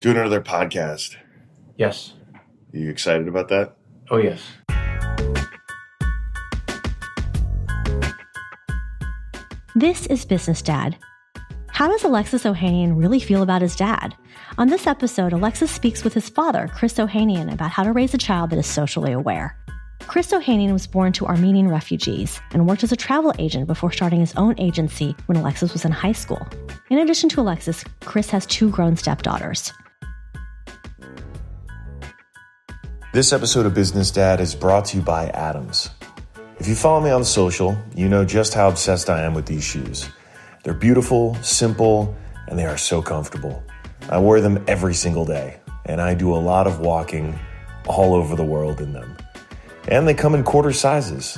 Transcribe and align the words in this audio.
doing 0.00 0.16
another 0.16 0.40
podcast. 0.40 1.16
Yes. 1.76 2.14
Are 2.72 2.78
you 2.78 2.88
excited 2.88 3.28
about 3.28 3.48
that? 3.48 3.76
Oh, 4.10 4.16
yes. 4.16 4.40
This 9.74 10.06
is 10.06 10.24
Business 10.24 10.62
Dad. 10.62 10.96
How 11.68 11.88
does 11.88 12.04
Alexis 12.04 12.44
Ohanian 12.44 12.98
really 12.98 13.20
feel 13.20 13.42
about 13.42 13.60
his 13.60 13.76
dad? 13.76 14.16
On 14.56 14.68
this 14.68 14.86
episode, 14.86 15.34
Alexis 15.34 15.70
speaks 15.70 16.02
with 16.02 16.14
his 16.14 16.30
father, 16.30 16.68
Chris 16.74 16.94
Ohanian, 16.94 17.52
about 17.52 17.70
how 17.70 17.84
to 17.84 17.92
raise 17.92 18.14
a 18.14 18.18
child 18.18 18.50
that 18.50 18.58
is 18.58 18.66
socially 18.66 19.12
aware. 19.12 19.56
Chris 20.00 20.32
Ohanian 20.32 20.72
was 20.72 20.86
born 20.86 21.12
to 21.12 21.26
Armenian 21.26 21.68
refugees 21.68 22.40
and 22.52 22.66
worked 22.66 22.82
as 22.82 22.90
a 22.90 22.96
travel 22.96 23.34
agent 23.38 23.66
before 23.66 23.92
starting 23.92 24.20
his 24.20 24.34
own 24.36 24.54
agency 24.58 25.14
when 25.26 25.36
Alexis 25.36 25.74
was 25.74 25.84
in 25.84 25.92
high 25.92 26.12
school. 26.12 26.46
In 26.88 26.98
addition 26.98 27.28
to 27.30 27.40
Alexis, 27.40 27.84
Chris 28.00 28.30
has 28.30 28.46
two 28.46 28.70
grown 28.70 28.96
stepdaughters. 28.96 29.72
This 33.12 33.32
episode 33.32 33.66
of 33.66 33.74
Business 33.74 34.12
Dad 34.12 34.38
is 34.38 34.54
brought 34.54 34.84
to 34.84 34.98
you 34.98 35.02
by 35.02 35.30
Atoms. 35.30 35.90
If 36.60 36.68
you 36.68 36.76
follow 36.76 37.00
me 37.00 37.10
on 37.10 37.24
social, 37.24 37.76
you 37.96 38.08
know 38.08 38.24
just 38.24 38.54
how 38.54 38.68
obsessed 38.68 39.10
I 39.10 39.22
am 39.22 39.34
with 39.34 39.46
these 39.46 39.64
shoes. 39.64 40.08
They're 40.62 40.74
beautiful, 40.74 41.34
simple, 41.42 42.14
and 42.46 42.56
they 42.56 42.66
are 42.66 42.78
so 42.78 43.02
comfortable. 43.02 43.64
I 44.08 44.18
wear 44.18 44.40
them 44.40 44.64
every 44.68 44.94
single 44.94 45.24
day, 45.24 45.58
and 45.86 46.00
I 46.00 46.14
do 46.14 46.32
a 46.32 46.38
lot 46.38 46.68
of 46.68 46.78
walking 46.78 47.36
all 47.88 48.14
over 48.14 48.36
the 48.36 48.44
world 48.44 48.80
in 48.80 48.92
them. 48.92 49.16
And 49.88 50.06
they 50.06 50.14
come 50.14 50.36
in 50.36 50.44
quarter 50.44 50.72
sizes. 50.72 51.36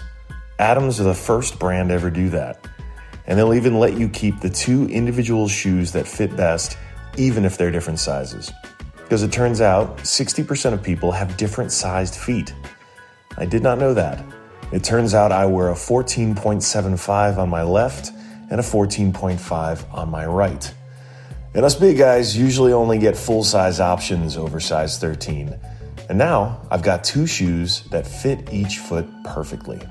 Atoms 0.58 1.00
are 1.00 1.04
the 1.04 1.14
first 1.14 1.58
brand 1.58 1.88
to 1.88 1.94
ever 1.94 2.10
do 2.10 2.28
that. 2.28 2.68
And 3.26 3.38
they'll 3.38 3.54
even 3.54 3.78
let 3.78 3.96
you 3.96 4.10
keep 4.10 4.40
the 4.40 4.50
two 4.50 4.88
individual 4.88 5.48
shoes 5.48 5.92
that 5.92 6.06
fit 6.06 6.36
best, 6.36 6.76
even 7.16 7.46
if 7.46 7.56
they're 7.56 7.70
different 7.70 7.98
sizes. 7.98 8.52
Because 9.12 9.24
it 9.24 9.30
turns 9.30 9.60
out 9.60 9.98
60% 9.98 10.72
of 10.72 10.82
people 10.82 11.12
have 11.12 11.36
different 11.36 11.70
sized 11.70 12.14
feet. 12.14 12.54
I 13.36 13.44
did 13.44 13.62
not 13.62 13.76
know 13.76 13.92
that. 13.92 14.24
It 14.72 14.82
turns 14.82 15.12
out 15.12 15.30
I 15.30 15.44
wear 15.44 15.68
a 15.68 15.74
14.75 15.74 17.36
on 17.36 17.50
my 17.50 17.62
left 17.62 18.10
and 18.50 18.58
a 18.58 18.62
14.5 18.62 19.92
on 19.92 20.10
my 20.10 20.24
right. 20.24 20.74
And 21.52 21.62
us 21.62 21.74
big 21.74 21.98
guys 21.98 22.34
usually 22.34 22.72
only 22.72 22.98
get 22.98 23.14
full 23.14 23.44
size 23.44 23.80
options 23.80 24.38
over 24.38 24.58
size 24.58 24.98
13. 24.98 25.60
And 26.08 26.16
now 26.16 26.66
I've 26.70 26.82
got 26.82 27.04
two 27.04 27.26
shoes 27.26 27.82
that 27.90 28.06
fit 28.06 28.50
each 28.50 28.78
foot 28.78 29.06
perfectly. 29.24 29.82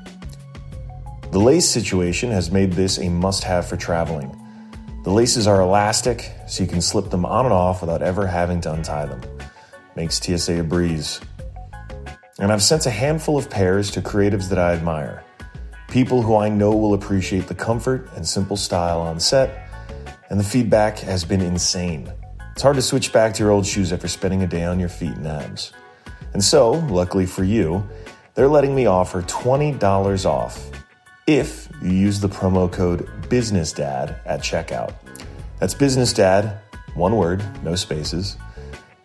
The 1.29 1.39
lace 1.39 1.69
situation 1.69 2.31
has 2.31 2.49
made 2.49 2.73
this 2.73 2.97
a 2.97 3.07
must 3.07 3.43
have 3.43 3.67
for 3.67 3.77
traveling. 3.77 4.35
The 5.03 5.09
laces 5.09 5.47
are 5.47 5.61
elastic, 5.61 6.31
so 6.47 6.61
you 6.61 6.69
can 6.69 6.79
slip 6.79 7.09
them 7.09 7.25
on 7.25 7.45
and 7.45 7.53
off 7.53 7.81
without 7.81 8.03
ever 8.03 8.27
having 8.27 8.61
to 8.61 8.73
untie 8.73 9.07
them. 9.07 9.19
Makes 9.95 10.19
TSA 10.19 10.59
a 10.59 10.63
breeze. 10.63 11.19
And 12.37 12.51
I've 12.51 12.61
sent 12.61 12.85
a 12.85 12.91
handful 12.91 13.35
of 13.35 13.49
pairs 13.49 13.89
to 13.91 14.01
creatives 14.01 14.47
that 14.49 14.59
I 14.59 14.73
admire. 14.73 15.23
People 15.87 16.21
who 16.21 16.35
I 16.35 16.49
know 16.49 16.75
will 16.75 16.93
appreciate 16.93 17.47
the 17.47 17.55
comfort 17.55 18.09
and 18.15 18.27
simple 18.27 18.55
style 18.55 19.01
on 19.01 19.19
set, 19.19 19.67
and 20.29 20.39
the 20.39 20.43
feedback 20.43 20.99
has 20.99 21.25
been 21.25 21.41
insane. 21.41 22.13
It's 22.51 22.61
hard 22.61 22.75
to 22.75 22.81
switch 22.83 23.11
back 23.11 23.33
to 23.33 23.43
your 23.43 23.51
old 23.51 23.65
shoes 23.65 23.91
after 23.91 24.07
spending 24.07 24.43
a 24.43 24.47
day 24.47 24.65
on 24.65 24.79
your 24.79 24.89
feet 24.89 25.15
and 25.15 25.25
abs. 25.25 25.73
And 26.33 26.43
so, 26.43 26.73
luckily 26.73 27.25
for 27.25 27.43
you, 27.43 27.83
they're 28.35 28.47
letting 28.47 28.75
me 28.75 28.85
offer 28.85 29.23
$20 29.23 30.25
off 30.25 30.70
if 31.27 31.69
you 31.81 31.91
use 31.91 32.19
the 32.19 32.29
promo 32.29 32.71
code 32.71 33.07
BusinessDad 33.29 34.19
at 34.25 34.41
checkout. 34.41 34.95
That's 35.59 35.73
BusinessDad, 35.73 36.57
one 36.95 37.15
word, 37.15 37.43
no 37.63 37.75
spaces. 37.75 38.37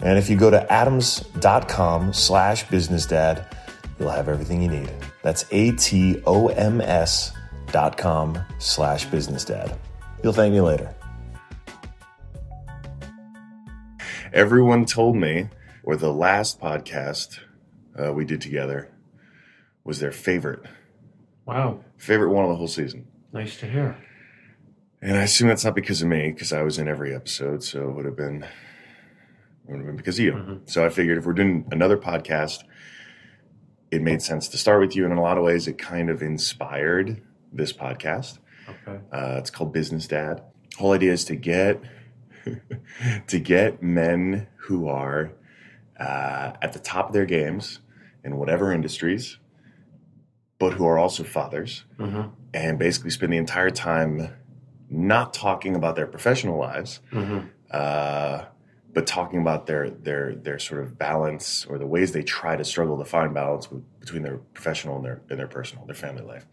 And 0.00 0.18
if 0.18 0.28
you 0.28 0.36
go 0.36 0.50
to 0.50 0.72
atoms.com 0.72 2.12
slash 2.12 2.64
businessdad, 2.66 3.54
you'll 3.98 4.10
have 4.10 4.28
everything 4.28 4.62
you 4.62 4.68
need. 4.68 4.90
That's 5.22 5.44
A-T-O-M-S 5.50 7.32
dot 7.72 7.96
com 7.98 8.38
slash 8.58 9.06
businessdad. 9.08 9.76
You'll 10.22 10.32
thank 10.32 10.52
me 10.52 10.60
later. 10.60 10.94
Everyone 14.32 14.84
told 14.84 15.16
me, 15.16 15.48
or 15.82 15.96
the 15.96 16.12
last 16.12 16.60
podcast 16.60 17.38
uh, 17.98 18.12
we 18.12 18.24
did 18.24 18.40
together 18.40 18.90
was 19.84 20.00
their 20.00 20.12
favorite, 20.12 20.60
Wow. 21.46 21.84
Favorite 21.98 22.30
one 22.30 22.44
of 22.44 22.50
the 22.50 22.56
whole 22.56 22.68
season. 22.68 23.06
Nice 23.32 23.56
to 23.58 23.66
hear. 23.66 23.96
And 25.02 25.16
I 25.16 25.22
assume 25.22 25.48
that's 25.48 25.64
not 25.64 25.74
because 25.74 26.02
of 26.02 26.08
me, 26.08 26.30
because 26.32 26.52
I 26.52 26.62
was 26.62 26.78
in 26.78 26.88
every 26.88 27.14
episode, 27.14 27.62
so 27.62 27.88
it 27.88 27.92
would 27.94 28.04
have 28.06 28.16
been, 28.16 28.46
would 29.66 29.76
have 29.78 29.86
been 29.86 29.96
because 29.96 30.18
of 30.18 30.24
you. 30.24 30.32
Mhm. 30.32 30.60
So 30.70 30.84
I 30.84 30.88
figured 30.88 31.18
if 31.18 31.26
we're 31.26 31.32
doing 31.34 31.66
another 31.70 31.96
podcast, 31.98 32.64
it 33.90 34.02
made 34.02 34.22
sense 34.22 34.48
to 34.48 34.58
start 34.58 34.80
with 34.80 34.96
you. 34.96 35.04
And 35.04 35.12
in 35.12 35.18
a 35.18 35.22
lot 35.22 35.38
of 35.38 35.44
ways, 35.44 35.68
it 35.68 35.78
kind 35.78 36.10
of 36.10 36.22
inspired 36.22 37.22
this 37.52 37.72
podcast. 37.72 38.38
Okay. 38.68 38.98
Uh, 39.12 39.36
it's 39.38 39.50
called 39.50 39.72
Business 39.72 40.08
Dad. 40.08 40.42
Whole 40.76 40.92
idea 40.92 41.12
is 41.12 41.24
to 41.26 41.36
get 41.36 41.80
to 43.28 43.38
get 43.40 43.82
men 43.82 44.46
who 44.56 44.88
are 44.88 45.32
uh, 45.98 46.52
at 46.62 46.72
the 46.72 46.78
top 46.78 47.08
of 47.08 47.12
their 47.12 47.26
games 47.26 47.80
in 48.24 48.36
whatever 48.36 48.72
industries, 48.72 49.38
but 50.58 50.72
who 50.74 50.86
are 50.86 50.98
also 50.98 51.22
fathers, 51.24 51.84
Mm-hmm. 51.98 52.28
and 52.54 52.78
basically 52.78 53.10
spend 53.10 53.32
the 53.32 53.36
entire 53.36 53.70
time 53.70 54.30
not 54.88 55.34
talking 55.34 55.74
about 55.76 55.96
their 55.96 56.06
professional 56.06 56.58
lives, 56.58 57.00
Mm-hmm. 57.12 57.46
uh, 57.70 58.44
but 58.94 59.06
talking 59.06 59.40
about 59.40 59.66
their 59.66 59.90
their 59.90 60.34
their 60.34 60.58
sort 60.58 60.82
of 60.82 60.96
balance 60.98 61.66
or 61.66 61.76
the 61.78 61.86
ways 61.86 62.12
they 62.12 62.22
try 62.22 62.56
to 62.56 62.64
struggle 62.64 62.96
to 62.98 63.04
find 63.04 63.34
balance 63.34 63.70
with, 63.70 63.82
between 64.00 64.22
their 64.22 64.38
professional 64.54 64.96
and 64.96 65.04
their 65.04 65.20
and 65.28 65.38
their 65.38 65.48
personal, 65.48 65.84
their 65.84 65.94
family 65.94 66.22
life, 66.22 66.46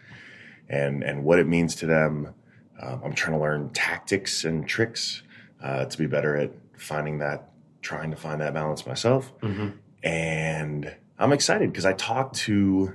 and 0.68 1.04
and 1.04 1.24
what 1.24 1.40
it 1.40 1.48
means 1.48 1.76
to 1.76 1.86
them. 1.86 2.34
Um, 2.82 3.02
I'm 3.06 3.14
trying 3.14 3.38
to 3.38 3.42
learn 3.42 3.70
tactics 3.70 4.44
and 4.44 4.68
tricks 4.68 5.22
uh, 5.64 5.86
to 5.86 5.98
be 5.98 6.08
better 6.08 6.36
at 6.36 6.52
finding 6.78 7.20
that, 7.20 7.50
trying 7.82 8.10
to 8.12 8.18
find 8.18 8.42
that 8.42 8.54
balance 8.54 8.86
myself, 8.86 9.32
Mm-hmm. 9.40 9.68
and 10.04 10.96
I'm 11.20 11.32
excited 11.32 11.72
because 11.72 11.86
I 11.86 11.94
talked 11.94 12.36
to 12.48 12.94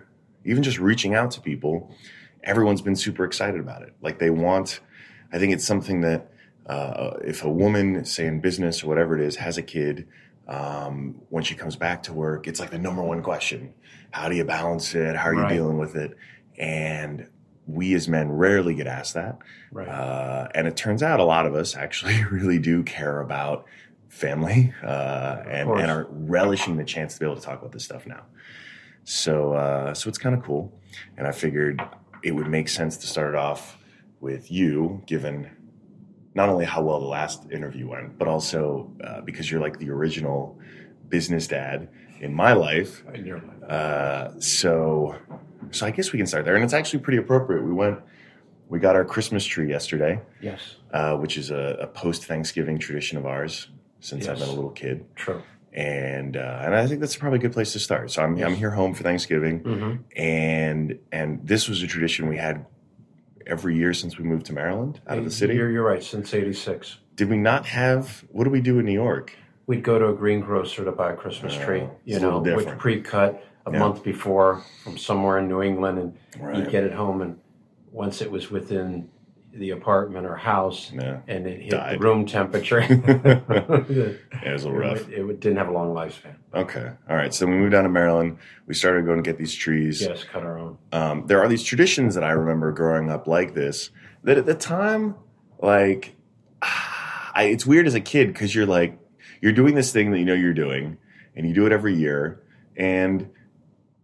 even 0.48 0.62
just 0.62 0.78
reaching 0.78 1.14
out 1.14 1.30
to 1.32 1.40
people. 1.40 1.94
Everyone's 2.42 2.80
been 2.82 2.96
super 2.96 3.24
excited 3.24 3.60
about 3.60 3.82
it. 3.82 3.94
Like 4.00 4.18
they 4.18 4.30
want. 4.30 4.80
I 5.32 5.38
think 5.38 5.52
it's 5.52 5.66
something 5.66 6.00
that 6.02 6.30
uh, 6.66 7.18
if 7.22 7.44
a 7.44 7.50
woman, 7.50 8.04
say 8.04 8.26
in 8.26 8.40
business 8.40 8.82
or 8.82 8.88
whatever 8.88 9.14
it 9.18 9.22
is, 9.24 9.36
has 9.36 9.58
a 9.58 9.62
kid, 9.62 10.06
um, 10.46 11.20
when 11.28 11.44
she 11.44 11.54
comes 11.54 11.76
back 11.76 12.02
to 12.04 12.12
work, 12.12 12.46
it's 12.46 12.60
like 12.60 12.70
the 12.70 12.78
number 12.78 13.02
one 13.02 13.22
question: 13.22 13.74
How 14.10 14.28
do 14.28 14.36
you 14.36 14.44
balance 14.44 14.94
it? 14.94 15.16
How 15.16 15.28
are 15.28 15.34
you 15.34 15.40
Right. 15.42 15.52
dealing 15.52 15.78
with 15.78 15.94
it? 15.96 16.16
And 16.58 17.28
we 17.66 17.92
as 17.94 18.08
men 18.08 18.30
rarely 18.32 18.74
get 18.74 18.86
asked 18.86 19.12
that. 19.14 19.38
Right. 19.70 19.86
Uh, 19.88 20.48
and 20.54 20.66
it 20.66 20.74
turns 20.76 21.02
out 21.02 21.20
a 21.20 21.24
lot 21.24 21.44
of 21.44 21.54
us 21.54 21.76
actually 21.76 22.24
really 22.30 22.58
do 22.58 22.82
care 22.82 23.20
about 23.20 23.66
family 24.08 24.72
uh, 24.82 25.42
and, 25.46 25.68
and 25.70 25.90
are 25.90 26.06
relishing 26.10 26.76
the 26.78 26.84
chance 26.84 27.14
to 27.14 27.20
be 27.20 27.26
able 27.26 27.36
to 27.36 27.42
talk 27.42 27.58
about 27.60 27.72
this 27.72 27.84
stuff 27.84 28.06
now. 28.06 28.22
So, 29.08 29.54
uh, 29.54 29.94
so 29.94 30.08
it's 30.08 30.18
kind 30.18 30.34
of 30.34 30.44
cool. 30.44 30.70
And 31.16 31.26
I 31.26 31.32
figured 31.32 31.80
it 32.22 32.32
would 32.32 32.46
make 32.46 32.68
sense 32.68 32.98
to 32.98 33.06
start 33.06 33.30
it 33.30 33.36
off 33.36 33.78
with 34.20 34.50
you, 34.50 35.02
given 35.06 35.50
not 36.34 36.50
only 36.50 36.66
how 36.66 36.82
well 36.82 37.00
the 37.00 37.06
last 37.06 37.50
interview 37.50 37.88
went, 37.88 38.18
but 38.18 38.28
also 38.28 38.92
uh, 39.02 39.22
because 39.22 39.50
you're 39.50 39.62
like 39.62 39.78
the 39.78 39.90
original 39.90 40.58
business 41.08 41.46
dad 41.46 41.88
in 42.20 42.34
my 42.34 42.52
life. 42.52 43.02
In 43.14 43.24
your 43.24 43.40
mind. 43.40 43.64
Uh, 43.64 44.38
so, 44.40 45.16
so 45.70 45.86
I 45.86 45.90
guess 45.90 46.12
we 46.12 46.18
can 46.18 46.26
start 46.26 46.44
there, 46.44 46.54
and 46.54 46.62
it's 46.62 46.74
actually 46.74 46.98
pretty 46.98 47.18
appropriate. 47.18 47.62
We 47.62 47.72
went, 47.72 48.00
we 48.68 48.78
got 48.78 48.94
our 48.94 49.06
Christmas 49.06 49.42
tree 49.42 49.70
yesterday, 49.70 50.20
yes. 50.42 50.76
uh, 50.92 51.16
which 51.16 51.38
is 51.38 51.50
a, 51.50 51.78
a 51.80 51.86
post 51.86 52.26
Thanksgiving 52.26 52.78
tradition 52.78 53.16
of 53.16 53.24
ours 53.24 53.68
since 54.00 54.28
I've 54.28 54.38
been 54.38 54.48
a 54.48 54.52
little 54.52 54.70
kid, 54.70 55.06
True. 55.16 55.42
And 55.78 56.36
uh, 56.36 56.60
and 56.64 56.74
I 56.74 56.86
think 56.88 57.00
that's 57.00 57.14
probably 57.16 57.38
a 57.38 57.42
good 57.42 57.52
place 57.52 57.72
to 57.74 57.78
start. 57.78 58.10
So 58.10 58.20
I'm 58.22 58.36
I'm 58.42 58.54
here 58.56 58.70
home 58.72 58.94
for 58.94 59.04
Thanksgiving, 59.04 59.60
Mm-hmm. 59.60 60.20
and 60.20 60.98
and 61.12 61.40
this 61.46 61.68
was 61.68 61.82
a 61.82 61.86
tradition 61.86 62.28
we 62.28 62.36
had 62.36 62.66
every 63.46 63.76
year 63.76 63.94
since 63.94 64.18
we 64.18 64.24
moved 64.24 64.46
to 64.46 64.52
Maryland 64.52 65.00
out 65.06 65.18
of 65.18 65.24
the 65.24 65.30
city. 65.30 65.54
You're, 65.54 65.70
you're 65.70 65.84
right. 65.86 66.02
Since 66.02 66.34
'86, 66.34 66.98
Did 67.14 67.30
we 67.30 67.36
not 67.36 67.64
have? 67.66 68.24
What 68.30 68.44
do 68.44 68.50
we 68.50 68.60
do 68.60 68.78
in 68.80 68.86
New 68.86 68.92
York? 68.92 69.34
we'd 69.66 69.82
go 69.84 69.98
to 69.98 70.08
a 70.08 70.14
greengrocer 70.14 70.82
to 70.82 70.90
buy 70.92 71.12
a 71.12 71.14
Christmas 71.14 71.54
Oh, 71.60 71.64
tree. 71.64 71.82
You 72.06 72.18
know, 72.20 72.38
with 72.40 72.78
pre-cut 72.78 73.44
a 73.66 73.70
Yeah. 73.70 73.78
month 73.78 74.02
before 74.02 74.62
from 74.82 74.96
somewhere 74.96 75.36
in 75.38 75.46
New 75.46 75.60
England, 75.62 75.98
and 75.98 76.16
Right. 76.42 76.56
you'd 76.56 76.70
get 76.70 76.84
it 76.84 76.92
home, 76.94 77.20
and 77.20 77.36
once 77.92 78.22
it 78.22 78.30
was 78.30 78.50
within 78.50 79.10
the 79.58 79.70
apartment 79.70 80.26
or 80.26 80.36
house, 80.36 80.90
Yeah, 80.92 81.20
and 81.28 81.46
it 81.46 81.60
hit 81.62 81.70
Died. 81.72 81.94
the 81.96 81.98
room 82.04 82.26
temperature, 82.26 82.80
it 82.88 84.52
was 84.52 84.64
a 84.64 84.68
little 84.68 84.72
rough. 84.72 85.08
It, 85.08 85.18
it 85.28 85.40
didn't 85.40 85.58
have 85.58 85.68
a 85.68 85.72
long 85.72 85.94
lifespan. 85.94 86.34
Okay. 86.54 86.90
All 87.08 87.16
right. 87.16 87.32
So 87.34 87.46
we 87.46 87.52
moved 87.52 87.72
down 87.72 87.82
to 87.84 87.88
Maryland. 87.88 88.38
We 88.66 88.74
started 88.74 89.04
going 89.04 89.22
to 89.22 89.28
get 89.28 89.38
these 89.38 89.54
trees. 89.54 90.00
Yes, 90.02 90.24
cut 90.24 90.42
our 90.42 90.58
own. 90.58 90.78
Um, 90.92 91.26
there 91.26 91.40
are 91.40 91.48
these 91.48 91.62
traditions 91.62 92.14
that 92.14 92.24
I 92.24 92.30
remember 92.30 92.72
growing 92.72 93.10
up 93.10 93.26
like 93.26 93.54
this 93.54 93.90
that 94.24 94.38
at 94.38 94.46
the 94.46 94.54
time, 94.54 95.14
like, 95.60 96.14
I, 96.62 97.44
it's 97.52 97.64
weird 97.66 97.86
as 97.86 97.94
a 97.94 98.00
kid 98.00 98.28
because 98.28 98.54
you're 98.54 98.66
like, 98.66 98.98
you're 99.40 99.52
doing 99.52 99.74
this 99.74 99.92
thing 99.92 100.10
that 100.10 100.18
you 100.18 100.24
know 100.24 100.34
you're 100.34 100.52
doing, 100.54 100.98
and 101.36 101.46
you 101.46 101.54
do 101.54 101.66
it 101.66 101.72
every 101.72 101.94
year, 101.94 102.42
and 102.76 103.30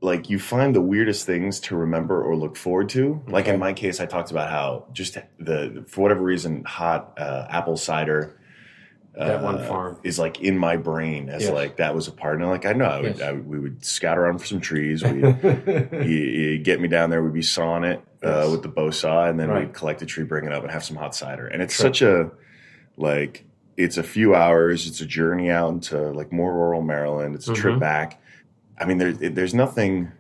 like 0.04 0.28
you 0.28 0.38
find 0.38 0.74
the 0.74 0.80
weirdest 0.82 1.24
things 1.24 1.58
to 1.60 1.74
remember 1.76 2.22
or 2.22 2.36
look 2.36 2.56
forward 2.56 2.90
to. 2.90 3.22
Like 3.26 3.48
in 3.48 3.58
my 3.58 3.72
case, 3.72 4.00
I 4.00 4.06
talked 4.06 4.30
about 4.30 4.50
how 4.50 4.86
just 4.92 5.16
the 5.38 5.84
for 5.88 6.02
whatever 6.02 6.22
reason, 6.22 6.62
hot 6.64 7.14
uh, 7.18 7.46
apple 7.48 7.76
cider. 7.78 8.38
That 9.16 9.42
one 9.44 9.58
uh, 9.60 9.66
farm. 9.68 9.98
is 10.02 10.18
like 10.18 10.40
in 10.40 10.58
my 10.58 10.76
brain 10.76 11.28
as 11.28 11.44
Yes. 11.44 11.52
like 11.52 11.76
that 11.76 11.94
was 11.94 12.08
a 12.08 12.12
part. 12.12 12.40
And 12.40 12.48
like 12.50 12.66
I 12.66 12.72
know 12.72 12.84
I 12.86 13.00
would, 13.00 13.16
Yes. 13.18 13.22
I 13.22 13.32
would, 13.32 13.46
we 13.46 13.58
would 13.60 13.84
scout 13.84 14.18
around 14.18 14.38
for 14.38 14.46
some 14.46 14.60
trees. 14.60 15.02
We 15.04 15.20
you, 16.04 16.58
get 16.58 16.80
me 16.80 16.88
down 16.88 17.10
there. 17.10 17.22
We'd 17.22 17.32
be 17.32 17.40
sawing 17.42 17.84
it 17.84 18.00
uh, 18.24 18.48
with 18.50 18.62
the 18.62 18.68
bow 18.68 18.90
saw, 18.90 19.26
and 19.26 19.38
then 19.38 19.48
Right. 19.50 19.66
we'd 19.66 19.72
collect 19.74 20.02
a 20.02 20.06
tree, 20.06 20.24
bring 20.24 20.44
it 20.46 20.52
up, 20.52 20.62
and 20.64 20.72
have 20.72 20.84
some 20.84 20.96
hot 20.96 21.14
cider. 21.14 21.46
And 21.46 21.62
it's 21.62 21.74
Sure. 21.74 21.86
such 21.86 22.02
a 22.02 22.30
like 22.96 23.44
it's 23.76 23.96
a 23.96 24.02
few 24.02 24.34
hours. 24.34 24.86
It's 24.86 25.00
a 25.00 25.06
journey 25.06 25.48
out 25.50 25.70
into 25.72 25.96
like 26.10 26.30
more 26.32 26.52
rural 26.52 26.82
Maryland. 26.82 27.34
It's 27.36 27.48
a 27.48 27.54
trip 27.54 27.76
Mhm. 27.76 27.80
back. 27.80 28.20
I 28.78 28.84
mean, 28.86 28.98
there's 28.98 29.18
there's 29.18 29.54
nothing 29.54 30.10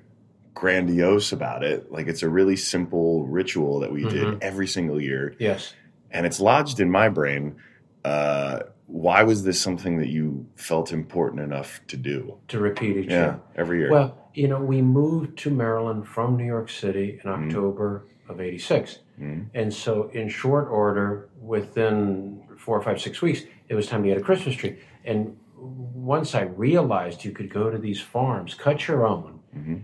grandiose 0.54 1.32
about 1.32 1.64
it. 1.64 1.90
Like 1.90 2.06
it's 2.06 2.22
a 2.22 2.28
really 2.28 2.56
simple 2.56 3.26
ritual 3.26 3.80
that 3.80 3.92
we 3.92 4.02
did 4.04 4.24
Mhm. 4.26 4.38
every 4.42 4.66
single 4.68 5.00
year, 5.00 5.34
yes. 5.38 5.74
and 6.10 6.24
it's 6.26 6.38
lodged 6.40 6.78
in 6.80 6.90
my 6.90 7.08
brain. 7.08 7.56
Uh, 8.04 8.60
why 8.86 9.22
was 9.22 9.42
this 9.44 9.60
something 9.60 9.98
that 9.98 10.08
you 10.08 10.46
felt 10.56 10.92
important 10.92 11.40
enough 11.42 11.80
to 11.88 11.96
do? 11.96 12.36
To 12.48 12.60
repeat 12.60 12.96
each 12.98 13.08
Yeah, 13.10 13.24
year. 13.24 13.40
every 13.56 13.78
year. 13.78 13.90
Well, 13.90 14.16
you 14.34 14.46
know, 14.46 14.60
we 14.60 14.82
moved 14.82 15.38
to 15.38 15.50
Maryland 15.50 16.06
from 16.06 16.36
New 16.36 16.44
York 16.44 16.68
City 16.68 17.20
in 17.24 17.30
Mm-hmm. 17.30 17.48
October 17.48 18.04
of 18.28 18.40
'86, 18.40 19.00
Mhm. 19.20 19.46
and 19.54 19.72
so 19.72 20.08
in 20.12 20.28
short 20.28 20.68
order, 20.70 21.28
within 21.42 22.42
four 22.58 22.78
or 22.78 22.82
five, 22.82 23.00
six 23.00 23.20
weeks, 23.20 23.42
it 23.68 23.74
was 23.74 23.86
time 23.86 24.02
to 24.02 24.08
get 24.08 24.18
a 24.18 24.20
Christmas 24.22 24.54
tree. 24.54 24.76
And 25.04 25.36
once 25.56 26.34
I 26.34 26.42
realized 26.42 27.24
you 27.24 27.32
could 27.32 27.50
go 27.52 27.70
to 27.70 27.78
these 27.78 28.00
farms, 28.00 28.54
cut 28.54 28.86
your 28.88 29.06
own, 29.06 29.40
Mhm. 29.56 29.82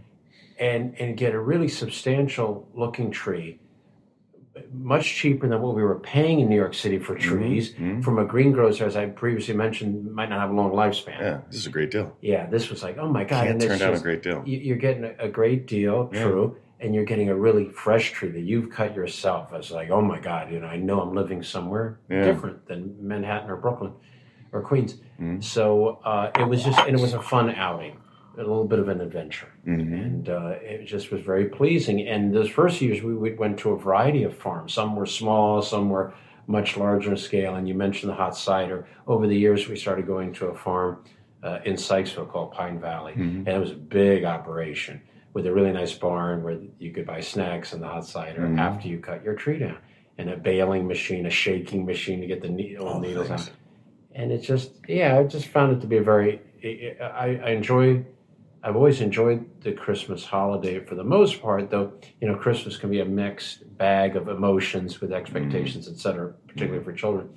and 0.58 0.94
and 0.98 1.16
get 1.16 1.34
a 1.34 1.40
really 1.40 1.68
substantial 1.68 2.68
looking 2.74 3.10
tree, 3.10 3.58
much 4.72 5.14
cheaper 5.14 5.48
than 5.48 5.62
what 5.62 5.74
we 5.74 5.82
were 5.82 5.98
paying 6.00 6.40
in 6.40 6.48
New 6.48 6.56
York 6.56 6.74
City 6.74 6.98
for 6.98 7.14
trees 7.14 7.72
mhm. 7.74 8.02
from 8.02 8.18
a 8.18 8.24
greengrocer, 8.24 8.84
as 8.84 8.96
I 8.96 9.06
previously 9.06 9.54
mentioned, 9.54 10.12
might 10.12 10.28
not 10.28 10.40
have 10.40 10.50
a 10.50 10.54
long 10.54 10.72
lifespan. 10.72 11.20
yeah, 11.20 11.40
this 11.48 11.60
is 11.60 11.66
a 11.66 11.70
great 11.70 11.90
deal. 11.90 12.14
Yeah, 12.20 12.46
this 12.46 12.68
was 12.68 12.82
like, 12.82 12.98
oh 12.98 13.08
my 13.08 13.24
god, 13.24 13.44
Can't 13.44 13.50
and 13.52 13.60
turn 13.60 13.70
it's 13.72 13.80
down 13.80 13.94
a 13.94 13.98
great 14.00 14.22
deal. 14.22 14.42
you- 14.44 14.58
you're 14.58 14.76
getting 14.76 15.04
a- 15.18 15.28
great 15.28 15.66
deal, 15.66 16.10
Yeah. 16.12 16.24
true, 16.24 16.56
and 16.80 16.94
you're 16.94 17.04
getting 17.04 17.28
a 17.30 17.34
really 17.34 17.66
fresh 17.68 18.10
tree 18.10 18.30
that 18.30 18.40
you've 18.40 18.70
cut 18.70 18.94
yourself. 18.94 19.52
It's 19.54 19.70
like, 19.70 19.90
oh 19.90 20.02
my 20.02 20.18
God, 20.18 20.50
you 20.52 20.60
know, 20.60 20.66
I 20.66 20.76
know 20.76 21.00
I'm 21.00 21.14
living 21.14 21.42
somewhere 21.42 21.98
Yeah. 22.10 22.24
different 22.24 22.66
than 22.66 22.96
Manhattan 23.00 23.50
or 23.50 23.56
Brooklyn 23.56 23.92
or 24.52 24.60
Queens. 24.62 24.96
Mhm. 25.20 25.42
So 25.42 25.98
uh, 26.04 26.30
it 26.38 26.48
was 26.48 26.64
just, 26.64 26.78
and 26.80 26.96
it 26.96 27.00
was 27.00 27.14
a 27.14 27.20
fun 27.22 27.50
outing, 27.50 27.96
a 28.36 28.38
little 28.38 28.64
bit 28.66 28.78
of 28.78 28.88
an 28.88 29.00
adventure, 29.00 29.48
Mhm. 29.66 29.92
and 30.04 30.28
uh, 30.28 30.54
it 30.62 30.84
just 30.86 31.10
was 31.10 31.20
very 31.20 31.46
pleasing. 31.46 32.06
And 32.08 32.34
those 32.34 32.48
first 32.48 32.80
years, 32.80 33.02
we, 33.02 33.14
we 33.14 33.32
went 33.34 33.58
to 33.60 33.70
a 33.70 33.78
variety 33.78 34.22
of 34.24 34.34
farms. 34.36 34.72
Some 34.72 34.96
were 34.96 35.06
small, 35.06 35.62
some 35.62 35.90
were 35.90 36.12
much 36.46 36.76
larger 36.76 37.10
in 37.12 37.16
scale. 37.16 37.54
And 37.54 37.68
you 37.68 37.74
mentioned 37.74 38.10
the 38.10 38.16
hot 38.16 38.36
cider. 38.36 38.86
Over 39.06 39.26
the 39.28 39.36
years, 39.36 39.68
we 39.68 39.76
started 39.76 40.06
going 40.06 40.32
to 40.34 40.46
a 40.46 40.54
farm 40.54 41.04
uh, 41.42 41.58
in 41.64 41.74
Sykesville 41.74 42.28
called 42.28 42.52
Pine 42.52 42.78
Valley, 42.80 43.12
Mhm. 43.14 43.46
and 43.46 43.48
it 43.48 43.58
was 43.58 43.70
a 43.70 43.76
big 43.76 44.24
operation 44.24 45.00
with 45.32 45.46
a 45.46 45.52
really 45.52 45.72
nice 45.72 45.94
barn 45.94 46.42
where 46.42 46.58
you 46.78 46.90
could 46.90 47.06
buy 47.06 47.20
snacks 47.20 47.72
and 47.72 47.80
the 47.82 47.86
hot 47.86 48.04
cider 48.04 48.42
Mhm. 48.42 48.58
after 48.58 48.88
you 48.88 48.98
cut 48.98 49.22
your 49.24 49.34
tree 49.34 49.58
down, 49.58 49.76
and 50.18 50.28
a 50.28 50.36
baling 50.36 50.86
machine, 50.86 51.24
a 51.24 51.30
shaking 51.30 51.86
machine 51.86 52.20
to 52.20 52.26
get 52.26 52.42
the 52.42 52.48
ne- 52.48 52.76
All 52.76 52.88
old 52.94 53.02
the 53.04 53.08
needles 53.08 53.28
things. 53.28 53.48
out. 53.48 53.54
And 54.14 54.32
it's 54.32 54.46
just, 54.46 54.72
yeah, 54.88 55.18
I 55.18 55.24
just 55.24 55.46
found 55.46 55.76
it 55.76 55.80
to 55.80 55.86
be 55.86 55.96
a 55.98 56.02
very. 56.02 56.40
I, 57.00 57.40
I 57.44 57.50
enjoy. 57.50 58.04
I've 58.62 58.76
always 58.76 59.00
enjoyed 59.00 59.48
the 59.62 59.72
Christmas 59.72 60.24
holiday 60.26 60.80
for 60.80 60.94
the 60.94 61.04
most 61.04 61.40
part, 61.40 61.70
though. 61.70 61.92
You 62.20 62.28
know, 62.28 62.34
Christmas 62.36 62.76
can 62.76 62.90
be 62.90 63.00
a 63.00 63.04
mixed 63.06 63.76
bag 63.78 64.16
of 64.16 64.28
emotions 64.28 65.00
with 65.00 65.12
expectations, 65.12 65.88
et 65.88 65.96
cetera, 65.96 66.32
particularly 66.46 66.84
for 66.84 66.92
children. 66.92 67.30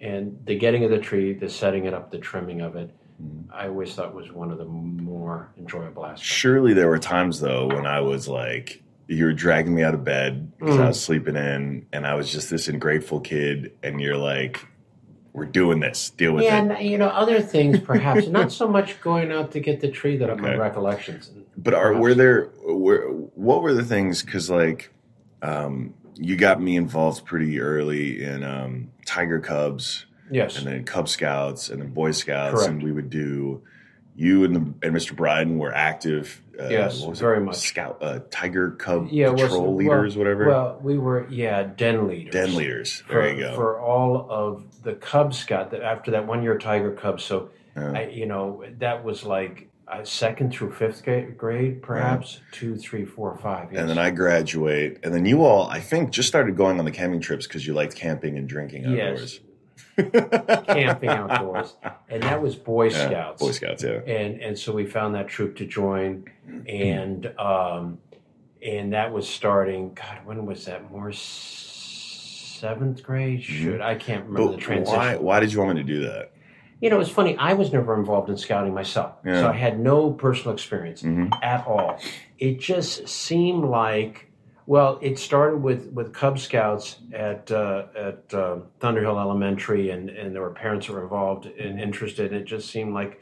And 0.00 0.38
the 0.46 0.56
getting 0.58 0.84
of 0.84 0.90
the 0.90 0.98
tree, 0.98 1.34
the 1.34 1.50
setting 1.50 1.84
it 1.84 1.92
up, 1.92 2.10
the 2.10 2.18
trimming 2.18 2.60
of 2.62 2.76
it, 2.76 2.90
Mhm. 3.22 3.44
I 3.52 3.68
always 3.68 3.94
thought 3.94 4.14
was 4.14 4.32
one 4.32 4.50
of 4.50 4.56
the 4.58 4.64
more 4.64 5.52
enjoyable 5.58 6.04
aspects. 6.06 6.22
Surely 6.22 6.72
there 6.72 6.88
were 6.88 6.98
times 6.98 7.38
though 7.40 7.66
when 7.68 7.84
I 7.86 8.00
was 8.00 8.26
like, 8.26 8.82
you 9.06 9.26
were 9.26 9.34
dragging 9.34 9.74
me 9.74 9.82
out 9.82 9.92
of 9.94 10.02
bed 10.04 10.50
because 10.58 10.78
I 10.78 10.84
Mhm. 10.84 10.86
was 10.88 11.00
sleeping 11.02 11.36
in, 11.36 11.86
and 11.92 12.06
I 12.06 12.14
was 12.14 12.32
just 12.32 12.48
this 12.50 12.66
ungrateful 12.68 13.20
kid, 13.20 13.72
and 13.82 14.00
you're 14.00 14.16
like, 14.16 14.66
"We're 15.32 15.46
doing 15.46 15.80
this. 15.80 16.10
Deal 16.10 16.32
with 16.34 16.44
Yeah, 16.44 16.62
it." 16.62 16.70
and 16.70 16.88
you 16.88 16.98
know 16.98 17.08
other 17.08 17.40
things 17.40 17.80
perhaps 17.92 18.26
not 18.28 18.52
so 18.52 18.68
much 18.68 19.00
going 19.00 19.32
out 19.32 19.52
to 19.52 19.60
get 19.60 19.80
the 19.80 19.88
tree 19.90 20.16
that 20.18 20.28
are 20.30 20.36
my 20.36 20.54
recollections. 20.54 21.30
But 21.56 21.74
are 21.74 21.88
Perhaps. 21.88 22.02
were 22.02 22.14
there 22.14 22.50
were 22.64 23.08
what 23.34 23.62
were 23.62 23.74
the 23.74 23.84
things? 23.84 24.22
Because 24.22 24.50
like, 24.50 24.92
um, 25.42 25.94
you 26.16 26.36
got 26.36 26.60
me 26.60 26.76
involved 26.76 27.24
pretty 27.24 27.60
early 27.60 28.22
in 28.22 28.44
um, 28.44 28.90
Tiger 29.06 29.40
Cubs. 29.40 30.06
Yes, 30.30 30.56
and 30.58 30.66
then 30.66 30.84
Cub 30.84 31.08
Scouts 31.08 31.68
and 31.68 31.82
then 31.82 31.90
Boy 31.90 32.12
Scouts, 32.12 32.54
Correct. 32.54 32.70
and 32.70 32.82
we 32.82 32.92
would 32.92 33.10
do. 33.10 33.62
You 34.14 34.44
and 34.44 34.54
the 34.54 34.86
and 34.86 34.94
Mr. 34.96 35.16
Bryden 35.16 35.58
were 35.58 35.74
active. 35.74 36.42
Uh, 36.58 36.68
Yes, 36.68 37.02
was 37.04 37.18
very 37.20 37.38
it? 37.38 37.40
much. 37.40 37.56
Scout, 37.56 37.98
uh, 38.02 38.20
Tiger 38.30 38.72
Cub 38.72 39.08
Yeah, 39.10 39.32
patrol 39.32 39.62
well- 39.62 39.74
leaders, 39.76 40.16
whatever. 40.16 40.46
well, 40.46 40.78
we 40.82 40.98
were 40.98 41.26
yeah 41.30 41.62
den 41.62 42.06
leaders. 42.08 42.32
Den 42.32 42.54
leaders. 42.54 43.00
for, 43.06 43.14
There 43.14 43.34
you 43.34 43.40
go. 43.44 43.54
for 43.54 43.80
all 43.80 44.26
of 44.30 44.82
the 44.82 44.94
Cub 44.94 45.32
Scout 45.34 45.70
that 45.70 45.82
after 45.82 46.10
that 46.10 46.26
one 46.26 46.42
year 46.42 46.58
Tiger 46.58 46.90
Cub. 46.92 47.20
So 47.20 47.50
Yeah. 47.76 47.92
I, 47.92 48.02
you 48.08 48.26
know 48.26 48.62
that 48.80 49.02
was 49.02 49.24
like 49.24 49.68
uh, 49.88 50.04
second 50.04 50.52
through 50.54 50.72
fifth 50.72 51.02
grade, 51.36 51.82
perhaps 51.82 52.40
two, 52.50 52.76
three, 52.76 53.04
four, 53.04 53.36
five. 53.38 53.68
Yes. 53.72 53.80
and 53.80 53.90
then 53.90 53.98
I 53.98 54.10
graduate, 54.10 54.98
and 55.02 55.12
then 55.12 55.26
you 55.26 55.44
all, 55.44 55.68
I 55.68 55.80
think, 55.80 56.10
just 56.10 56.28
started 56.28 56.56
going 56.56 56.78
on 56.78 56.84
the 56.86 56.90
camping 56.90 57.20
trips 57.20 57.46
because 57.46 57.66
you 57.66 57.74
liked 57.74 57.94
camping 57.94 58.38
and 58.38 58.48
drinking 58.48 58.86
outdoors. 58.86 59.40
Camping 59.96 61.10
outdoors, 61.10 61.74
and 62.08 62.22
that 62.22 62.40
was 62.42 62.56
Boy 62.56 62.88
Yeah, 62.88 63.06
Scouts. 63.08 63.42
Boy 63.42 63.50
Scouts, 63.52 63.82
yeah. 63.82 64.00
and 64.06 64.40
and 64.40 64.58
so 64.58 64.72
we 64.72 64.86
found 64.86 65.14
that 65.14 65.28
troop 65.28 65.56
to 65.56 65.66
join, 65.66 66.24
and 66.68 67.26
um, 67.38 67.98
and 68.64 68.92
that 68.92 69.12
was 69.12 69.28
starting. 69.28 69.94
God, 69.94 70.18
when 70.24 70.46
was 70.46 70.64
that? 70.66 70.90
More 70.90 71.12
seventh 71.12 73.02
grade? 73.02 73.42
Should 73.42 73.80
I 73.80 73.94
can't 73.96 74.24
remember 74.26 74.52
the 74.52 74.58
transition. 74.58 74.98
why? 74.98 75.16
Why 75.16 75.40
did 75.40 75.52
you 75.52 75.58
want 75.60 75.74
me 75.76 75.82
to 75.82 75.86
do 75.86 76.00
that? 76.06 76.32
You 76.80 76.90
know, 76.90 76.98
it's 76.98 77.10
funny. 77.10 77.36
I 77.36 77.52
was 77.52 77.72
never 77.72 77.94
involved 77.96 78.28
in 78.28 78.36
scouting 78.36 78.74
myself, 78.74 79.12
Yeah. 79.24 79.40
so 79.42 79.48
I 79.48 79.52
had 79.52 79.78
no 79.78 80.10
personal 80.10 80.52
experience 80.52 81.02
hmm 81.02 81.28
at 81.42 81.64
all. 81.66 81.98
It 82.38 82.58
just 82.60 83.08
seemed 83.08 83.64
like. 83.64 84.28
Well, 84.66 84.98
it 85.02 85.18
started 85.18 85.56
with, 85.58 85.88
with 85.92 86.12
Cub 86.12 86.38
Scouts 86.38 86.98
at 87.12 87.50
uh, 87.50 87.86
at 87.96 88.32
uh, 88.32 88.58
Thunderhill 88.80 89.20
Elementary, 89.20 89.90
and, 89.90 90.08
and 90.10 90.34
there 90.34 90.42
were 90.42 90.50
parents 90.50 90.86
who 90.86 90.92
were 90.92 91.02
involved 91.02 91.46
and 91.46 91.80
interested. 91.80 92.32
And 92.32 92.40
It 92.40 92.44
just 92.44 92.70
seemed 92.70 92.94
like, 92.94 93.20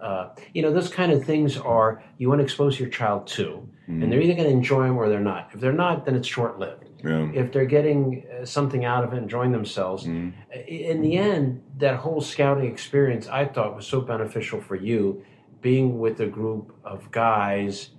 uh, 0.00 0.30
you 0.52 0.60
know, 0.62 0.70
those 0.72 0.90
kind 0.90 1.10
of 1.10 1.24
things 1.24 1.56
are 1.56 2.02
you 2.18 2.28
want 2.28 2.40
to 2.40 2.44
expose 2.44 2.78
your 2.78 2.90
child 2.90 3.26
to, 3.28 3.66
and 3.88 4.10
they're 4.12 4.20
either 4.20 4.34
going 4.34 4.48
to 4.48 4.54
enjoy 4.54 4.86
them 4.86 4.96
or 4.96 5.08
they're 5.08 5.20
not. 5.20 5.50
If 5.52 5.60
they're 5.60 5.72
not, 5.72 6.04
then 6.04 6.14
it's 6.14 6.28
short 6.28 6.58
lived. 6.58 6.84
Yeah. 7.04 7.30
If 7.34 7.52
they're 7.52 7.64
getting 7.66 8.24
uh, 8.40 8.44
something 8.44 8.84
out 8.84 9.02
of 9.02 9.12
it, 9.12 9.16
enjoying 9.16 9.50
themselves, 9.52 10.04
Mhm. 10.06 10.32
in 10.68 11.02
the 11.02 11.16
end, 11.16 11.62
that 11.78 11.96
whole 11.96 12.20
scouting 12.20 12.66
experience 12.70 13.28
I 13.28 13.44
thought 13.46 13.74
was 13.74 13.86
so 13.86 14.00
beneficial 14.00 14.60
for 14.60 14.76
you, 14.76 15.22
being 15.62 15.98
with 15.98 16.20
a 16.20 16.26
group 16.26 16.74
of 16.84 17.10
guys, 17.10 17.90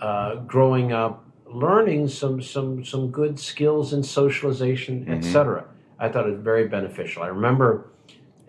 uh, 0.00 0.36
growing 0.36 0.92
up, 0.92 1.25
learning 1.52 2.08
some 2.08 2.40
some 2.42 2.84
some 2.84 3.10
good 3.10 3.38
skills 3.38 3.92
in 3.92 4.02
socialization, 4.02 5.04
Mhm. 5.06 5.16
etc. 5.18 5.64
I 5.98 6.08
thought 6.08 6.26
it 6.26 6.32
was 6.32 6.40
very 6.40 6.68
beneficial. 6.68 7.22
I 7.22 7.28
remember, 7.28 7.86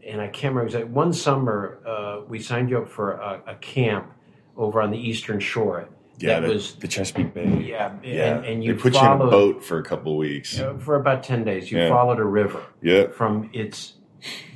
and 0.05 0.19
I 0.21 0.27
can't 0.27 0.53
remember 0.53 0.65
exactly. 0.67 0.91
One 0.91 1.13
summer, 1.13 1.79
uh, 1.85 2.21
we 2.27 2.39
signed 2.39 2.69
you 2.69 2.79
up 2.79 2.89
for 2.89 3.13
a, 3.13 3.41
a 3.47 3.55
camp 3.55 4.11
over 4.57 4.81
on 4.81 4.91
the 4.91 4.97
Eastern 4.99 5.39
Shore. 5.39 5.87
Yeah, 6.19 6.39
that 6.39 6.47
the, 6.47 6.53
was 6.55 6.73
the 6.75 6.87
Chesapeake 6.87 7.33
Bay. 7.35 7.63
yeah, 7.69 7.91
Yeah, 8.03 8.37
and, 8.37 8.45
and 8.45 8.63
you 8.63 8.73
they 8.73 8.79
put 8.79 8.93
you 8.95 8.99
in 8.99 9.05
a 9.05 9.17
boat 9.17 9.63
for 9.63 9.77
a 9.77 9.83
couple 9.83 10.13
of 10.13 10.17
weeks. 10.17 10.59
uh, 10.59 10.73
for 10.79 10.95
about 10.95 11.21
ten 11.23 11.43
days. 11.43 11.71
You 11.71 11.77
Yeah. 11.77 11.89
followed 11.89 12.19
a 12.19 12.25
river 12.25 12.61
Yeah, 12.81 13.07
from 13.07 13.49
its 13.53 13.93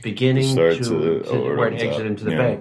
beginning 0.02 0.56
to, 0.56 0.76
to 0.76 1.24
to 1.24 1.56
where 1.56 1.68
it 1.68 1.80
exited 1.82 2.08
into 2.08 2.24
the 2.26 2.32
Yeah. 2.32 2.38
bay. 2.38 2.60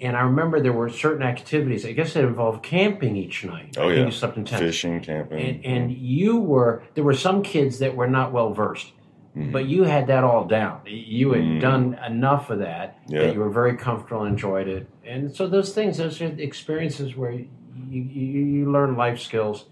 And 0.00 0.16
I 0.16 0.20
remember 0.20 0.60
there 0.60 0.72
were 0.72 0.88
certain 0.88 1.22
activities. 1.24 1.84
I 1.84 1.92
guess 1.92 2.14
it 2.14 2.24
involved 2.24 2.62
camping 2.62 3.16
each 3.16 3.44
night. 3.44 3.76
Oh, 3.78 3.88
yeah. 3.88 4.04
you 4.04 4.10
slept 4.12 4.36
in 4.36 4.44
tents. 4.44 4.62
fishing, 4.62 5.00
camping. 5.00 5.38
And, 5.40 5.64
and 5.64 5.92
you 5.92 6.38
were 6.38 6.82
there 6.94 7.04
were 7.04 7.14
some 7.14 7.42
kids 7.42 7.80
that 7.80 7.96
were 7.96 8.06
not 8.06 8.32
well 8.32 8.52
versed, 8.52 8.92
Mhm. 9.36 9.50
but 9.52 9.66
you 9.66 9.82
had 9.84 10.06
that 10.06 10.22
all 10.22 10.44
down. 10.44 10.80
You 10.86 11.32
had 11.32 11.42
Mm. 11.42 11.60
done 11.60 11.98
enough 12.06 12.48
of 12.50 12.60
that 12.60 12.98
Yeah. 13.08 13.22
that 13.22 13.34
you 13.34 13.40
were 13.40 13.50
very 13.50 13.76
comfortable 13.76 14.22
and 14.22 14.30
enjoyed 14.34 14.68
it. 14.68 14.88
And 15.04 15.34
so 15.34 15.48
those 15.48 15.72
things, 15.74 15.98
those 15.98 16.20
are 16.22 16.26
experiences 16.26 17.16
where 17.16 17.32
you 17.32 17.46
you, 17.90 18.02
you 18.44 18.70
learn 18.72 18.96
life 18.96 19.18
skills. 19.20 19.66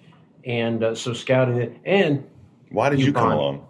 And 0.44 0.82
uh, 0.82 0.94
so 0.94 1.12
scouting 1.12 1.56
it 1.56 1.76
and 1.84 2.24
Why 2.70 2.88
did 2.88 2.98
you 3.00 3.06
you 3.06 3.12
come 3.12 3.28
bond. 3.30 3.34
along? 3.40 3.66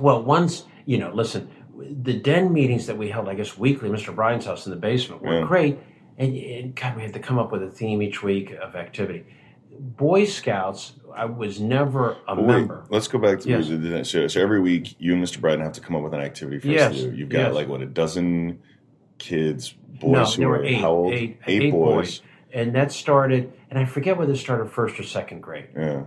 well, 0.00 0.22
once 0.22 0.64
you 0.86 0.96
know, 0.98 1.10
listen, 1.14 1.48
the 1.78 2.14
den 2.14 2.52
meetings 2.52 2.86
that 2.86 2.96
we 2.98 3.08
held, 3.10 3.28
I 3.28 3.34
guess 3.34 3.56
weekly, 3.56 3.88
Mr. 3.88 4.14
Bryan's 4.14 4.46
house 4.46 4.66
in 4.66 4.70
the 4.70 4.76
basement, 4.78 5.22
were 5.22 5.40
Yeah. 5.40 5.46
great. 5.46 5.78
And, 6.18 6.36
and 6.36 6.74
God, 6.74 6.96
we 6.96 7.02
had 7.02 7.12
to 7.14 7.20
come 7.20 7.38
up 7.38 7.52
with 7.52 7.62
a 7.62 7.70
theme 7.70 8.02
each 8.02 8.22
week 8.22 8.50
of 8.52 8.74
activity. 8.74 9.24
Boy 9.78 10.24
Scouts, 10.24 10.94
I 11.14 11.24
was 11.26 11.60
never 11.60 12.16
a 12.26 12.34
Well, 12.34 12.44
wait, 12.44 12.46
member. 12.56 12.84
let's 12.90 13.06
go 13.06 13.18
back 13.18 13.38
to 13.40 13.48
Yes. 13.48 13.68
the, 13.68 13.76
the- 13.76 14.04
so, 14.04 14.40
every 14.40 14.60
week 14.60 14.96
you 14.98 15.14
and 15.14 15.22
Mr. 15.22 15.40
Bryden 15.40 15.60
have 15.64 15.72
to 15.74 15.80
come 15.80 15.94
up 15.94 16.02
with 16.02 16.14
an 16.14 16.20
activity 16.20 16.58
for 16.58 16.68
us 16.82 16.96
to 17.00 17.10
do. 17.10 17.16
You've 17.16 17.28
got 17.28 17.38
yes. 17.38 17.54
like 17.54 17.68
what 17.68 17.80
a 17.82 17.86
dozen 17.86 18.58
kids, 19.18 19.74
boys 20.00 20.36
No, 20.38 20.44
who 20.46 20.50
are 20.54 20.58
were 20.58 20.64
eight, 20.64 20.80
how 20.80 20.90
old? 20.90 21.14
eight- 21.14 21.38
eight 21.46 21.70
boys. 21.70 21.94
boys. 21.94 22.22
And 22.52 22.74
that 22.74 22.90
started, 22.90 23.52
and 23.70 23.78
I 23.78 23.84
forget 23.84 24.16
whether 24.16 24.32
it 24.32 24.36
started 24.38 24.70
first 24.70 24.98
or 24.98 25.02
second 25.04 25.42
grade. 25.42 25.66
Yeah, 25.76 26.04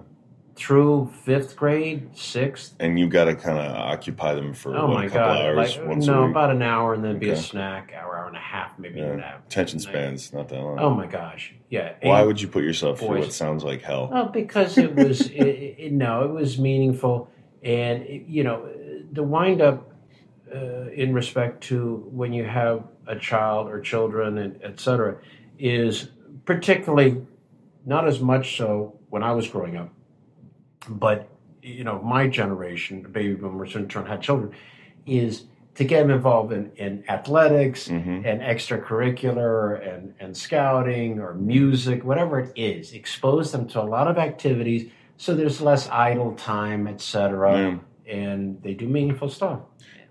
Through 0.56 1.12
fifth 1.24 1.56
grade, 1.56 2.10
sixth. 2.16 2.76
and 2.80 3.00
you've 3.00 3.10
got 3.10 3.26
to 3.26 3.36
kind 3.36 3.58
of 3.58 3.74
occupy 3.76 4.36
them 4.36 4.54
for 4.54 4.76
Oh 4.76 4.88
my 4.88 5.06
a 5.06 5.10
couple 5.10 5.34
God! 5.34 5.46
hours 5.46 5.78
Like 5.78 5.98
no, 6.00 6.30
about 6.30 6.52
an 6.52 6.62
hour, 6.62 6.94
and 6.94 7.04
then 7.04 7.20
be 7.20 7.30
a 7.30 7.38
snack, 7.38 7.94
hour, 7.96 8.18
hour 8.18 8.28
and 8.28 8.36
a 8.36 8.40
half, 8.40 8.78
maybe 8.78 9.00
Yeah. 9.00 9.16
that. 9.16 9.44
Attention 9.48 9.80
spans 9.80 10.34
not 10.34 10.50
that 10.50 10.60
long. 10.62 10.78
Oh 10.80 10.90
my 10.94 11.08
gosh! 11.08 11.54
Yeah. 11.70 11.94
Why 12.04 12.22
would 12.24 12.42
you 12.42 12.48
put 12.48 12.64
yourself 12.64 13.00
through 13.00 13.20
what 13.20 13.34
sounds 13.34 13.64
like 13.64 13.82
hell? 13.82 14.10
Well, 14.12 14.28
because 14.28 14.78
it 14.78 14.94
was 14.94 15.22
it, 15.32 15.76
it, 15.80 15.92
no, 15.94 16.24
it 16.26 16.32
was 16.32 16.60
meaningful, 16.60 17.30
and 17.64 18.04
it, 18.04 18.26
you 18.28 18.44
know, 18.44 18.68
the 19.14 19.24
wind 19.24 19.62
up 19.62 19.90
uh, 20.54 20.90
in 20.94 21.14
respect 21.14 21.64
to 21.66 22.08
when 22.12 22.34
you 22.34 22.44
have 22.44 22.84
a 23.08 23.16
child 23.16 23.68
or 23.70 23.80
children 23.80 24.38
and 24.38 24.60
et 24.64 24.80
cetera 24.80 25.18
is 25.58 26.10
particularly 26.46 27.26
not 27.86 28.08
as 28.08 28.20
much 28.20 28.58
so 28.58 29.00
when 29.10 29.24
I 29.24 29.32
was 29.32 29.48
growing 29.48 29.78
up, 29.78 29.90
but 30.90 31.30
you 31.62 31.84
know, 31.84 32.02
my 32.02 32.28
generation, 32.28 33.04
the 33.04 33.10
baby 33.10 33.36
boomers 33.36 33.76
in 33.76 33.88
turn 33.88 34.06
had 34.06 34.22
children, 34.22 34.52
is 35.06 35.44
to 35.76 35.84
get 35.84 36.00
them 36.02 36.12
involved 36.12 36.52
in, 36.52 36.72
in 36.76 37.04
athletics 37.08 37.88
hmm 37.88 38.22
and 38.24 38.42
extracurricular 38.42 39.88
and, 39.88 40.14
and 40.20 40.36
scouting 40.36 41.20
or 41.20 41.34
music, 41.34 42.04
whatever 42.04 42.40
it 42.40 42.52
is, 42.56 42.94
expose 42.94 43.52
them 43.52 43.68
to 43.68 43.82
a 43.82 43.84
lot 43.84 44.08
of 44.08 44.18
activities 44.18 44.92
so 45.18 45.36
there's 45.36 45.62
less 45.62 45.88
idle 45.90 46.34
time, 46.34 46.88
etc. 46.88 47.80
And 48.08 48.62
they 48.64 48.74
do 48.74 48.88
meaningful 48.88 49.30
stuff. 49.30 49.60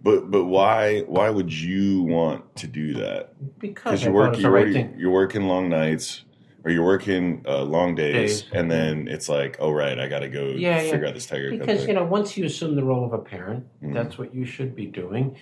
But 0.03 0.31
but 0.31 0.45
why 0.45 1.01
why 1.01 1.31
would 1.31 1.53
you 1.53 2.05
want 2.05 2.57
to 2.57 2.69
do 2.69 2.95
that? 2.95 3.35
Because 3.59 4.05
you're 4.05 4.13
working 4.13 4.43
you're, 4.43 4.51
right 4.53 4.75
already- 4.75 4.89
you're 4.97 5.11
working 5.11 5.49
long 5.49 5.69
nights 5.69 6.25
or 6.65 6.71
you're 6.71 6.85
working 6.85 7.43
uh, 7.49 7.63
long 7.63 7.95
days, 7.95 8.43
Days. 8.43 8.51
and 8.53 8.71
then 8.71 9.09
it's 9.09 9.29
like, 9.29 9.57
oh 9.61 9.71
right, 9.73 9.99
I 9.99 10.09
got 10.09 10.21
to 10.21 10.29
go 10.29 10.47
Yeah, 10.49 10.81
yeah. 10.83 10.91
figure 10.91 11.07
out 11.07 11.15
this 11.15 11.27
tiger. 11.27 11.51
Because 11.51 11.87
you 11.87 11.95
know, 11.95 12.05
once 12.05 12.37
you 12.37 12.45
assume 12.45 12.75
the 12.77 12.85
role 12.85 13.05
of 13.05 13.13
a 13.13 13.19
parent, 13.19 13.65
Mhm. 13.83 13.95
that's 13.95 14.19
what 14.19 14.35
you 14.35 14.45
should 14.45 14.75
be 14.75 14.87
doing. 14.87 15.37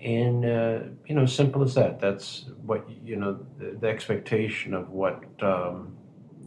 And 0.00 0.44
uh, 0.44 0.78
you 1.06 1.14
know, 1.14 1.26
simple 1.26 1.62
as 1.62 1.74
that. 1.74 2.00
That's 2.00 2.46
what 2.64 2.88
you 3.04 3.16
know. 3.16 3.38
The, 3.58 3.76
the 3.80 3.88
expectation 3.88 4.74
of 4.74 4.90
what 4.90 5.22
um, 5.42 5.96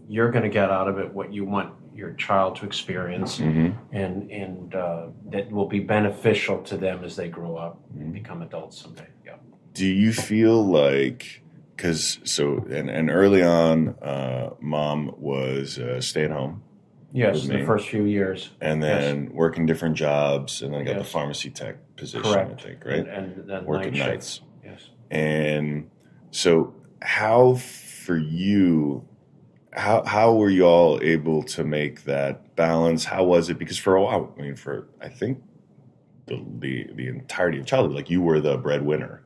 you're 0.09 0.29
going 0.31 0.43
to 0.43 0.49
get 0.49 0.69
out 0.69 0.87
of 0.89 0.99
it, 0.99 1.13
what 1.13 1.31
you 1.33 1.45
want 1.45 1.73
your 1.95 2.11
child 2.15 2.57
to 2.57 2.65
experience, 2.65 3.39
Mhm. 3.39 3.73
and 3.93 4.29
and 4.29 4.75
uh, 4.75 5.07
that 5.29 5.49
will 5.51 5.67
be 5.67 5.79
beneficial 5.79 6.61
to 6.63 6.75
them 6.75 7.03
as 7.05 7.15
they 7.15 7.29
grow 7.29 7.55
up 7.55 7.79
and 7.97 8.09
Mhm. 8.09 8.13
become 8.13 8.41
adults 8.41 8.81
someday. 8.81 9.07
Yeah. 9.25 9.35
Do 9.73 9.85
you 9.85 10.11
feel 10.11 10.61
like 10.65 11.41
because 11.75 12.19
so 12.23 12.57
and, 12.69 12.89
and 12.89 13.09
early 13.09 13.43
on, 13.43 13.89
uh, 14.01 14.51
mom 14.59 15.13
was 15.17 15.77
uh, 15.79 15.99
stay 16.01 16.23
at 16.25 16.31
home 16.31 16.63
Yes, 17.15 17.47
the 17.47 17.63
first 17.63 17.87
few 17.87 18.03
years. 18.03 18.49
and 18.59 18.83
then 18.83 19.31
working 19.31 19.65
different 19.65 19.95
jobs, 19.95 20.61
and 20.61 20.73
then 20.73 20.83
got 20.83 20.97
the 20.97 21.05
pharmacy 21.05 21.49
tech 21.49 21.77
position. 21.95 22.23
Correct. 22.23 22.59
I 22.59 22.63
think 22.63 22.85
right, 22.85 23.07
And, 23.07 23.07
and 23.07 23.49
then 23.49 23.65
working 23.65 23.93
night 23.93 24.09
nights. 24.09 24.41
Yes. 24.65 24.89
And 25.09 25.89
so, 26.31 26.75
how 27.01 27.55
for 27.55 28.17
you, 28.17 29.07
how 29.71 30.03
how 30.03 30.35
were 30.35 30.49
you 30.49 30.65
all 30.65 30.99
able 31.01 31.41
to 31.43 31.63
make 31.63 32.03
that 32.03 32.53
balance? 32.57 33.05
How 33.05 33.23
was 33.23 33.49
it? 33.49 33.59
Because 33.59 33.77
for 33.77 33.95
a 33.95 34.03
while, 34.03 34.35
I 34.37 34.41
mean, 34.41 34.57
for 34.57 34.89
I 35.01 35.07
think 35.07 35.41
the 36.25 36.43
the, 36.59 36.89
the 36.95 37.07
entirety 37.07 37.59
of 37.59 37.65
childhood, 37.65 37.95
like 37.95 38.09
you 38.09 38.21
were 38.21 38.41
the 38.41 38.57
breadwinner, 38.57 39.23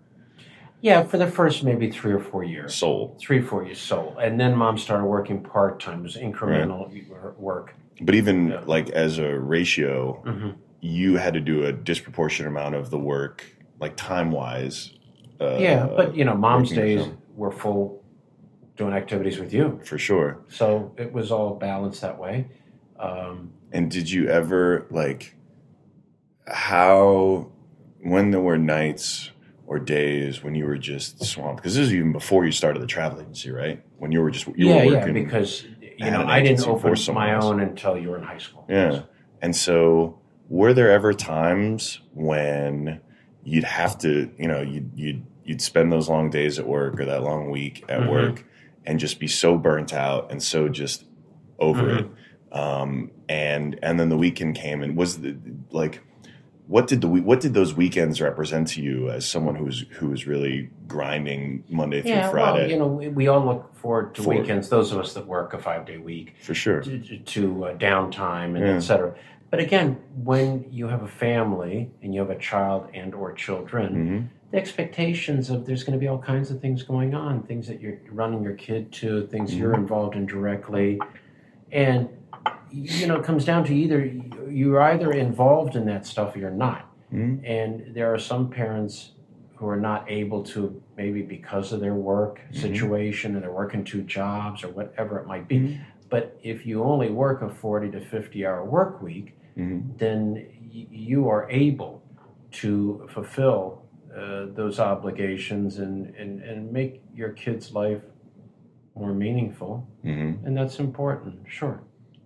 Yeah, 0.82 1.04
for 1.04 1.18
the 1.18 1.28
first 1.28 1.64
maybe 1.64 1.90
three 1.92 2.14
or 2.14 2.20
four 2.20 2.44
years. 2.44 2.74
soul. 2.76 3.18
Three, 3.20 3.42
four 3.42 3.66
years 3.66 3.80
so. 3.80 4.16
And 4.22 4.40
then 4.40 4.56
mom 4.56 4.78
started 4.78 5.06
working 5.06 5.44
part 5.44 5.80
time. 5.80 6.00
It 6.00 6.04
was 6.04 6.16
incremental 6.18 6.90
work. 7.38 7.76
But 8.02 8.16
even 8.16 8.50
Yeah. 8.50 8.62
like 8.66 8.90
as 8.92 9.18
a 9.20 9.38
ratio, 9.40 10.22
hmm 10.26 10.50
you 10.82 11.18
had 11.18 11.34
to 11.34 11.42
do 11.42 11.66
a 11.66 11.74
disproportionate 11.74 12.50
amount 12.50 12.74
of 12.74 12.90
the 12.90 12.98
work, 12.98 13.44
like 13.82 13.98
time 13.98 14.32
wise. 14.32 14.94
Uh, 15.42 15.58
yeah, 15.60 15.86
but 15.94 16.16
you 16.16 16.24
know, 16.24 16.34
mom's 16.36 16.72
days 16.72 17.06
were 17.36 17.52
full 17.52 18.02
doing 18.78 18.94
activities 18.94 19.40
with 19.40 19.54
you. 19.54 19.82
for 19.84 19.98
sure. 19.98 20.40
So 20.48 20.94
it 20.98 21.12
was 21.12 21.32
all 21.34 21.56
balanced 21.56 22.00
that 22.00 22.18
way. 22.18 22.48
Um, 22.98 23.52
And 23.74 23.92
did 23.92 24.10
you 24.10 24.30
ever 24.30 24.88
like 24.90 25.36
how 26.48 27.48
when 28.02 28.32
there 28.32 28.40
were 28.42 28.58
nights 28.58 29.32
or 29.70 29.78
days 29.78 30.44
when 30.44 30.56
you 30.56 30.66
were 30.66 30.80
just 30.80 31.24
swamped? 31.24 31.58
Because 31.62 31.76
this 31.76 31.86
is 31.88 31.94
even 31.94 32.12
before 32.12 32.44
you 32.44 32.52
started 32.52 32.82
the 32.82 32.88
travel 32.88 33.22
agency, 33.22 33.52
right? 33.52 33.84
When 34.00 34.12
you 34.12 34.20
were 34.22 34.32
just 34.32 34.48
you 34.48 34.68
yeah, 34.68 34.78
were 34.78 34.84
yeah, 34.92 35.00
working, 35.00 35.14
because 35.14 35.64
you 35.98 36.10
know 36.10 36.24
I 36.26 36.42
didn't 36.42 36.68
open 36.68 36.96
my 37.14 37.34
else. 37.36 37.46
own 37.46 37.60
until 37.60 37.96
you 37.96 38.10
were 38.10 38.18
in 38.18 38.24
high 38.24 38.40
school. 38.40 38.66
yeah. 38.68 39.04
And 39.42 39.56
so, 39.56 40.20
were 40.50 40.74
there 40.74 40.92
ever 40.92 41.14
times 41.14 42.02
when 42.14 43.00
you'd 43.44 43.64
have 43.64 43.98
to, 44.00 44.32
you 44.40 44.48
know, 44.48 44.62
you'd 44.62 44.92
you'd 44.96 45.26
you'd 45.46 45.62
spend 45.62 45.92
those 45.92 46.10
long 46.10 46.32
days 46.32 46.58
at 46.58 46.68
work 46.68 47.00
or 47.00 47.06
that 47.06 47.22
long 47.24 47.50
week 47.52 47.86
at 47.90 48.02
Mhm. 48.02 48.10
work 48.12 48.46
and 48.86 49.00
just 49.00 49.20
be 49.20 49.28
so 49.28 49.56
burnt 49.58 49.94
out 49.94 50.32
and 50.32 50.42
so 50.42 50.68
just 50.68 51.06
over 51.60 51.84
Mhm. 51.84 52.00
it. 52.00 52.08
Um, 52.58 53.12
and 53.30 53.78
and 53.84 54.00
then 54.00 54.10
the 54.10 54.18
weekend 54.18 54.56
came 54.56 54.82
and 54.82 54.98
was 54.98 55.20
the, 55.22 55.38
like, 55.72 56.02
what 56.70 56.86
did 56.88 57.02
the 57.02 57.08
what 57.08 57.40
did 57.42 57.54
those 57.56 57.74
weekends 57.74 58.22
represent 58.22 58.68
to 58.70 58.82
you 58.82 59.10
as 59.10 59.28
someone 59.28 59.56
who's 59.56 59.86
who 59.98 60.08
was 60.10 60.28
really 60.28 60.70
grinding 60.88 61.64
Monday 61.68 62.02
through 62.02 62.12
Yeah, 62.12 62.30
Friday 62.30 62.62
well, 62.62 62.70
you 62.70 62.78
know, 62.78 62.88
we, 62.88 63.08
we 63.10 63.28
all 63.28 63.44
look 63.44 63.76
forward 63.76 64.14
to 64.16 64.22
Forward. 64.24 64.42
weekends. 64.42 64.70
Those 64.70 64.92
of 64.92 65.00
us 65.00 65.14
that 65.16 65.26
work 65.26 65.54
a 65.54 65.58
five 65.58 65.86
day 65.86 65.98
week 65.98 66.36
for 66.44 66.54
sure? 66.54 66.82
to, 66.82 67.00
to- 67.18 67.66
uh, 67.66 67.74
downtime 67.78 68.56
and 68.56 68.60
Yeah. 68.68 68.76
et 68.76 68.82
cetera. 68.82 69.16
But 69.50 69.60
again, 69.60 69.98
when 70.24 70.66
you 70.70 70.88
have 70.88 71.02
a 71.02 71.08
family 71.08 71.90
and 72.04 72.14
you 72.14 72.20
have 72.22 72.30
a 72.30 72.38
child 72.38 72.88
and 72.94 73.16
or 73.16 73.34
children, 73.34 73.90
hmm 73.96 74.20
the 74.52 74.58
expectations 74.58 75.52
of 75.52 75.68
there's 75.68 75.84
going 75.84 75.94
to 75.94 76.00
be 76.00 76.08
all 76.08 76.18
kinds 76.18 76.50
of 76.50 76.60
things 76.60 76.82
going 76.82 77.14
on, 77.14 77.44
things 77.44 77.68
that 77.68 77.80
you're 77.80 78.00
running 78.12 78.42
your 78.42 78.54
kid 78.56 78.92
to, 78.92 79.28
things 79.28 79.54
you're 79.56 79.74
Mm-hmm. 79.74 79.82
involved 79.82 80.16
in 80.16 80.26
directly, 80.26 81.00
and 81.72 82.10
you 82.72 83.08
know, 83.08 83.18
it 83.20 83.24
comes 83.24 83.46
down 83.46 83.64
to 83.66 83.74
either 83.76 84.04
you're 84.50 84.82
either 84.82 85.12
involved 85.12 85.76
in 85.76 85.86
that 85.86 86.06
stuff 86.06 86.36
or 86.36 86.40
you're 86.40 86.52
not. 86.52 86.86
hmm 87.10 87.38
And 87.44 87.94
there 87.96 88.14
are 88.14 88.20
some 88.20 88.50
parents 88.50 89.12
who 89.56 89.68
are 89.68 89.80
not 89.80 90.06
able 90.10 90.42
to, 90.44 90.82
maybe 90.98 91.22
because 91.22 91.74
of 91.74 91.80
their 91.82 91.96
work 91.96 92.40
Mhm. 92.52 92.56
situation 92.56 93.36
and 93.36 93.44
they're 93.44 93.52
working 93.52 93.84
two 93.84 94.04
jobs 94.04 94.64
or 94.64 94.70
whatever 94.70 95.20
it 95.20 95.28
might 95.28 95.48
be. 95.48 95.60
Mhm. 95.60 95.78
But 96.10 96.40
if 96.44 96.66
you 96.66 96.84
only 96.84 97.10
work 97.12 97.42
a 97.42 97.50
40 97.50 97.92
to 97.92 98.00
50 98.00 98.46
hour 98.46 98.64
work 98.64 99.02
week, 99.02 99.36
hmm 99.56 99.80
then 99.98 100.22
y- 100.74 100.88
you 101.10 101.28
are 101.28 101.46
able 101.50 102.02
to 102.52 103.06
fulfill 103.10 103.84
uh, 104.16 104.48
those 104.56 104.80
obligations 104.80 105.78
and, 105.80 106.16
and, 106.16 106.42
and 106.42 106.72
make 106.72 107.04
your 107.14 107.30
kid's 107.30 107.74
life 107.74 108.02
more 108.96 109.14
meaningful. 109.14 109.88
hmm 110.04 110.34
And 110.46 110.58
that's 110.58 110.80
important, 110.80 111.36
sure. 111.48 111.82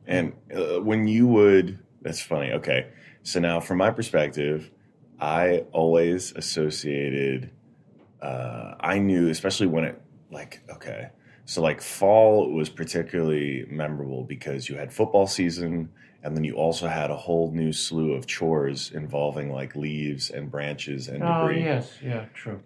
And 0.08 0.34
uh, 0.54 0.82
when 0.82 1.08
you 1.08 1.28
would, 1.28 1.80
that's 2.02 2.22
funny. 2.22 2.52
Okay. 2.52 2.88
So 3.24 3.40
now, 3.40 3.60
from 3.60 3.78
my 3.78 3.92
perspective, 3.92 4.70
I 5.20 5.66
always 5.72 6.34
associated, 6.34 7.52
uh, 8.22 8.76
I 8.80 9.00
knew, 9.00 9.30
especially 9.30 9.68
when 9.68 9.86
it, 9.86 10.02
like, 10.30 10.62
okay. 10.70 11.10
So, 11.46 11.62
like, 11.62 11.82
fall 11.82 12.52
was 12.52 12.70
particularly 12.70 13.66
memorable 13.70 14.24
because 14.24 14.70
you 14.70 14.78
had 14.78 14.94
football 14.94 15.28
season, 15.28 15.90
and 16.24 16.36
then 16.36 16.44
you 16.44 16.56
also 16.56 16.88
had 16.88 17.12
a 17.12 17.18
whole 17.18 17.52
new 17.52 17.74
slew 17.74 18.14
of 18.14 18.26
chores 18.26 18.92
involving 18.92 19.52
like 19.52 19.76
leaves 19.76 20.30
and 20.30 20.50
branches 20.50 21.10
and 21.10 21.20
debris. 21.20 21.34
Oh, 21.34 21.48
debris. 21.48 21.64
yes, 21.64 21.94
yeah, 22.02 22.26
true. 22.34 22.62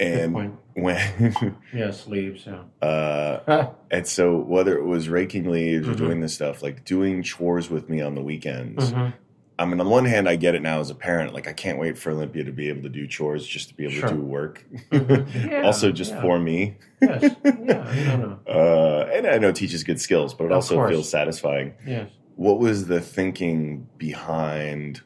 Good 0.00 0.18
And 0.20 0.58
when, 0.74 1.56
Yes, 1.74 2.06
leaves, 2.06 2.46
yeah. 2.46 2.86
uh, 2.86 3.66
and 3.90 4.06
so 4.06 4.38
whether 4.38 4.76
it 4.78 4.84
was 4.84 5.08
raking 5.08 5.50
leaves 5.50 5.86
or 5.88 5.92
Mhm. 5.92 5.96
doing 5.98 6.20
this 6.20 6.34
stuff, 6.34 6.62
like 6.62 6.84
doing 6.84 7.22
chores 7.22 7.68
with 7.70 7.88
me 7.88 8.00
on 8.00 8.14
the 8.14 8.22
weekends, 8.22 8.92
Mhm. 8.92 9.12
I 9.58 9.66
mean, 9.66 9.78
on 9.78 9.86
the 9.86 9.92
one 9.92 10.06
hand, 10.06 10.26
I 10.26 10.36
get 10.36 10.54
it 10.54 10.62
now 10.62 10.80
as 10.80 10.88
a 10.88 10.94
parent. 10.94 11.34
Like, 11.34 11.46
I 11.46 11.52
can't 11.52 11.78
wait 11.78 11.98
for 11.98 12.10
Olympia 12.12 12.44
to 12.44 12.50
be 12.52 12.70
able 12.70 12.80
to 12.84 12.88
do 12.88 13.06
chores 13.06 13.46
just 13.46 13.68
to 13.68 13.74
be 13.74 13.84
able 13.84 13.92
Sure. 13.92 14.08
to 14.08 14.14
do 14.14 14.20
work. 14.22 14.64
Mhm. 14.90 15.26
Yeah, 15.50 15.62
also, 15.66 15.92
just 15.92 16.12
yeah. 16.12 16.22
for 16.22 16.38
me. 16.40 16.76
Yes, 17.02 17.36
yeah, 17.44 18.16
no, 18.16 18.16
no. 18.16 18.50
Uh, 18.50 19.10
and 19.12 19.26
I 19.26 19.36
know 19.36 19.48
it 19.50 19.56
teaches 19.56 19.84
good 19.84 20.00
skills, 20.00 20.32
but 20.32 20.44
it 20.44 20.50
Of 20.52 20.56
also 20.56 20.76
course. 20.76 20.90
feels 20.92 21.10
satisfying. 21.10 21.74
Yes. 21.86 22.08
What 22.36 22.58
was 22.58 22.86
the 22.86 23.00
thinking 23.02 23.86
behind? 23.98 25.02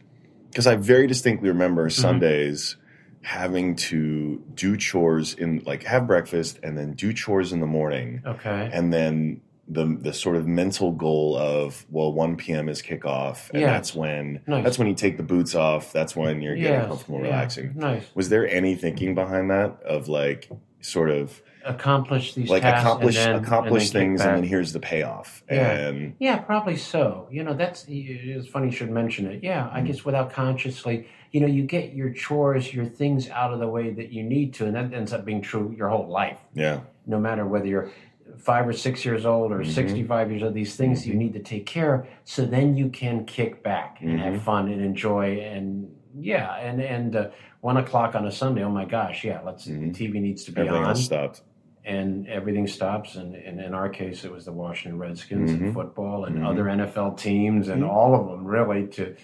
Because 0.50 0.68
I 0.68 0.76
very 0.76 1.08
distinctly 1.08 1.48
remember 1.48 1.88
Mm-hmm. 1.88 2.00
Sundays 2.00 2.76
having 3.24 3.74
to 3.74 4.42
do 4.54 4.76
chores 4.76 5.34
in 5.34 5.62
like 5.64 5.82
have 5.84 6.06
breakfast 6.06 6.60
and 6.62 6.76
then 6.76 6.92
do 6.92 7.12
chores 7.12 7.52
in 7.52 7.60
the 7.60 7.66
morning 7.66 8.22
Okay. 8.26 8.68
and 8.72 8.92
then 8.92 9.40
the 9.66 9.86
the 9.98 10.12
sort 10.12 10.36
of 10.36 10.46
mental 10.46 10.92
goal 10.92 11.34
of 11.38 11.86
well 11.90 12.12
1 12.12 12.36
p.m. 12.36 12.68
is 12.68 12.82
kickoff 12.82 13.48
and 13.50 13.60
Yeah. 13.62 13.72
that's 13.72 13.94
when 13.94 14.42
Nice. 14.46 14.62
that's 14.62 14.78
when 14.78 14.88
you 14.88 14.94
take 14.94 15.16
the 15.16 15.22
boots 15.22 15.54
off 15.54 15.90
that's 15.90 16.14
when 16.14 16.42
you're 16.42 16.54
getting 16.54 16.72
Yes, 16.72 16.86
comfortable 16.88 17.18
yeah, 17.20 17.24
relaxing 17.24 17.72
Nice. 17.74 18.04
was 18.14 18.28
there 18.28 18.46
any 18.46 18.74
thinking 18.74 19.14
behind 19.14 19.50
that 19.50 19.82
of 19.82 20.06
like 20.06 20.50
sort 20.82 21.08
of 21.08 21.40
Accomplish 21.66 22.34
these 22.34 22.50
like 22.50 22.62
accomplish 22.64 23.14
then, 23.16 23.36
accomplish 23.36 23.84
and 23.84 23.92
things 23.92 24.20
and 24.20 24.36
then 24.36 24.42
here's 24.44 24.72
the 24.72 24.80
payoff 24.80 25.42
Yeah. 25.50 25.70
and 25.88 26.14
Yeah, 26.18 26.38
probably 26.38 26.76
so. 26.76 27.26
You 27.30 27.42
know, 27.42 27.54
that's 27.54 27.84
it's 27.88 28.48
funny 28.48 28.66
you 28.66 28.72
should 28.72 28.90
mention 28.90 29.26
it. 29.26 29.42
Yeah, 29.42 29.64
Mm-hmm. 29.64 29.76
I 29.76 29.80
guess 29.82 30.04
without 30.04 30.30
consciously, 30.30 31.06
you 31.32 31.40
know, 31.40 31.46
you 31.46 31.62
get 31.64 31.94
your 31.94 32.10
chores, 32.10 32.72
your 32.74 32.84
things 32.84 33.30
out 33.30 33.52
of 33.52 33.60
the 33.60 33.68
way 33.68 33.90
that 33.90 34.10
you 34.12 34.22
need 34.22 34.54
to, 34.54 34.66
and 34.66 34.74
that 34.76 34.92
ends 34.92 35.12
up 35.12 35.24
being 35.24 35.40
true 35.42 35.74
your 35.76 35.88
whole 35.88 36.08
life. 36.08 36.38
yeah 36.54 36.80
No 37.06 37.18
matter 37.18 37.46
whether 37.46 37.66
you're 37.66 37.90
five 38.38 38.66
or 38.68 38.72
six 38.72 39.04
years 39.04 39.24
old 39.24 39.52
or 39.52 39.60
Mhm. 39.60 39.66
65 39.72 40.30
years 40.30 40.42
old, 40.42 40.54
these 40.54 40.76
things 40.76 41.06
you 41.06 41.14
need 41.14 41.32
to 41.34 41.40
take 41.40 41.66
care 41.66 41.94
of, 41.94 42.06
so 42.24 42.44
then 42.44 42.76
you 42.76 42.88
can 42.90 43.24
kick 43.24 43.62
back 43.62 43.98
and 44.00 44.18
have 44.20 44.34
Mhm. 44.34 44.40
fun 44.40 44.68
and 44.68 44.82
enjoy 44.82 45.38
and 45.40 45.88
yeah, 46.20 46.54
and 46.56 46.80
and 46.80 47.16
uh, 47.16 47.28
one 47.60 47.76
o'clock 47.76 48.14
on 48.14 48.24
a 48.26 48.30
Sunday. 48.30 48.62
Oh 48.62 48.70
my 48.70 48.84
gosh, 48.84 49.24
yeah, 49.24 49.40
let's 49.44 49.66
Mhm. 49.66 49.92
the 49.92 50.06
TV 50.06 50.20
needs 50.20 50.44
to 50.44 50.52
be 50.52 50.60
everything 50.60 50.84
on 50.84 50.94
stopped 50.96 51.42
and 51.84 52.26
everything 52.28 52.66
stops. 52.66 53.16
And, 53.16 53.34
and 53.34 53.60
in 53.60 53.74
our 53.74 53.88
case, 53.88 54.24
it 54.24 54.32
was 54.32 54.44
the 54.46 54.52
Washington 54.52 54.98
Redskins 54.98 55.50
Mhm. 55.50 55.60
and 55.60 55.74
football 55.74 56.24
and 56.24 56.38
Mhm. 56.38 56.48
other 56.48 56.64
NFL 56.68 57.12
teams 57.18 57.68
and 57.68 57.82
Mhm. 57.82 57.88
all 57.90 58.14
of 58.14 58.28
them 58.28 58.44
really. 58.44 58.86
To 58.88 59.14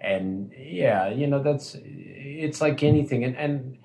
and 0.00 0.50
yeah, 0.58 1.08
you 1.10 1.26
know 1.28 1.40
that's 1.42 1.76
it's 1.84 2.60
like 2.60 2.82
anything, 2.82 3.22
and 3.24 3.36
and 3.36 3.78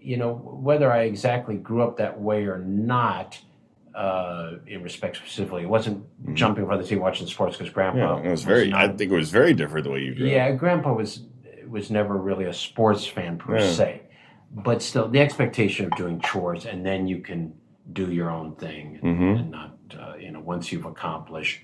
you 0.00 0.16
know 0.18 0.34
whether 0.34 0.92
I 0.92 1.02
exactly 1.04 1.56
grew 1.56 1.82
up 1.82 1.96
that 1.96 2.20
way 2.20 2.44
or 2.46 2.58
not. 2.58 3.40
Uh, 3.94 4.52
in 4.66 4.82
respect 4.82 5.16
specifically, 5.16 5.62
it 5.64 5.68
wasn't 5.68 6.02
Mhm. 6.24 6.34
jumping 6.34 6.64
for 6.66 6.78
the 6.78 6.82
team 6.82 6.98
watching 7.00 7.26
sports 7.26 7.58
because 7.58 7.70
grandpa. 7.72 8.16
yeah 8.22 8.26
it 8.26 8.30
was 8.30 8.42
very 8.42 8.70
not- 8.70 8.80
i 8.80 8.88
think 8.88 9.12
it 9.12 9.14
was 9.14 9.30
very 9.30 9.52
different 9.52 9.84
the 9.84 9.90
way 9.90 10.00
you 10.00 10.14
grew 10.14 10.24
up 10.24 10.32
yeah, 10.32 10.50
grandpa 10.52 10.94
was 10.94 11.26
was 11.68 11.90
never 11.90 12.16
really 12.16 12.46
a 12.46 12.54
sports 12.54 13.06
fan 13.06 13.36
per 13.36 13.58
Yeah. 13.58 13.66
se, 13.66 14.00
but 14.50 14.80
still 14.80 15.08
the 15.08 15.20
expectation 15.20 15.84
of 15.84 15.92
doing 15.92 16.20
chores 16.20 16.64
and 16.64 16.86
then 16.86 17.06
you 17.06 17.18
can 17.18 17.52
do 17.90 18.12
your 18.12 18.30
own 18.30 18.54
thing 18.56 18.98
and, 19.02 19.18
Mhm. 19.18 19.40
and 19.40 19.50
not 19.50 19.78
uh, 19.98 20.14
you 20.18 20.30
know 20.30 20.40
once 20.40 20.70
you've 20.72 20.84
accomplished 20.86 21.60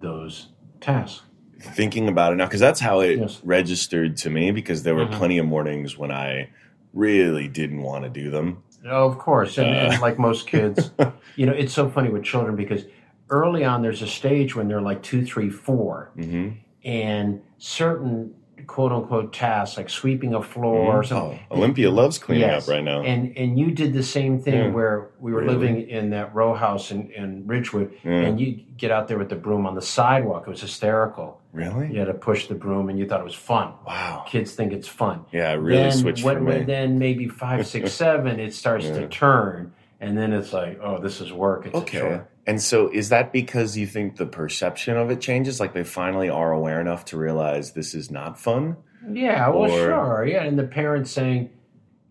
those 0.00 0.48
tasks. 0.80 1.22
thinking 1.60 2.08
about 2.08 2.32
it 2.32 2.36
now 2.36 2.44
because 2.44 2.60
that's 2.60 2.80
how 2.80 3.00
it 3.00 3.18
Yes. 3.18 3.40
registered 3.44 4.16
to 4.18 4.28
me 4.28 4.50
because 4.50 4.82
there 4.82 4.94
were 4.94 5.06
Mhm. 5.06 5.12
plenty 5.12 5.38
of 5.38 5.46
mornings 5.46 5.96
when 5.96 6.10
I 6.10 6.50
really 6.92 7.48
didn't 7.48 7.80
want 7.82 8.04
to 8.04 8.10
do 8.10 8.28
them. 8.28 8.62
Oh, 8.84 9.06
of 9.08 9.16
course, 9.18 9.56
and, 9.56 9.70
Uh. 9.74 9.90
and 9.92 10.00
like 10.02 10.18
most 10.18 10.46
kids, 10.46 10.90
you 11.36 11.46
know 11.46 11.52
it's 11.52 11.72
so 11.72 11.88
funny 11.88 12.10
with 12.10 12.22
children 12.24 12.56
because 12.56 12.84
early 13.30 13.64
on 13.64 13.80
there's 13.82 14.02
a 14.02 14.06
stage 14.06 14.54
when 14.56 14.68
they're 14.68 14.82
like 14.82 15.02
two, 15.02 15.24
three, 15.24 15.48
four, 15.48 16.10
hmm 16.16 16.50
and 16.84 17.40
certain 17.56 18.34
quote 18.66 18.92
unquote 18.92 19.32
tasks 19.32 19.76
like 19.76 19.88
sweeping 19.90 20.34
a 20.34 20.42
floor 20.42 20.98
or 21.00 21.04
something. 21.04 21.38
Mm-hmm. 21.38 21.52
Oh, 21.52 21.56
Olympia 21.56 21.90
loves 21.90 22.18
cleaning 22.18 22.48
Yes. 22.48 22.64
up 22.68 22.72
right 22.72 22.84
now. 22.84 23.02
And 23.02 23.36
and 23.36 23.58
you 23.58 23.70
did 23.70 23.92
the 23.92 24.02
same 24.02 24.38
thing 24.38 24.54
Yeah. 24.54 24.68
where 24.70 25.10
we 25.20 25.32
were 25.32 25.40
Really? 25.42 25.54
living 25.54 25.88
in 25.88 26.10
that 26.10 26.34
row 26.34 26.54
house 26.54 26.90
in, 26.90 27.10
in 27.10 27.46
Ridgewood, 27.46 27.92
Yeah. 28.04 28.12
and 28.12 28.40
you 28.40 28.60
get 28.76 28.90
out 28.90 29.08
there 29.08 29.18
with 29.18 29.28
the 29.28 29.36
broom 29.36 29.66
on 29.66 29.74
the 29.74 29.82
sidewalk. 29.82 30.44
It 30.46 30.50
was 30.50 30.60
hysterical. 30.60 31.40
really? 31.52 31.92
You 31.92 32.00
had 32.00 32.06
to 32.08 32.14
push 32.14 32.48
the 32.48 32.54
broom, 32.56 32.88
and 32.88 32.98
you 32.98 33.06
thought 33.06 33.20
it 33.20 33.24
was 33.24 33.34
fun. 33.36 33.72
Wow. 33.86 34.24
Kids 34.26 34.54
think 34.56 34.72
it's 34.72 34.88
fun. 34.88 35.24
Yeah, 35.30 35.52
it 35.52 35.56
really 35.58 35.82
then, 35.82 35.92
switched 35.92 36.24
when, 36.24 36.38
for 36.38 36.42
me. 36.42 36.64
Then 36.64 36.98
maybe 36.98 37.28
five, 37.28 37.64
six, 37.68 37.92
seven, 38.04 38.40
it 38.40 38.52
starts 38.52 38.86
Yeah. 38.86 38.98
to 38.98 39.06
turn, 39.06 39.72
and 40.00 40.18
then 40.18 40.32
it's 40.32 40.52
like, 40.52 40.80
oh, 40.82 40.98
this 40.98 41.20
is 41.20 41.32
work. 41.32 41.66
It's 41.66 41.74
a 41.76 41.78
Okay. 41.78 42.20
And 42.46 42.60
so 42.60 42.88
is 42.92 43.08
that 43.08 43.32
because 43.32 43.76
you 43.76 43.86
think 43.86 44.16
the 44.16 44.26
perception 44.26 44.96
of 44.96 45.10
it 45.10 45.20
changes? 45.20 45.60
Like 45.60 45.72
they 45.72 45.84
finally 45.84 46.28
are 46.28 46.52
aware 46.52 46.80
enough 46.80 47.04
to 47.06 47.16
realize 47.16 47.72
this 47.72 47.94
is 47.94 48.10
not 48.10 48.38
fun? 48.38 48.76
Yeah, 49.10 49.48
well, 49.48 49.70
Or- 49.70 49.78
sure. 49.78 50.26
Yeah, 50.28 50.44
and 50.44 50.58
the 50.58 50.64
parents 50.64 51.10
saying, 51.10 51.50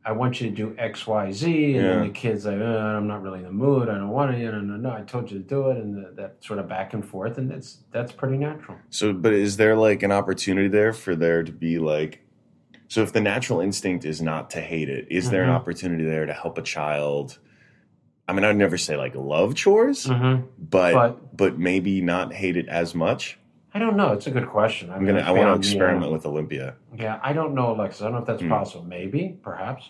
I 0.05 0.12
want 0.12 0.41
you 0.41 0.49
to 0.49 0.55
do 0.55 0.75
X, 0.77 1.07
Y, 1.07 1.31
Z, 1.31 1.75
and 1.75 1.86
then 1.86 1.97
Yeah. 1.99 2.03
the 2.07 2.10
kids 2.13 2.45
like, 2.45 2.60
uh, 2.60 2.63
I'm 2.63 3.07
not 3.07 3.21
really 3.23 3.39
in 3.39 3.45
the 3.45 3.51
mood. 3.51 3.88
I 3.88 3.93
don't 3.95 4.10
want 4.10 4.34
to. 4.36 4.38
No, 4.51 4.60
no, 4.60 4.75
no. 4.75 4.91
I 4.91 5.01
told 5.01 5.31
you 5.31 5.38
to 5.38 5.43
do 5.45 5.69
it, 5.69 5.77
and 5.77 5.95
the, 5.95 6.12
that 6.15 6.43
sort 6.43 6.60
of 6.60 6.67
back 6.67 6.93
and 6.93 7.05
forth, 7.05 7.38
and 7.38 7.49
that's 7.49 7.77
that's 7.91 8.12
pretty 8.12 8.38
natural. 8.38 8.77
So, 8.89 9.13
but 9.13 9.31
is 9.34 9.55
there 9.57 9.77
like 9.77 10.03
an 10.03 10.12
opportunity 10.12 10.67
there 10.67 10.91
for 10.91 11.15
there 11.15 11.41
to 11.41 11.51
be 11.53 11.79
like, 11.79 12.19
so 12.89 13.01
if 13.01 13.13
the 13.13 13.21
natural 13.21 13.62
instinct 13.62 14.03
is 14.03 14.21
not 14.21 14.49
to 14.51 14.60
hate 14.62 14.89
it, 14.89 15.07
is 15.10 15.29
there 15.29 15.43
an 15.43 15.49
Mhm. 15.49 15.55
opportunity 15.55 16.03
there 16.03 16.25
to 16.25 16.34
help 16.34 16.57
a 16.57 16.62
child? 16.63 17.39
I 18.27 18.33
mean, 18.33 18.43
I'd 18.45 18.55
never 18.55 18.77
say 18.77 18.95
like 18.95 19.15
love 19.15 19.53
chores, 19.55 20.05
Mm-hmm. 20.05 20.45
but, 20.69 20.93
But- 20.93 21.38
but 21.38 21.59
maybe 21.59 22.01
not 22.01 22.33
hate 22.33 22.55
it 22.57 22.67
as 22.69 22.95
much. 22.95 23.38
I 23.75 23.79
don't 23.79 23.97
know. 23.97 24.13
It's 24.13 24.27
a 24.27 24.31
good 24.31 24.47
question. 24.47 24.91
I 24.91 24.95
I'm 24.97 25.03
mean, 25.03 25.15
gonna 25.15 25.27
I 25.27 25.31
want 25.31 25.49
to 25.63 25.67
experiment 25.67 26.12
with 26.12 26.25
Olympia. 26.27 26.75
Yeah, 26.95 27.19
I 27.23 27.33
don't 27.33 27.55
know, 27.55 27.73
Alexis. 27.73 28.01
I 28.01 28.05
don't 28.05 28.13
know 28.13 28.19
if 28.19 28.27
that's 28.27 28.41
Hmm. 28.43 28.49
possible. 28.49 28.86
Maybe, 28.86 29.36
perhaps. 29.41 29.89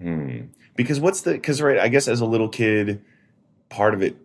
Hmm. 0.00 0.42
Because 0.76 1.00
what's 1.00 1.22
the 1.22 1.32
because 1.32 1.60
right? 1.60 1.80
I 1.80 1.88
guess 1.88 2.06
as 2.06 2.20
a 2.20 2.24
little 2.26 2.48
kid, 2.48 3.02
part 3.70 3.92
of 3.94 4.02
it, 4.02 4.16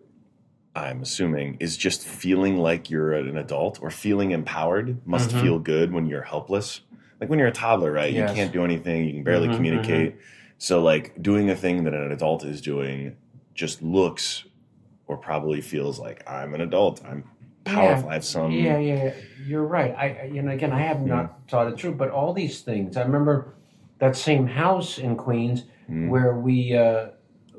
I'm 0.76 1.02
assuming, 1.02 1.56
is 1.58 1.76
just 1.76 2.06
feeling 2.06 2.58
like 2.58 2.88
you're 2.88 3.12
an 3.14 3.36
adult 3.36 3.80
or 3.82 3.90
feeling 3.90 4.30
empowered. 4.30 5.04
Must 5.04 5.30
Mhm. 5.30 5.40
feel 5.42 5.58
good 5.58 5.92
when 5.92 6.06
you're 6.06 6.22
helpless. 6.22 6.80
Like 7.20 7.28
when 7.28 7.40
you're 7.40 7.48
a 7.48 7.52
toddler, 7.52 7.90
right? 7.90 8.12
Yes. 8.12 8.30
You 8.30 8.36
can't 8.36 8.52
do 8.52 8.64
anything. 8.64 9.04
You 9.06 9.12
can 9.14 9.24
barely 9.24 9.48
Mhm, 9.48 9.56
communicate. 9.56 10.16
So 10.58 10.80
like 10.82 11.20
doing 11.20 11.50
a 11.50 11.56
thing 11.56 11.82
that 11.84 11.94
an 11.94 12.12
adult 12.12 12.44
is 12.44 12.60
doing 12.60 13.16
just 13.54 13.82
looks 13.82 14.44
or 15.06 15.16
probably 15.16 15.60
feels 15.60 15.98
like 15.98 16.22
I'm 16.28 16.54
an 16.54 16.60
adult. 16.60 17.04
I'm 17.04 17.24
powerful. 17.64 18.08
I 18.10 18.14
have 18.14 18.24
some. 18.24 18.50
yeah, 18.52 18.78
yeah, 18.78 19.04
yeah. 19.04 19.14
You're 19.46 19.64
right. 19.64 19.94
I, 19.96 20.30
you 20.32 20.42
know, 20.42 20.50
again, 20.52 20.72
I 20.72 20.80
have 20.80 21.00
not 21.02 21.40
thought 21.48 21.68
it 21.68 21.78
through, 21.78 21.94
but 21.94 22.10
all 22.10 22.32
these 22.32 22.62
things. 22.62 22.96
I 22.96 23.02
remember 23.02 23.54
that 23.98 24.16
same 24.16 24.46
house 24.46 24.98
in 24.98 25.16
Queens 25.16 25.64
Mm. 25.90 26.08
where 26.08 26.34
we 26.34 26.74
uh, 26.74 27.08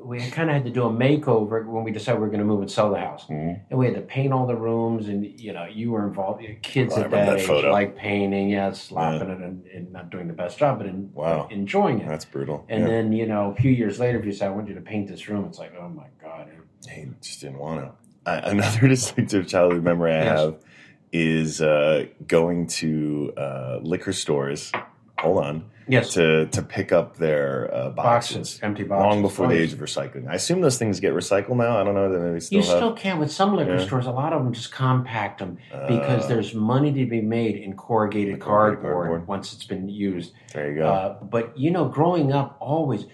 we 0.06 0.20
kind 0.30 0.48
of 0.48 0.54
had 0.54 0.64
to 0.64 0.70
do 0.70 0.84
a 0.84 0.90
makeover 0.90 1.66
when 1.66 1.82
we 1.82 1.90
decided 1.90 2.18
we 2.18 2.22
were 2.22 2.28
going 2.28 2.38
to 2.38 2.44
move 2.46 2.60
and 2.60 2.70
sell 2.70 2.90
the 2.90 2.98
house, 3.00 3.26
Mhm. 3.26 3.60
and 3.68 3.78
we 3.78 3.86
had 3.86 3.94
to 3.96 4.00
paint 4.02 4.32
all 4.32 4.46
the 4.46 4.54
rooms, 4.54 5.08
and 5.08 5.24
you 5.24 5.52
know, 5.52 5.64
you 5.64 5.90
were 5.90 6.06
involved. 6.06 6.44
Kids 6.62 6.94
Oh, 6.96 7.02
at 7.02 7.10
that, 7.10 7.26
that 7.26 7.38
age 7.40 7.46
photo. 7.46 7.72
like 7.72 7.96
painting, 7.96 8.48
yeah, 8.50 8.70
slapping 8.72 9.28
it, 9.30 9.38
and, 9.40 9.66
and 9.66 9.92
not 9.92 10.10
doing 10.10 10.28
the 10.28 10.32
best 10.32 10.58
job, 10.58 10.78
but 10.78 10.86
in, 10.86 11.10
Wow. 11.12 11.48
enjoying 11.50 12.00
it. 12.00 12.08
That's 12.08 12.24
brutal. 12.24 12.64
And 12.68 12.82
yeah. 12.82 12.88
then, 12.88 13.12
you 13.12 13.26
know, 13.26 13.50
a 13.50 13.54
few 13.54 13.70
years 13.72 13.98
later, 13.98 14.18
if 14.18 14.24
you 14.24 14.32
say, 14.32 14.46
I 14.46 14.50
want 14.50 14.68
you 14.68 14.74
to 14.74 14.80
paint 14.80 15.08
this 15.08 15.28
room, 15.28 15.44
it's 15.46 15.58
like, 15.58 15.72
oh 15.78 15.88
my 15.88 16.06
God. 16.22 16.46
Hey, 16.86 17.08
just 17.20 17.40
didn't 17.40 17.58
want 17.58 17.80
to. 17.84 17.90
I, 18.30 18.50
another 18.50 18.86
distinctive 18.96 19.48
childhood 19.48 19.82
memory 19.82 20.12
I 20.12 20.22
Yes. 20.24 20.38
have 20.40 20.54
is 21.12 21.60
uh, 21.60 22.06
going 22.28 22.66
to 22.68 23.32
uh, 23.36 23.78
liquor 23.82 24.12
stores. 24.12 24.70
Hold 25.18 25.44
on 25.44 25.64
Yes. 25.88 26.14
to 26.14 26.46
to 26.46 26.62
pick 26.62 26.90
up 26.92 27.16
their 27.16 27.72
uh, 27.72 27.90
boxes, 27.90 28.36
boxes, 28.36 28.60
empty 28.62 28.82
boxes. 28.84 29.04
long 29.04 29.22
before 29.22 29.46
Oh, 29.46 29.48
the 29.50 29.54
age 29.62 29.72
of 29.72 29.78
recycling. 29.78 30.28
I 30.28 30.34
assume 30.34 30.60
those 30.60 30.78
things 30.78 30.98
get 30.98 31.14
recycled 31.14 31.56
now. 31.56 31.78
I 31.80 31.84
don't 31.84 31.94
know. 31.94 32.32
They 32.32 32.40
still 32.40 32.58
You 32.60 32.66
have. 32.66 32.76
still 32.76 32.92
can 32.92 33.18
with 33.18 33.30
some 33.30 33.54
liquor 33.54 33.76
Yeah. 33.76 33.86
stores. 33.86 34.06
A 34.06 34.10
lot 34.10 34.32
of 34.32 34.42
them 34.42 34.52
just 34.52 34.72
compact 34.72 35.38
them 35.38 35.58
because 35.88 36.24
Uh, 36.24 36.28
there's 36.28 36.54
money 36.54 36.92
to 36.92 37.06
be 37.06 37.20
made 37.20 37.56
in 37.56 37.74
corrugated 37.76 38.40
Corrugated 38.40 38.82
cardboard, 38.82 38.94
cardboard. 39.08 39.28
once 39.28 39.52
it's 39.52 39.64
been 39.66 39.88
used. 39.88 40.32
there 40.52 40.70
you 40.70 40.78
go. 40.78 40.86
Uh, 40.88 41.22
but 41.24 41.56
you 41.58 41.70
know, 41.70 41.84
growing 41.84 42.32
up, 42.32 42.56
always, 42.60 43.06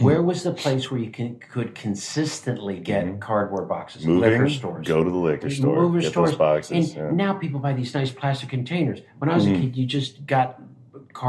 where 0.00 0.22
was 0.22 0.42
the 0.42 0.52
place 0.52 0.90
where 0.90 0.98
you 1.00 1.10
can, 1.10 1.36
could 1.38 1.74
consistently 1.74 2.78
get 2.80 3.04
Mhm. 3.06 3.20
cardboard 3.20 3.68
boxes? 3.68 4.04
Moving, 4.06 4.30
liquor 4.32 4.48
stores. 4.48 4.86
go 4.88 5.04
to 5.04 5.10
the 5.10 5.16
liquor 5.16 5.48
store, 5.50 5.76
Mover 5.82 6.00
get 6.00 6.10
stores, 6.10 6.30
those 6.30 6.38
boxes. 6.38 6.94
And 6.94 6.96
yeah. 7.18 7.24
now 7.26 7.32
people 7.34 7.60
buy 7.60 7.72
these 7.72 7.94
nice 7.94 8.10
plastic 8.10 8.48
containers. 8.50 9.00
When 9.18 9.30
I 9.30 9.34
was 9.34 9.46
Mhm. 9.46 9.56
a 9.56 9.60
kid, 9.60 9.76
you 9.76 9.86
just 9.86 10.26
got 10.26 10.60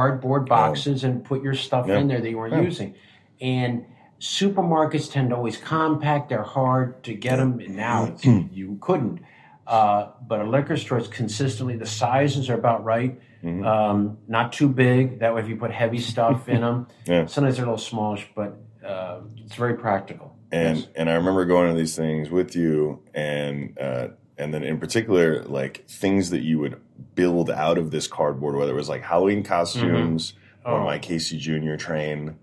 cardboard 0.01 0.47
boxes 0.47 1.03
and 1.03 1.23
put 1.23 1.43
your 1.43 1.53
stuff 1.53 1.87
Yeah. 1.87 1.99
in 1.99 2.07
there 2.07 2.21
that 2.21 2.29
you 2.29 2.37
weren't 2.37 2.53
Yeah. 2.53 2.61
using. 2.61 2.93
And 3.41 3.85
supermarkets 4.19 5.11
tend 5.11 5.29
to 5.31 5.35
always 5.35 5.57
compact; 5.57 6.29
they're 6.29 6.43
hard 6.43 7.03
to 7.03 7.13
get 7.13 7.37
them. 7.37 7.59
And 7.59 7.75
now 7.75 8.13
you 8.23 8.77
couldn't. 8.79 9.19
Uh, 9.67 10.07
but 10.27 10.39
a 10.41 10.43
liquor 10.43 10.77
store 10.77 10.97
is 10.97 11.07
consistently 11.07 11.75
the 11.77 11.85
sizes 11.85 12.49
are 12.49 12.55
about 12.55 12.83
right. 12.83 13.19
Mhm. 13.43 13.65
Um, 13.65 14.17
not 14.27 14.53
too 14.53 14.67
big. 14.69 15.19
That 15.19 15.33
way, 15.33 15.41
if 15.41 15.49
you 15.49 15.55
put 15.57 15.71
heavy 15.71 15.97
stuff 16.13 16.47
in 16.49 16.61
them, 16.61 16.87
Yeah. 17.05 17.25
sometimes 17.25 17.55
they're 17.57 17.65
a 17.65 17.69
little 17.69 17.77
smallish, 17.77 18.29
but 18.35 18.57
uh, 18.85 19.19
it's 19.37 19.55
very 19.55 19.75
practical. 19.75 20.35
and 20.53 20.77
Yes. 20.79 20.87
and 20.97 21.09
I 21.09 21.13
remember 21.15 21.45
going 21.45 21.69
to 21.71 21.77
these 21.77 21.95
things 21.95 22.29
with 22.29 22.55
you, 22.57 22.99
and 23.13 23.77
uh, 23.79 24.07
and 24.41 24.53
then 24.53 24.63
in 24.63 24.79
particular, 24.79 25.43
like 25.43 25.85
things 25.87 26.31
that 26.31 26.41
you 26.41 26.59
would 26.59 26.81
build 27.15 27.49
out 27.51 27.77
of 27.77 27.91
this 27.91 28.07
cardboard, 28.07 28.55
whether 28.55 28.71
it 28.71 28.75
was 28.75 28.89
like 28.89 29.03
Halloween 29.03 29.43
costumes 29.43 30.33
or 30.65 30.79
Oh. 30.79 30.83
my 30.83 30.97
Casey 30.97 31.37
Junior 31.37 31.77
train, 31.77 32.35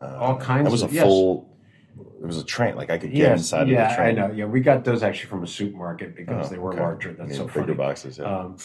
uh, 0.00 0.16
All 0.18 0.36
kinds 0.36 0.64
That 0.66 0.70
was 0.72 0.82
of- 0.82 0.92
a 0.92 0.94
yes. 0.94 1.04
full. 1.04 1.48
It 2.22 2.26
was 2.26 2.38
a 2.38 2.44
train, 2.44 2.76
like 2.76 2.90
I 2.90 2.98
could 2.98 3.10
get 3.10 3.18
Yes, 3.18 3.40
inside 3.40 3.68
yeah, 3.68 3.82
of 3.84 3.90
the 3.90 3.96
train. 3.96 4.18
I 4.18 4.28
know. 4.28 4.32
Yeah, 4.32 4.44
we 4.46 4.60
got 4.60 4.84
those 4.84 5.02
actually 5.02 5.28
from 5.28 5.42
a 5.42 5.46
supermarket 5.46 6.14
because 6.16 6.46
Oh, 6.46 6.50
they 6.50 6.58
were 6.58 6.72
okay. 6.72 6.80
larger. 6.80 7.12
That's 7.12 7.36
so 7.36 7.46
bigger 7.46 7.60
funny. 7.60 7.74
boxes. 7.74 8.18
Yeah. 8.18 8.24
Um, 8.38 8.56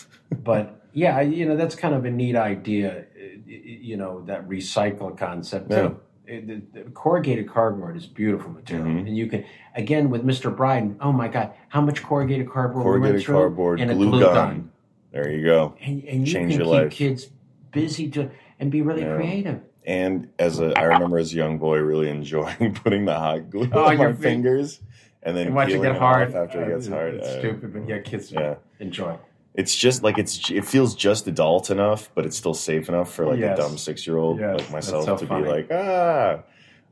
but 0.44 0.82
yeah, 0.94 1.20
you 1.22 1.46
know 1.48 1.56
that's 1.58 1.76
kind 1.76 1.94
of 1.96 2.06
a 2.06 2.12
neat 2.12 2.36
idea 2.36 3.00
uh, 3.00 3.24
you 3.46 3.98
know 3.98 4.22
that 4.26 4.48
recycle 4.48 5.18
concept 5.18 5.72
Yeah. 5.72 5.82
too. 5.88 6.00
The- 6.28 6.62
the 6.74 6.82
corrugated 6.94 7.48
cardboard 7.48 7.96
is 7.96 8.06
beautiful 8.06 8.52
material, 8.52 8.86
Mhm. 8.88 9.08
and 9.08 9.18
you 9.18 9.28
can 9.28 9.46
again 9.76 10.10
with 10.10 10.26
Mr. 10.26 10.54
Bryden. 10.54 10.98
Oh 11.00 11.14
my 11.14 11.30
God, 11.30 11.52
how 11.70 11.80
much 11.80 12.04
corrugated 12.04 12.50
cardboard 12.50 12.84
Corrugated 12.84 13.26
cardboard, 13.26 13.80
and 13.80 13.90
a 13.90 13.94
glue, 13.96 14.20
gun. 14.20 14.70
There 15.12 15.32
you 15.32 15.46
go. 15.46 15.76
and 15.82 16.04
and 16.04 16.28
you 16.28 16.34
Change 16.34 16.52
can 16.52 16.60
your 16.60 16.66
keep 16.74 16.84
life. 16.84 16.92
kids 16.92 17.30
busy 17.72 18.10
to 18.12 18.30
and 18.60 18.70
be 18.70 18.82
really 18.82 19.04
Yeah. 19.04 19.16
creative. 19.16 19.60
And 19.86 20.28
as 20.38 20.60
a, 20.60 20.78
I 20.78 20.84
remember 20.84 21.18
as 21.18 21.32
a 21.32 21.38
young 21.38 21.60
boy 21.60 21.78
really 21.80 22.10
enjoying 22.10 22.74
putting 22.84 23.06
the 23.06 23.14
hot 23.18 23.50
glue 23.50 23.70
Oh, 23.72 23.86
on 23.86 23.98
my 23.98 24.04
your 24.04 24.14
fingers 24.14 24.82
and 25.24 25.36
then 25.38 25.48
And 25.48 25.56
watch 25.56 25.70
it 25.70 25.82
get 25.82 25.96
hard 25.96 26.36
after 26.36 26.62
it 26.62 26.68
gets 26.74 26.88
hard. 26.90 27.14
It's 27.16 27.28
Uh, 27.28 27.40
stupid, 27.40 27.72
but 27.74 27.88
yeah, 27.88 28.00
kids 28.00 28.34
Yeah. 28.34 28.56
enjoy. 28.82 29.16
It's 29.58 29.76
just 29.76 30.04
like 30.04 30.18
it's 30.20 30.50
it 30.52 30.66
feels 30.66 30.96
just 30.96 31.28
adult 31.28 31.70
enough, 31.72 32.10
but 32.16 32.26
it's 32.26 32.38
still 32.38 32.54
safe 32.54 32.88
enough 32.90 33.12
for 33.12 33.26
like 33.26 33.40
Yes. 33.40 33.58
a 33.58 33.62
dumb 33.62 33.78
six 33.78 34.06
year 34.08 34.18
old 34.18 34.40
Yes, 34.40 34.60
like 34.60 34.72
myself 34.72 35.06
so 35.06 35.18
to 35.18 35.26
funny. 35.26 35.44
be 35.44 35.50
like 35.50 35.68
ah. 35.72 36.44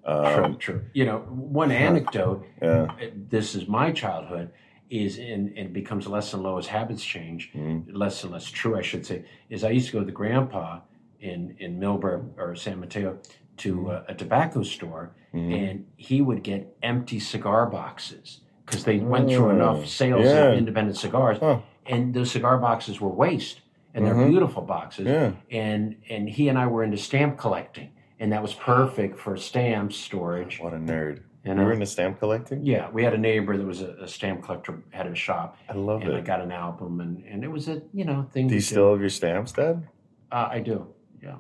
true, 0.06 0.44
Um, 0.46 0.58
true. 0.58 0.82
You 0.94 1.06
know, 1.06 1.20
one 1.30 1.72
anecdote. 1.72 2.44
yeah. 2.62 2.88
This 3.30 3.56
is 3.56 3.68
my 3.68 3.92
childhood. 3.92 4.50
Is 4.90 5.18
in 5.18 5.54
and 5.58 5.68
it 5.70 5.74
becomes 5.74 6.08
less 6.08 6.34
and 6.34 6.44
less 6.44 6.66
as 6.66 6.68
habits 6.68 7.04
change. 7.04 7.52
Mhm. 7.56 7.86
Less 7.92 8.24
and 8.24 8.32
less 8.34 8.46
true, 8.46 8.76
I 8.78 8.82
should 8.82 9.06
say. 9.06 9.26
Is 9.50 9.64
I 9.64 9.70
used 9.72 9.88
to 9.88 9.94
go 9.94 10.00
with 10.00 10.08
the 10.08 10.14
grandpa 10.14 10.80
in 11.20 11.56
in 11.60 11.80
Millburn 11.80 12.30
or 12.38 12.56
San 12.56 12.80
Mateo 12.80 13.18
to 13.58 13.90
uh, 13.92 14.04
a 14.08 14.14
tobacco 14.14 14.62
store, 14.64 15.16
Mhm. 15.34 15.54
and 15.70 15.86
he 15.98 16.22
would 16.22 16.44
get 16.44 16.76
empty 16.84 17.20
cigar 17.20 17.66
boxes 17.68 18.42
because 18.66 18.84
they 18.84 19.00
went 19.00 19.30
through 19.30 19.48
Oh, 19.48 19.50
enough 19.58 19.86
sales 19.88 20.26
yeah. 20.26 20.50
of 20.52 20.58
independent 20.58 20.98
cigars, 20.98 21.38
Huh. 21.40 21.60
And 21.86 22.14
those 22.14 22.32
cigar 22.32 22.58
boxes 22.58 23.00
were 23.02 23.10
waste, 23.10 23.62
and 23.94 24.06
they're 24.06 24.16
Mhm. 24.16 24.30
beautiful 24.30 24.62
boxes. 24.62 25.06
Yeah. 25.08 25.32
And 25.52 25.96
and 26.10 26.30
he 26.30 26.50
and 26.50 26.58
I 26.58 26.68
were 26.68 26.84
into 26.84 26.98
stamp 26.98 27.38
collecting, 27.38 27.90
and 28.20 28.32
that 28.32 28.42
was 28.42 28.54
perfect 28.54 29.20
for 29.20 29.38
stamp 29.38 29.94
storage. 29.94 30.60
What 30.60 30.74
a 30.74 30.78
nerd. 30.78 31.22
You 31.44 31.54
You 31.54 31.62
were 31.62 31.74
into 31.74 31.86
stamp 31.86 32.18
collecting? 32.20 32.66
Yeah, 32.66 32.90
we 32.92 33.04
had 33.04 33.14
a 33.14 33.20
neighbor 33.20 33.56
that 33.56 33.66
was 33.68 33.82
a, 33.84 33.92
a 34.02 34.08
stamp 34.08 34.42
collector, 34.44 34.82
had 34.90 35.06
a 35.06 35.14
shop, 35.14 35.58
I 35.70 35.74
love 35.74 36.02
and 36.02 36.16
I 36.16 36.22
got 36.22 36.42
an 36.42 36.52
album, 36.52 37.02
and, 37.02 37.24
and 37.24 37.44
it 37.44 37.50
was 37.52 37.68
a 37.68 37.84
you 37.94 38.04
know 38.04 38.24
thing. 38.32 38.48
Do 38.48 38.56
you 38.56 38.62
still 38.62 38.92
have 38.92 39.00
your 39.00 39.12
stamps, 39.12 39.52
Dad? 39.52 39.88
Uh, 40.32 40.48
I 40.52 40.60
do. 40.60 40.88
Yeah. 41.22 41.36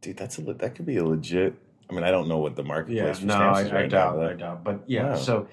Dude, 0.00 0.16
that's 0.16 0.38
a 0.38 0.42
le- 0.42 0.54
that 0.54 0.74
could 0.74 0.84
be 0.86 0.96
a 0.96 1.04
legit. 1.04 1.54
I 1.88 1.94
mean, 1.94 2.02
I 2.02 2.10
don't 2.10 2.28
know 2.28 2.38
what 2.38 2.56
the 2.56 2.62
Yeah. 2.62 2.68
marketplace 2.68 3.18
for 3.20 3.26
No, 3.26 3.34
stamps 3.34 3.58
I, 3.58 3.62
is 3.62 3.70
I 3.70 3.74
right 3.74 3.90
doubt. 3.90 4.16
now. 4.16 4.22
I 4.22 4.28
but 4.28 4.38
doubt. 4.38 4.64
But 4.64 4.80
yeah. 4.86 5.10
Wow. 5.10 5.14
So, 5.14 5.48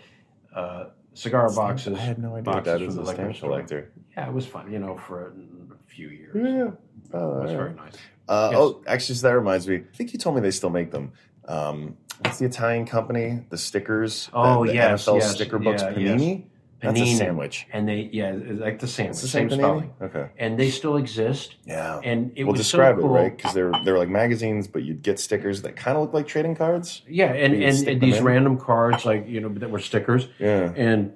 uh, 0.56 0.86
cigar 1.14 1.50
stamp- 1.50 1.68
boxes. 1.68 1.98
I 1.98 2.02
had 2.02 2.20
no 2.20 2.32
idea 2.36 2.44
boxes 2.44 2.66
that 2.66 2.86
from 2.86 2.96
the 2.96 3.02
a 3.02 3.14
stamp 3.14 3.36
store. 3.36 3.50
collector. 3.50 3.92
Yeah, 4.16 4.28
it 4.28 4.34
was 4.34 4.46
fun. 4.46 4.72
You 4.72 4.80
know, 4.80 4.98
for 4.98 5.28
a, 5.28 5.74
a 5.74 5.78
few 5.88 6.10
years. 6.10 6.36
Yeah. 6.36 6.72
Oh, 7.20 7.38
It 7.40 7.44
was 7.44 7.52
yeah. 7.52 7.58
very 7.58 7.74
nice. 7.74 7.94
Uh, 8.28 8.50
Yes. 8.52 8.60
Oh, 8.60 8.84
actually, 8.88 9.16
so 9.16 9.28
that 9.28 9.36
reminds 9.36 9.68
me. 9.68 9.76
I 9.78 9.96
think 9.96 10.14
you 10.14 10.20
told 10.20 10.36
me 10.36 10.42
they 10.42 10.52
still 10.52 10.70
make 10.70 10.92
them. 10.92 11.12
Um, 11.48 11.98
what's 12.22 12.40
the 12.40 12.46
Italian 12.46 12.86
company? 12.86 13.42
The 13.50 13.58
stickers. 13.58 14.30
Oh, 14.34 14.64
the, 14.64 14.70
the 14.70 14.76
yes, 14.76 15.04
NFL 15.06 15.20
yes, 15.20 15.36
sticker 15.36 15.60
books. 15.60 15.82
yeah, 15.82 15.92
Panini. 15.94 16.44
That's 16.84 17.00
a 17.00 17.16
sandwich. 17.16 17.68
And 17.74 17.88
they, 17.88 18.10
yeah, 18.12 18.34
it's 18.34 18.60
like 18.60 18.80
the 18.80 18.88
sandwich, 18.88 19.20
the 19.22 19.28
same 19.28 19.50
same 19.50 19.60
spelling. 19.60 19.94
Okay. 20.02 20.28
And 20.38 20.60
they 20.60 20.70
still 20.70 20.98
exist. 20.98 21.56
Yeah. 21.66 22.00
And 22.04 22.32
it 22.36 22.44
Well, 22.44 22.52
was 22.54 22.62
describe 22.62 22.98
so 22.98 23.02
cool. 23.02 23.16
it 23.16 23.20
right 23.20 23.38
because 23.38 23.54
they're 23.54 23.72
they're 23.84 23.98
like 23.98 24.10
magazines, 24.10 24.68
but 24.68 24.84
you'd 24.84 25.02
get 25.02 25.20
stickers 25.20 25.62
that 25.64 25.76
kind 25.76 25.98
of 25.98 26.04
look 26.04 26.14
like 26.14 26.28
trading 26.28 26.56
cards. 26.56 27.02
Yeah, 27.08 27.32
and, 27.34 27.54
and, 27.56 27.88
and 27.88 28.02
these 28.02 28.18
in? 28.18 28.24
random 28.24 28.58
cards, 28.58 29.06
like 29.06 29.28
you 29.28 29.40
know, 29.40 29.50
that 29.50 29.72
were 29.72 29.80
stickers. 29.80 30.28
Yeah. 30.40 30.74
And 30.76 31.14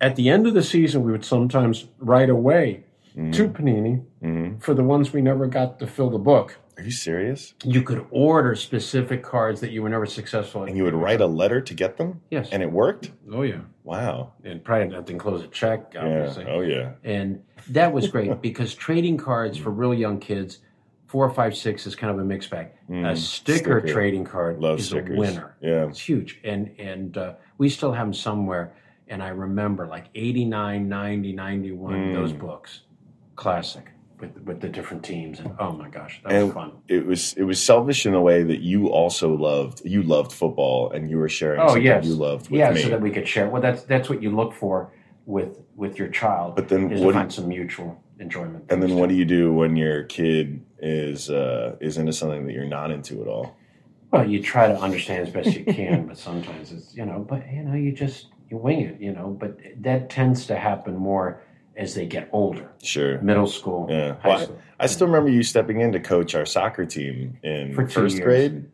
at 0.00 0.16
the 0.16 0.30
end 0.30 0.46
of 0.46 0.54
the 0.54 0.62
season, 0.62 1.02
we 1.02 1.12
would 1.12 1.24
sometimes 1.24 1.86
write 1.98 2.30
away 2.30 2.84
to 3.32 3.48
Panini 3.48 4.02
hmm 4.22 4.56
for 4.60 4.72
the 4.72 4.84
ones 4.84 5.12
we 5.12 5.20
never 5.20 5.46
got 5.46 5.78
to 5.80 5.86
fill 5.86 6.10
the 6.10 6.18
book. 6.18 6.58
Are 6.80 6.84
you 6.84 6.90
serious? 6.90 7.52
You 7.62 7.82
could 7.82 8.06
order 8.10 8.54
specific 8.54 9.22
cards 9.22 9.60
that 9.60 9.70
you 9.70 9.82
were 9.82 9.90
never 9.90 10.06
successful. 10.06 10.64
And 10.64 10.76
you 10.78 10.84
would 10.84 10.94
write 10.94 11.20
a 11.20 11.26
letter 11.26 11.60
to 11.60 11.74
get 11.74 11.98
them, 11.98 12.22
yes. 12.30 12.48
and 12.52 12.62
it 12.62 12.72
worked. 12.72 13.10
oh 13.30 13.42
yeah, 13.42 13.60
Wow. 13.84 14.32
and 14.44 14.64
probably 14.64 14.88
to 14.88 15.12
enclose 15.12 15.42
a 15.42 15.48
check, 15.48 15.94
obviously. 15.98 16.44
Yeah. 16.44 16.50
Oh 16.50 16.60
yeah. 16.60 16.92
And 17.04 17.42
that 17.68 17.92
was 17.92 18.08
great 18.08 18.40
because 18.48 18.74
trading 18.74 19.18
cards 19.18 19.58
for 19.58 19.68
real 19.70 19.92
young 19.92 20.18
kids, 20.20 20.60
four, 21.06 21.28
five, 21.28 21.54
six 21.54 21.86
is 21.86 21.94
kind 21.94 22.10
of 22.14 22.18
a 22.18 22.24
mixed 22.24 22.48
bag. 22.48 22.68
a 22.88 22.92
Mm, 22.92 23.16
sticker, 23.18 23.80
sticker. 23.80 23.92
trading 23.92 24.24
card 24.24 24.58
Love 24.58 24.78
is 24.78 24.86
stickers. 24.86 25.16
a 25.18 25.20
winner. 25.20 25.56
Yeah. 25.60 25.86
It's 25.88 26.00
huge. 26.00 26.40
And 26.44 26.74
and 26.78 27.18
uh, 27.18 27.34
we 27.58 27.68
still 27.68 27.92
have 27.92 28.06
them 28.06 28.14
somewhere. 28.14 28.72
And 29.08 29.22
I 29.22 29.28
remember 29.28 29.86
like 29.86 30.06
89, 30.14 30.88
90, 30.88 31.32
91, 31.34 31.92
Mm. 31.94 32.14
those 32.14 32.32
books. 32.32 32.80
Classic 33.36 33.84
with 34.20 34.36
with 34.42 34.60
the 34.60 34.68
different 34.68 35.04
teams. 35.04 35.40
And 35.40 35.52
oh 35.58 35.72
my 35.72 35.88
gosh, 35.88 36.20
that 36.24 36.32
And 36.32 36.46
was 36.46 36.54
fun. 36.54 36.72
it 36.88 37.06
was 37.06 37.34
it 37.34 37.42
was 37.44 37.62
selfish 37.62 38.06
in 38.06 38.14
a 38.14 38.20
way 38.20 38.42
that 38.42 38.60
you 38.60 38.88
also 38.88 39.34
loved. 39.34 39.82
You 39.84 40.02
loved 40.02 40.32
football, 40.32 40.90
and 40.92 41.10
you 41.10 41.18
were 41.18 41.28
sharing 41.28 41.60
Oh 41.60 41.68
something 41.68 41.82
yes. 41.84 42.04
you 42.04 42.14
loved 42.14 42.50
with 42.50 42.58
yeah, 42.58 42.70
me. 42.70 42.82
so 42.82 42.88
that 42.90 43.00
we 43.00 43.10
could 43.10 43.26
share. 43.26 43.48
Well 43.48 43.62
that's 43.62 43.82
that's 43.84 44.08
what 44.08 44.22
you 44.22 44.30
look 44.34 44.52
for 44.52 44.92
with 45.26 45.58
with 45.76 45.98
your 45.98 46.08
child. 46.08 46.56
But 46.56 46.68
then 46.68 46.90
is 46.90 47.00
what 47.00 47.14
find 47.14 47.32
some 47.32 47.48
mutual 47.48 48.02
enjoyment. 48.18 48.64
and 48.70 48.82
then 48.82 48.96
what 48.96 49.08
do 49.08 49.14
you 49.14 49.24
do 49.24 49.52
when 49.52 49.76
your 49.76 50.04
kid 50.04 50.62
is 50.78 51.30
uh, 51.30 51.76
is 51.80 51.96
into 51.98 52.12
something 52.12 52.46
that 52.46 52.52
you're 52.52 52.66
not 52.66 52.90
into 52.90 53.20
at 53.22 53.28
all? 53.28 53.56
Well, 54.12 54.28
you 54.28 54.42
try 54.42 54.66
to 54.66 54.76
understand 54.76 55.28
as 55.28 55.32
best 55.32 55.56
you 55.56 55.64
can, 55.64 56.06
but 56.06 56.18
sometimes 56.18 56.72
it's 56.72 56.94
you 56.94 57.06
know, 57.06 57.24
but 57.28 57.46
you 57.52 57.62
know, 57.62 57.74
you 57.74 57.92
just 57.92 58.26
you 58.50 58.56
wing 58.56 58.80
it, 58.80 59.00
you 59.00 59.12
know. 59.12 59.28
But 59.28 59.58
that 59.82 60.10
tends 60.10 60.46
to 60.46 60.56
happen 60.56 60.96
more 60.96 61.42
as 61.80 61.94
they 61.94 62.04
get 62.06 62.28
older, 62.30 62.70
Sure. 62.82 63.18
middle 63.22 63.46
school, 63.46 63.86
Yeah. 63.90 64.16
high 64.20 64.28
Well, 64.28 64.38
I- 64.38 64.44
school. 64.44 64.58
I 64.78 64.86
still 64.86 65.06
remember 65.06 65.30
you 65.30 65.42
stepping 65.42 65.80
in 65.80 65.92
to 65.92 66.00
coach 66.00 66.34
our 66.34 66.44
soccer 66.46 66.84
team 66.84 67.38
in 67.42 67.74
first 67.74 67.96
years. 67.96 68.20
grade, 68.20 68.64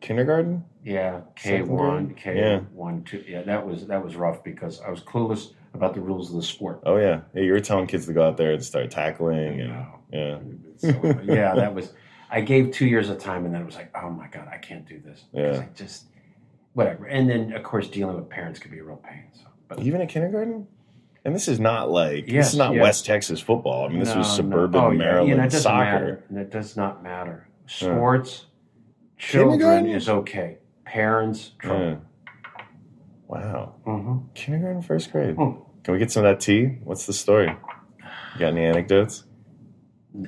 kindergarten. 0.00 0.64
Yeah, 0.84 1.20
K 1.36 1.62
one. 1.62 2.14
K 2.14 2.38
Yeah. 2.38 2.60
one, 2.72 3.02
two. 3.04 3.22
Yeah, 3.26 3.42
that 3.42 3.66
was 3.66 3.86
that 3.86 4.04
was 4.04 4.14
rough 4.16 4.44
because 4.44 4.80
I 4.80 4.90
was 4.90 5.00
clueless 5.00 5.52
about 5.74 5.94
the 5.94 6.00
rules 6.00 6.30
of 6.30 6.36
the 6.36 6.42
sport. 6.42 6.80
Oh 6.84 6.96
yeah. 6.96 7.20
yeah, 7.34 7.42
you 7.42 7.52
were 7.52 7.60
telling 7.60 7.86
kids 7.86 8.06
to 8.06 8.12
go 8.12 8.22
out 8.26 8.36
there 8.36 8.52
and 8.52 8.62
start 8.62 8.90
tackling, 8.90 9.60
and 9.60 9.74
yeah, 10.12 10.38
So, 10.76 10.88
yeah, 11.24 11.54
that 11.54 11.74
was. 11.74 11.92
I 12.32 12.40
gave 12.42 12.70
two 12.70 12.86
years 12.86 13.08
of 13.10 13.18
time, 13.18 13.44
and 13.44 13.52
then 13.54 13.60
it 13.62 13.66
was 13.66 13.74
like, 13.74 13.90
oh 14.00 14.08
my 14.10 14.28
god, 14.28 14.48
I 14.52 14.56
can't 14.58 14.86
do 14.86 14.98
this. 15.00 15.24
Yeah. 15.32 15.60
I 15.62 15.68
just 15.74 16.06
whatever. 16.74 17.06
And 17.06 17.28
then 17.28 17.52
of 17.52 17.62
course 17.64 17.88
dealing 17.88 18.16
with 18.16 18.28
parents 18.28 18.58
could 18.60 18.70
be 18.70 18.78
a 18.78 18.84
real 18.84 18.96
pain. 18.96 19.24
So, 19.34 19.46
but 19.68 19.80
even 19.80 20.00
at 20.00 20.08
kindergarten. 20.08 20.66
And 21.24 21.34
this 21.34 21.48
is 21.48 21.60
not 21.60 21.90
like 21.90 22.26
this 22.26 22.52
is 22.52 22.56
not 22.58 22.74
yes. 22.74 22.82
West 22.82 23.06
Texas 23.06 23.40
football. 23.40 23.84
I 23.84 23.88
mean, 23.88 23.98
this 24.00 24.08
No, 24.10 24.18
was 24.18 24.28
no. 24.28 24.34
suburban 24.36 24.80
Oh, 24.80 24.90
yeah. 24.90 24.98
Maryland 24.98 25.32
it 25.40 25.42
doesn't 25.44 25.60
soccer. 25.60 25.84
Matter. 25.84 26.24
And 26.30 26.38
it 26.38 26.50
does 26.50 26.76
not 26.76 27.02
matter. 27.02 27.48
Sports, 27.66 28.46
Kindergarten? 29.18 29.58
children 29.60 29.86
is 29.86 30.08
okay. 30.08 30.58
Parents, 30.84 31.52
Yeah. 31.62 31.68
trouble. 31.68 31.98
Wow, 33.28 33.74
hmm 33.84 34.18
kindergarten, 34.34 34.82
first 34.82 35.12
grade. 35.12 35.36
Hmm. 35.36 35.60
Can 35.84 35.92
we 35.92 35.98
get 35.98 36.10
some 36.10 36.24
of 36.24 36.30
that 36.30 36.40
tea? 36.40 36.78
What's 36.84 37.06
the 37.06 37.12
story? 37.12 37.46
You 38.34 38.40
got 38.40 38.48
any 38.48 38.64
anecdotes? 38.64 39.24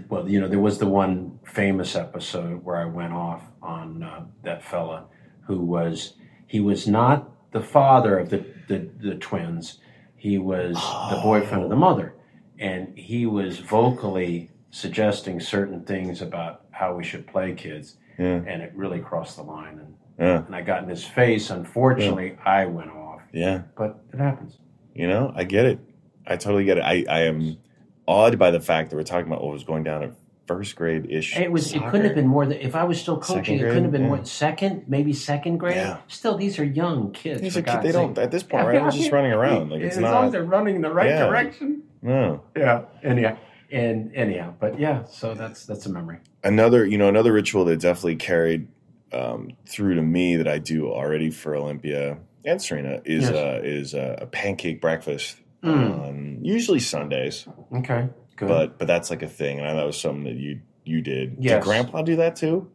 Well, 0.08 0.28
you 0.28 0.40
know, 0.40 0.46
there 0.46 0.60
was 0.60 0.78
the 0.78 0.86
one 0.86 1.40
famous 1.44 1.96
episode 1.96 2.64
where 2.64 2.76
I 2.76 2.84
went 2.84 3.12
off 3.12 3.42
on 3.60 4.02
uh, 4.04 4.24
that 4.44 4.62
fella 4.62 5.06
who 5.46 5.58
was 5.60 6.14
he 6.46 6.60
was 6.60 6.86
not 6.86 7.30
the 7.52 7.60
father 7.60 8.18
of 8.18 8.30
the 8.30 8.44
the, 8.68 8.88
the 9.00 9.14
twins. 9.16 9.80
He 10.22 10.38
was 10.38 10.76
the 10.76 11.18
oh. 11.18 11.20
boyfriend 11.24 11.64
of 11.64 11.68
the 11.68 11.74
mother, 11.74 12.14
and 12.56 12.96
he 12.96 13.26
was 13.26 13.58
vocally 13.58 14.52
suggesting 14.70 15.40
certain 15.40 15.82
things 15.82 16.22
about 16.22 16.64
how 16.70 16.94
we 16.94 17.02
should 17.02 17.26
play 17.26 17.54
kids, 17.54 17.96
Yeah, 18.20 18.40
and 18.46 18.62
it 18.62 18.72
really 18.76 19.00
crossed 19.00 19.34
the 19.34 19.42
line. 19.42 19.80
And, 19.80 19.96
yeah, 20.20 20.46
and 20.46 20.54
I 20.54 20.62
got 20.62 20.84
in 20.84 20.88
his 20.88 21.04
face. 21.04 21.50
Unfortunately, 21.50 22.38
I 22.44 22.66
went 22.66 22.92
off, 22.92 23.22
yeah. 23.32 23.62
but 23.76 23.98
it 24.12 24.20
happens. 24.20 24.58
You 24.94 25.08
know, 25.08 25.32
I 25.34 25.42
get 25.42 25.66
it. 25.66 25.80
I 26.24 26.36
totally 26.36 26.66
get 26.66 26.78
it. 26.78 26.82
I, 26.82 27.04
I 27.10 27.22
am 27.22 27.58
awed 28.06 28.38
by 28.38 28.52
the 28.52 28.60
fact 28.60 28.90
that 28.90 28.96
we're 28.96 29.02
talking 29.02 29.26
about 29.26 29.42
what 29.42 29.52
was 29.52 29.64
going 29.64 29.82
down 29.82 30.04
at 30.04 30.12
first 30.46 30.76
grade 30.76 31.06
ish. 31.10 31.36
It 31.36 31.50
was. 31.52 31.72
It 31.72 31.82
couldn't 31.86 32.06
have 32.06 32.14
been 32.14 32.26
more 32.26 32.46
than 32.46 32.58
if 32.58 32.74
I 32.74 32.84
was 32.84 33.00
still 33.00 33.18
coaching. 33.18 33.44
Second 33.44 33.60
it 33.60 33.68
couldn't 33.68 33.82
have 33.84 33.92
been 33.92 34.02
Yeah. 34.04 34.10
what 34.10 34.26
second, 34.28 34.84
maybe 34.88 35.12
second 35.12 35.58
grade. 35.58 35.76
Yeah. 35.76 35.98
Still, 36.08 36.36
these 36.36 36.58
are 36.58 36.64
young 36.64 37.12
kids. 37.12 37.40
These 37.40 37.56
are 37.56 37.62
kids, 37.62 37.74
God's 37.74 37.86
they 37.86 37.92
don't 37.92 38.18
at 38.18 38.30
this 38.30 38.42
point, 38.42 38.66
right? 38.66 38.80
They're 38.80 38.90
just 38.90 39.12
running 39.18 39.32
around. 39.32 39.70
Like 39.70 39.82
it's 39.82 39.96
as 39.96 40.02
long 40.02 40.12
as 40.12 40.22
not. 40.26 40.32
they're 40.32 40.44
running 40.44 40.76
in 40.76 40.82
the 40.82 40.92
right 40.92 41.08
Yeah. 41.10 41.26
direction. 41.26 41.82
No. 42.02 42.42
Yeah. 42.56 42.82
Anyhow, 43.02 43.36
and 43.70 44.14
anyhow, 44.14 44.54
but 44.58 44.78
yeah. 44.80 45.04
So 45.04 45.34
that's 45.34 45.64
that's 45.66 45.86
a 45.86 45.90
memory. 45.90 46.18
another 46.42 46.84
you 46.84 46.98
know 46.98 47.08
another 47.08 47.32
ritual 47.32 47.64
that 47.66 47.80
definitely 47.80 48.16
carried 48.16 48.68
um, 49.12 49.50
through 49.66 49.94
to 49.94 50.02
me 50.02 50.36
that 50.36 50.48
I 50.48 50.58
do 50.58 50.90
already 50.90 51.30
for 51.30 51.54
Olympia 51.54 52.18
and 52.44 52.60
Serena 52.60 53.00
is 53.04 53.24
Yes. 53.24 53.32
uh, 53.34 53.60
is 53.62 53.94
uh, 53.94 54.16
a 54.20 54.26
pancake 54.26 54.80
breakfast 54.80 55.36
Mm. 55.62 56.00
on 56.08 56.38
usually 56.44 56.80
Sundays, 56.80 57.46
Okay. 57.72 58.08
Good. 58.36 58.48
but 58.48 58.78
but 58.78 58.86
that's 58.86 59.10
like 59.10 59.22
a 59.22 59.28
thing, 59.28 59.58
and 59.58 59.66
I 59.68 59.72
know 59.72 59.78
that 59.78 59.86
was 59.86 60.00
something 60.00 60.24
that 60.24 60.36
you 60.36 60.60
you 60.84 61.00
did. 61.00 61.40
Did 61.40 61.62
Grandpa 61.62 62.02
do 62.02 62.16
that 62.16 62.36
too? 62.36 62.70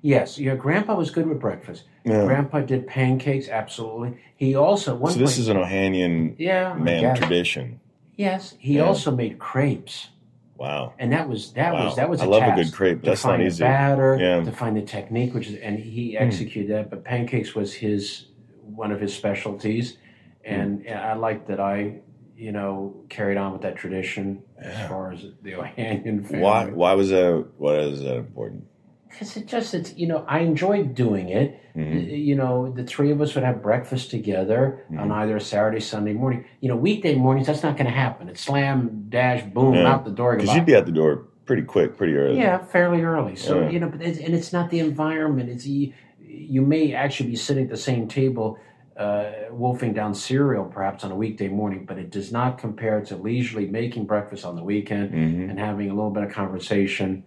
yes, 0.00 0.38
your 0.38 0.54
grandpa 0.54 0.94
was 0.94 1.10
good 1.10 1.26
with 1.26 1.40
breakfast. 1.40 1.82
Yeah. 2.04 2.24
Grandpa 2.24 2.60
did 2.60 2.86
pancakes. 2.86 3.48
Absolutely. 3.48 4.16
He 4.36 4.54
also 4.54 4.94
one 4.94 5.12
So 5.12 5.18
this 5.18 5.32
point- 5.32 5.38
is 5.40 5.48
an 5.48 5.56
Ohanian 5.56 6.36
yeah 6.38 6.74
man 6.74 7.16
tradition. 7.16 7.80
Yes, 8.16 8.54
he 8.58 8.74
Yeah. 8.76 8.82
also 8.82 9.10
made 9.10 9.38
crepes. 9.40 10.08
Wow. 10.56 10.94
And 10.98 11.12
that 11.12 11.28
was 11.28 11.52
that 11.54 11.72
wow. 11.74 11.84
was 11.86 11.96
that 11.96 12.08
was. 12.08 12.20
I 12.20 12.24
a 12.26 12.28
love 12.28 12.40
task 12.42 12.60
a 12.60 12.64
good 12.64 12.72
crepe. 12.72 13.02
That's 13.02 13.22
to 13.22 13.28
find 13.28 13.42
not 13.42 13.46
easy. 13.48 13.58
The 13.58 13.64
batter, 13.68 14.18
yeah. 14.20 14.42
to 14.44 14.52
find 14.52 14.76
the 14.76 14.82
technique, 14.82 15.34
which 15.34 15.48
is, 15.48 15.56
and 15.56 15.78
he 15.78 16.12
Hmm. 16.14 16.22
executed 16.22 16.70
that. 16.76 16.90
But 16.90 17.04
pancakes 17.04 17.54
was 17.54 17.74
his 17.74 18.26
one 18.74 18.92
of 18.92 19.00
his 19.00 19.14
specialties, 19.14 19.96
and 20.44 20.84
Hmm. 20.86 20.92
I 20.92 21.14
liked 21.14 21.48
that 21.48 21.58
I, 21.60 22.00
you 22.38 22.52
know, 22.52 22.94
carried 23.08 23.36
on 23.36 23.52
with 23.52 23.62
that 23.62 23.74
tradition 23.76 24.42
Yeah. 24.62 24.68
as 24.68 24.88
far 24.88 25.12
as 25.12 25.26
the 25.42 25.52
Ohanian 25.52 26.24
family. 26.24 26.38
Why? 26.40 26.66
Why 26.66 26.92
was 26.94 27.10
that? 27.10 27.46
Why 27.58 27.78
is 27.78 28.00
that 28.02 28.16
important? 28.16 28.64
Because 29.08 29.36
it 29.36 29.46
just 29.46 29.74
it's 29.74 29.96
you 29.96 30.06
know 30.06 30.24
I 30.28 30.40
enjoyed 30.40 30.94
doing 30.94 31.30
it. 31.30 31.58
Mhm. 31.76 32.24
You 32.26 32.36
know, 32.36 32.70
the 32.70 32.84
three 32.84 33.10
of 33.10 33.20
us 33.20 33.34
would 33.34 33.42
have 33.42 33.60
breakfast 33.62 34.10
together 34.10 34.84
on 34.96 35.08
Mhm. 35.08 35.12
either 35.14 35.36
a 35.36 35.40
Saturday, 35.40 35.80
Sunday 35.80 36.12
morning. 36.12 36.44
You 36.60 36.68
know, 36.68 36.76
weekday 36.76 37.16
mornings 37.16 37.48
that's 37.48 37.62
not 37.64 37.76
going 37.76 37.86
to 37.86 37.92
happen. 37.92 38.28
It's 38.28 38.40
slam, 38.40 39.06
dash, 39.08 39.42
boom, 39.42 39.74
Yeah. 39.74 39.92
out 39.92 40.04
the 40.04 40.10
door. 40.12 40.36
Because 40.36 40.54
you'd 40.54 40.66
be 40.66 40.76
out 40.76 40.86
the 40.86 40.92
door 40.92 41.24
pretty 41.46 41.62
quick, 41.62 41.96
pretty 41.96 42.14
early. 42.16 42.38
Yeah, 42.38 42.58
fairly 42.58 43.02
early. 43.02 43.34
So 43.34 43.62
Yeah. 43.62 43.70
you 43.70 43.80
know, 43.80 43.88
but 43.88 44.00
it's, 44.02 44.18
and 44.20 44.32
it's 44.34 44.52
not 44.52 44.70
the 44.70 44.78
environment. 44.80 45.48
It's 45.48 45.66
you, 45.66 45.92
you 46.20 46.62
may 46.62 46.92
actually 46.94 47.30
be 47.30 47.36
sitting 47.36 47.64
at 47.64 47.70
the 47.70 47.76
same 47.76 48.06
table, 48.06 48.58
uh, 48.98 49.30
wolfing 49.50 49.92
down 49.94 50.12
cereal 50.14 50.64
perhaps 50.64 51.04
on 51.04 51.12
a 51.12 51.14
weekday 51.14 51.48
morning, 51.48 51.84
but 51.86 51.98
it 51.98 52.10
does 52.10 52.32
not 52.32 52.58
compare 52.58 53.00
to 53.00 53.16
leisurely 53.16 53.66
making 53.66 54.04
breakfast 54.06 54.44
on 54.44 54.56
the 54.56 54.64
weekend 54.64 55.10
hmm 55.10 55.50
and 55.50 55.58
having 55.58 55.88
a 55.88 55.94
little 55.94 56.10
bit 56.10 56.24
of 56.24 56.30
conversation 56.32 57.24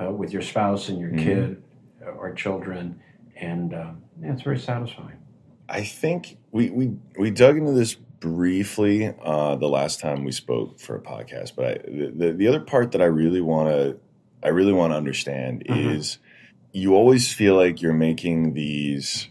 uh, 0.00 0.10
with 0.10 0.32
your 0.32 0.42
spouse 0.42 0.88
and 0.88 0.98
your 0.98 1.10
Mhm. 1.10 1.18
kid 1.18 1.62
uh, 2.06 2.10
or 2.10 2.32
children, 2.34 3.00
and 3.40 3.74
um, 3.74 4.02
yeah, 4.20 4.32
it's 4.32 4.42
very 4.42 4.58
satisfying. 4.58 5.16
I 5.68 5.82
think 5.82 6.36
we 6.52 6.70
we 6.70 6.92
we 7.18 7.30
dug 7.30 7.56
into 7.56 7.72
this 7.72 7.94
briefly 7.94 9.14
uh, 9.22 9.56
the 9.56 9.68
last 9.68 10.00
time 10.00 10.24
we 10.24 10.32
spoke 10.32 10.78
for 10.78 10.96
a 10.96 11.00
podcast, 11.00 11.52
but 11.56 11.64
I, 11.66 11.74
the, 11.90 12.12
the 12.14 12.32
the 12.32 12.48
other 12.48 12.60
part 12.60 12.92
that 12.92 13.00
I 13.00 13.06
really 13.06 13.40
want 13.40 13.68
to 13.70 13.98
I 14.42 14.48
really 14.48 14.72
want 14.72 14.92
to 14.92 14.96
understand 14.96 15.64
Mhm. 15.68 15.96
is 15.96 16.18
you 16.72 16.94
always 16.94 17.32
feel 17.32 17.54
like 17.56 17.80
you're 17.80 17.92
making 17.94 18.54
these 18.54 19.28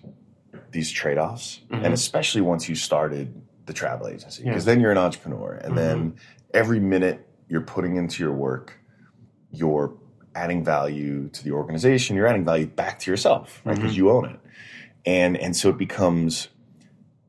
these 0.73 0.91
trade 0.91 1.17
offs, 1.17 1.62
Mhm. 1.69 1.86
and 1.86 1.93
especially 1.93 2.41
once 2.41 2.67
you 2.67 2.75
started 2.75 3.41
the 3.65 3.73
travel 3.73 4.07
agency, 4.07 4.43
because 4.43 4.55
Yes. 4.57 4.65
then 4.65 4.79
you're 4.81 4.91
an 4.91 4.97
entrepreneur, 4.97 5.53
and 5.63 5.73
Mhm. 5.73 5.77
then 5.77 6.13
every 6.53 6.79
minute 6.79 7.25
you're 7.47 7.62
putting 7.62 7.95
into 7.95 8.21
your 8.21 8.33
work, 8.33 8.73
you're 9.51 9.93
adding 10.36 10.63
value 10.65 11.29
to 11.29 11.43
the 11.43 11.51
organization, 11.51 12.15
you're 12.15 12.27
adding 12.27 12.43
value 12.43 12.65
back 12.65 12.99
to 12.99 13.12
yourself, 13.12 13.62
right? 13.63 13.75
Because 13.75 13.93
Mhm. 13.93 13.97
you 13.97 14.09
own 14.12 14.25
it, 14.25 14.39
and 15.05 15.38
and 15.38 15.55
so 15.55 15.69
it 15.69 15.77
becomes 15.77 16.49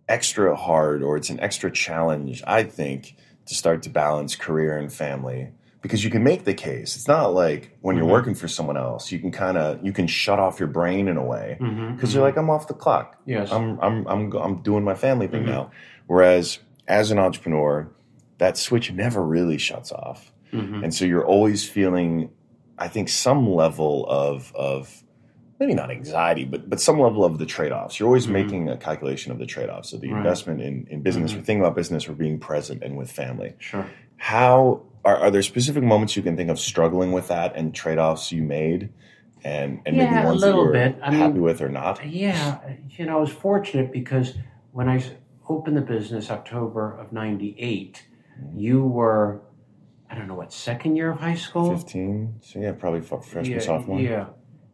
extra 0.08 0.54
hard 0.56 1.02
or 1.02 1.16
it's 1.16 1.30
an 1.30 1.38
extra 1.40 1.70
challenge, 1.70 2.42
I 2.46 2.62
think, 2.62 3.14
to 3.46 3.54
start 3.54 3.82
to 3.82 3.90
balance 3.90 4.36
career 4.36 4.76
and 4.76 4.92
family 4.92 5.48
because 5.84 6.02
you 6.02 6.08
can 6.10 6.24
make 6.24 6.44
the 6.44 6.54
case. 6.54 6.96
It's 6.96 7.06
not 7.06 7.34
like 7.34 7.76
when 7.82 7.96
you're 7.96 8.06
Mhm. 8.06 8.10
working 8.18 8.34
for 8.34 8.48
someone 8.48 8.78
else, 8.78 9.12
you 9.12 9.18
can 9.18 9.30
kind 9.30 9.58
of 9.58 9.84
you 9.84 9.92
can 9.92 10.06
shut 10.06 10.38
off 10.38 10.58
your 10.58 10.66
brain 10.66 11.08
in 11.08 11.18
a 11.18 11.22
way 11.24 11.58
Mm-hmm. 11.60 11.94
because 11.94 12.14
you're 12.14 12.22
like 12.24 12.38
I'm 12.38 12.48
off 12.48 12.66
the 12.68 12.72
clock. 12.74 13.18
yes, 13.26 13.52
I'm 13.52 13.78
I'm 13.80 14.06
I'm 14.08 14.32
I'm 14.32 14.56
doing 14.62 14.82
my 14.82 14.94
family 14.94 15.26
thing 15.28 15.42
Mhm. 15.42 15.48
now. 15.56 15.70
Whereas 16.06 16.58
as 16.88 17.10
an 17.10 17.18
entrepreneur, 17.18 17.88
that 18.38 18.56
switch 18.56 18.90
never 18.92 19.22
really 19.22 19.58
shuts 19.58 19.92
off. 19.92 20.32
Mhm. 20.54 20.84
And 20.84 20.94
so 20.94 21.04
you're 21.04 21.26
always 21.26 21.68
feeling 21.68 22.30
I 22.78 22.88
think 22.88 23.10
some 23.10 23.46
level 23.52 24.06
of 24.08 24.52
of 24.54 25.02
maybe 25.60 25.74
not 25.74 25.90
anxiety, 25.90 26.44
but 26.46 26.70
but 26.70 26.80
some 26.80 26.98
level 26.98 27.26
of 27.26 27.38
the 27.38 27.44
trade-offs. 27.46 28.00
You're 28.00 28.06
always 28.08 28.26
making 28.26 28.70
a 28.70 28.78
calculation 28.78 29.32
of 29.32 29.38
the 29.38 29.46
trade-offs. 29.46 29.90
So 29.90 29.98
the 29.98 30.08
Right. 30.10 30.16
investment 30.16 30.62
in, 30.62 30.86
in 30.90 31.02
business, 31.02 31.32
or 31.32 31.36
thinking 31.42 31.60
about 31.60 31.76
business, 31.76 32.08
or 32.08 32.12
being 32.14 32.38
present 32.38 32.82
and 32.82 32.96
with 32.96 33.10
family. 33.12 33.52
sure. 33.58 33.84
How 34.16 34.80
are, 35.04 35.16
are 35.18 35.30
there 35.30 35.42
specific 35.42 35.82
moments 35.82 36.16
you 36.16 36.22
can 36.22 36.36
think 36.36 36.50
of 36.50 36.58
struggling 36.58 37.12
with 37.12 37.28
that 37.28 37.54
and 37.56 37.74
trade-offs 37.74 38.32
you 38.32 38.42
made, 38.42 38.90
and 39.44 39.80
and 39.86 39.96
Yeah, 39.96 40.10
maybe 40.14 40.26
ones 40.26 40.40
that 40.40 40.46
little 40.46 40.72
bit. 40.72 40.96
I 41.02 41.12
happy 41.14 41.34
mean- 41.34 41.42
with 41.42 41.60
or 41.60 41.68
not? 41.68 42.06
Yeah, 42.06 42.58
you 42.90 43.06
know, 43.06 43.18
I 43.18 43.20
was 43.20 43.30
fortunate 43.30 43.92
because 43.92 44.34
when 44.72 44.88
I 44.88 45.02
opened 45.48 45.76
the 45.76 45.82
business 45.82 46.30
October 46.30 46.92
of 46.98 47.12
'98, 47.12 48.06
Mm-hmm. 48.42 48.58
you 48.58 48.82
were, 48.84 49.42
I 50.10 50.16
don't 50.16 50.26
know 50.26 50.34
what, 50.34 50.52
second 50.52 50.96
year 50.96 51.12
of 51.12 51.20
high 51.20 51.36
school? 51.36 51.76
Fifteen. 51.76 52.34
So 52.40 52.58
yeah, 52.58 52.72
probably 52.72 52.98
f- 53.00 53.24
freshman, 53.24 53.44
yeah, 53.52 53.58
sophomore. 53.60 54.00
Yeah, 54.00 54.26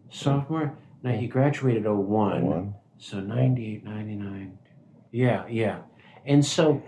sophomore. 0.08 0.78
Now 1.02 1.12
he 1.12 1.26
graduated 1.26 1.84
01. 1.84 2.46
One. 2.46 2.74
So 2.96 3.20
98, 3.20 3.84
99. 3.84 4.58
Yeah, 5.12 5.46
yeah. 5.48 5.78
And 6.24 6.42
so 6.44 6.82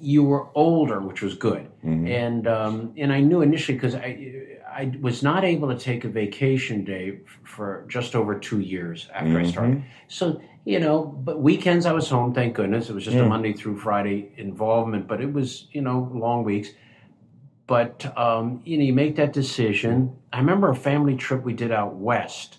you 0.00 0.22
were 0.24 0.46
older, 0.54 1.00
which 1.00 1.22
was 1.22 1.34
good. 1.34 1.66
Mhm. 1.84 2.08
And 2.08 2.48
um, 2.48 2.92
and 2.96 3.12
I 3.12 3.20
knew 3.20 3.42
initially 3.42 3.76
because 3.76 3.94
I 3.94 4.34
I 4.70 4.92
was 5.00 5.22
not 5.22 5.44
able 5.44 5.68
to 5.68 5.78
take 5.78 6.04
a 6.04 6.08
vacation 6.08 6.84
day 6.84 7.20
for 7.42 7.84
just 7.88 8.14
over 8.14 8.38
two 8.38 8.60
years 8.60 9.08
after 9.14 9.38
I 9.38 9.44
started. 9.44 9.78
Mhm. 9.78 9.82
So 10.08 10.40
you 10.64 10.78
know, 10.80 11.02
but 11.24 11.40
weekends 11.40 11.86
I 11.86 11.92
was 11.92 12.08
home. 12.10 12.34
Thank 12.34 12.54
goodness. 12.54 12.90
It 12.90 12.94
was 12.94 13.04
just 13.04 13.16
a 13.16 13.24
Monday 13.24 13.52
through 13.54 13.78
Friday 13.78 14.30
involvement, 14.36 15.06
but 15.08 15.20
it 15.20 15.32
was 15.32 15.68
you 15.72 15.82
know 15.82 16.10
long 16.14 16.44
weeks. 16.44 16.70
But 17.66 18.12
um, 18.16 18.60
you 18.64 18.78
know, 18.78 18.84
you 18.84 18.92
make 18.94 19.16
that 19.16 19.32
decision. 19.32 20.12
I 20.32 20.38
remember 20.38 20.70
a 20.70 20.76
family 20.76 21.16
trip 21.16 21.44
we 21.44 21.52
did 21.54 21.70
out 21.70 21.96
west 21.96 22.58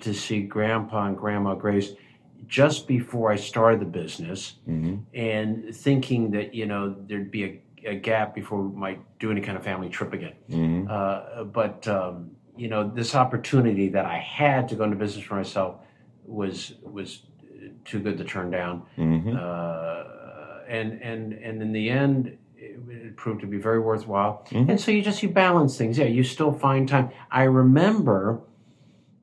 to 0.00 0.12
see 0.12 0.42
Grandpa 0.42 1.06
and 1.06 1.16
Grandma 1.16 1.54
Grace 1.54 1.94
just 2.52 2.86
before 2.86 3.32
I 3.32 3.36
started 3.36 3.80
the 3.80 3.86
business 4.02 4.40
Mhm. 4.68 4.94
and 5.14 5.74
thinking 5.74 6.30
that 6.32 6.54
you 6.54 6.66
know 6.66 6.94
there'd 7.08 7.30
be 7.30 7.44
a, 7.50 7.52
a 7.94 7.94
gap 7.94 8.34
before 8.34 8.60
we 8.62 8.76
might 8.86 9.00
do 9.18 9.30
any 9.30 9.40
kind 9.40 9.56
of 9.56 9.64
family 9.64 9.88
trip 9.88 10.12
again. 10.12 10.34
Mhm. 10.50 10.86
Uh, 10.96 11.44
but 11.44 11.88
um, 11.88 12.30
you 12.62 12.68
know, 12.68 12.82
this 13.00 13.14
opportunity 13.14 13.88
that 13.96 14.04
I 14.04 14.18
had 14.18 14.68
to 14.68 14.74
go 14.76 14.84
into 14.84 14.96
business 14.96 15.24
for 15.24 15.36
myself 15.36 15.72
was 16.26 16.74
was 16.82 17.08
too 17.86 18.00
good 18.00 18.18
to 18.18 18.24
turn 18.24 18.50
down. 18.50 18.82
Mhm. 18.98 19.34
Uh, 19.34 20.04
and 20.68 20.88
and 21.10 21.32
and 21.32 21.62
in 21.62 21.72
the 21.72 21.88
end, 21.88 22.36
it, 22.56 23.16
proved 23.16 23.40
to 23.40 23.46
be 23.46 23.58
very 23.68 23.80
worthwhile. 23.80 24.44
Mhm. 24.50 24.68
And 24.70 24.78
so 24.80 24.90
you 24.90 25.00
just 25.00 25.22
you 25.22 25.30
balance 25.30 25.78
things. 25.78 25.96
Yeah, 25.96 26.04
you 26.18 26.22
still 26.22 26.52
find 26.52 26.86
time. 26.86 27.08
I 27.30 27.44
remember. 27.44 28.40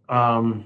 Um, 0.10 0.66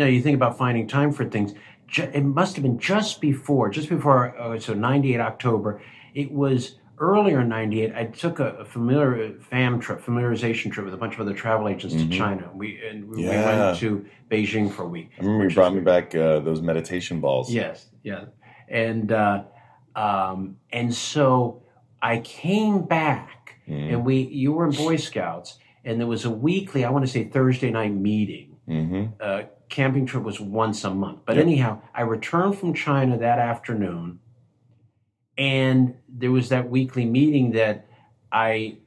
you 0.00 0.06
know, 0.06 0.10
you 0.10 0.22
think 0.22 0.34
about 0.34 0.56
finding 0.56 0.86
time 0.88 1.12
for 1.12 1.26
things. 1.26 1.52
It 1.94 2.24
must 2.24 2.56
have 2.56 2.62
been 2.62 2.78
just 2.78 3.20
before, 3.20 3.68
just 3.68 3.90
before, 3.90 4.34
uh, 4.40 4.58
so 4.58 4.72
98 4.72 5.20
October. 5.20 5.82
It 6.14 6.32
was 6.32 6.76
earlier 6.98 7.40
in 7.40 7.48
98. 7.50 7.92
I 7.94 8.04
took 8.06 8.38
a, 8.40 8.64
familiar 8.64 9.34
FAM 9.40 9.78
trip, 9.78 10.00
familiarization 10.02 10.72
trip 10.72 10.86
with 10.86 10.94
a 10.94 10.96
bunch 10.96 11.14
of 11.14 11.20
other 11.20 11.34
travel 11.34 11.68
agents 11.68 11.94
Mhm. 11.94 12.10
to 12.10 12.16
China. 12.16 12.50
We, 12.54 12.80
and 12.88 13.08
we, 13.10 13.16
we 13.24 13.28
went 13.28 13.78
to 13.80 14.06
Beijing 14.30 14.70
for 14.70 14.84
a 14.84 14.88
week. 14.88 15.10
I 15.18 15.22
remember 15.22 15.48
you 15.48 15.54
brought 15.54 15.74
me 15.74 15.80
back 15.80 16.14
uh, 16.14 16.40
those 16.40 16.62
meditation 16.62 17.20
balls. 17.20 17.52
Yes, 17.52 17.88
yeah, 18.02 18.26
and 18.68 19.12
uh, 19.12 19.42
um, 19.96 20.56
and 20.72 20.94
so 20.94 21.62
I 22.00 22.18
came 22.20 22.82
back, 22.84 23.56
Mhm. 23.68 23.92
and 23.92 24.04
we 24.06 24.16
you 24.20 24.52
were 24.52 24.64
in 24.66 24.72
Boy 24.72 24.96
Scouts, 24.96 25.58
and 25.84 25.98
there 26.00 26.06
was 26.06 26.24
a 26.24 26.30
weekly, 26.30 26.84
I 26.86 26.90
want 26.90 27.04
to 27.04 27.10
say 27.10 27.24
Thursday 27.24 27.70
night 27.70 27.92
meeting. 27.94 28.56
Mhm. 28.68 29.12
Uh, 29.20 29.42
camping 29.70 30.04
trip 30.04 30.22
was 30.24 30.40
once 30.40 30.84
a 30.84 30.90
month, 30.92 31.20
but 31.24 31.36
Yep. 31.36 31.44
anyhow, 31.44 31.80
I 31.94 32.02
returned 32.02 32.58
from 32.58 32.74
China 32.74 33.16
that 33.18 33.38
afternoon, 33.38 34.18
and 35.38 35.94
there 36.08 36.30
was 36.30 36.48
that 36.50 36.68
weekly 36.68 37.06
meeting 37.06 37.52
that 37.52 37.86
I 38.30 38.78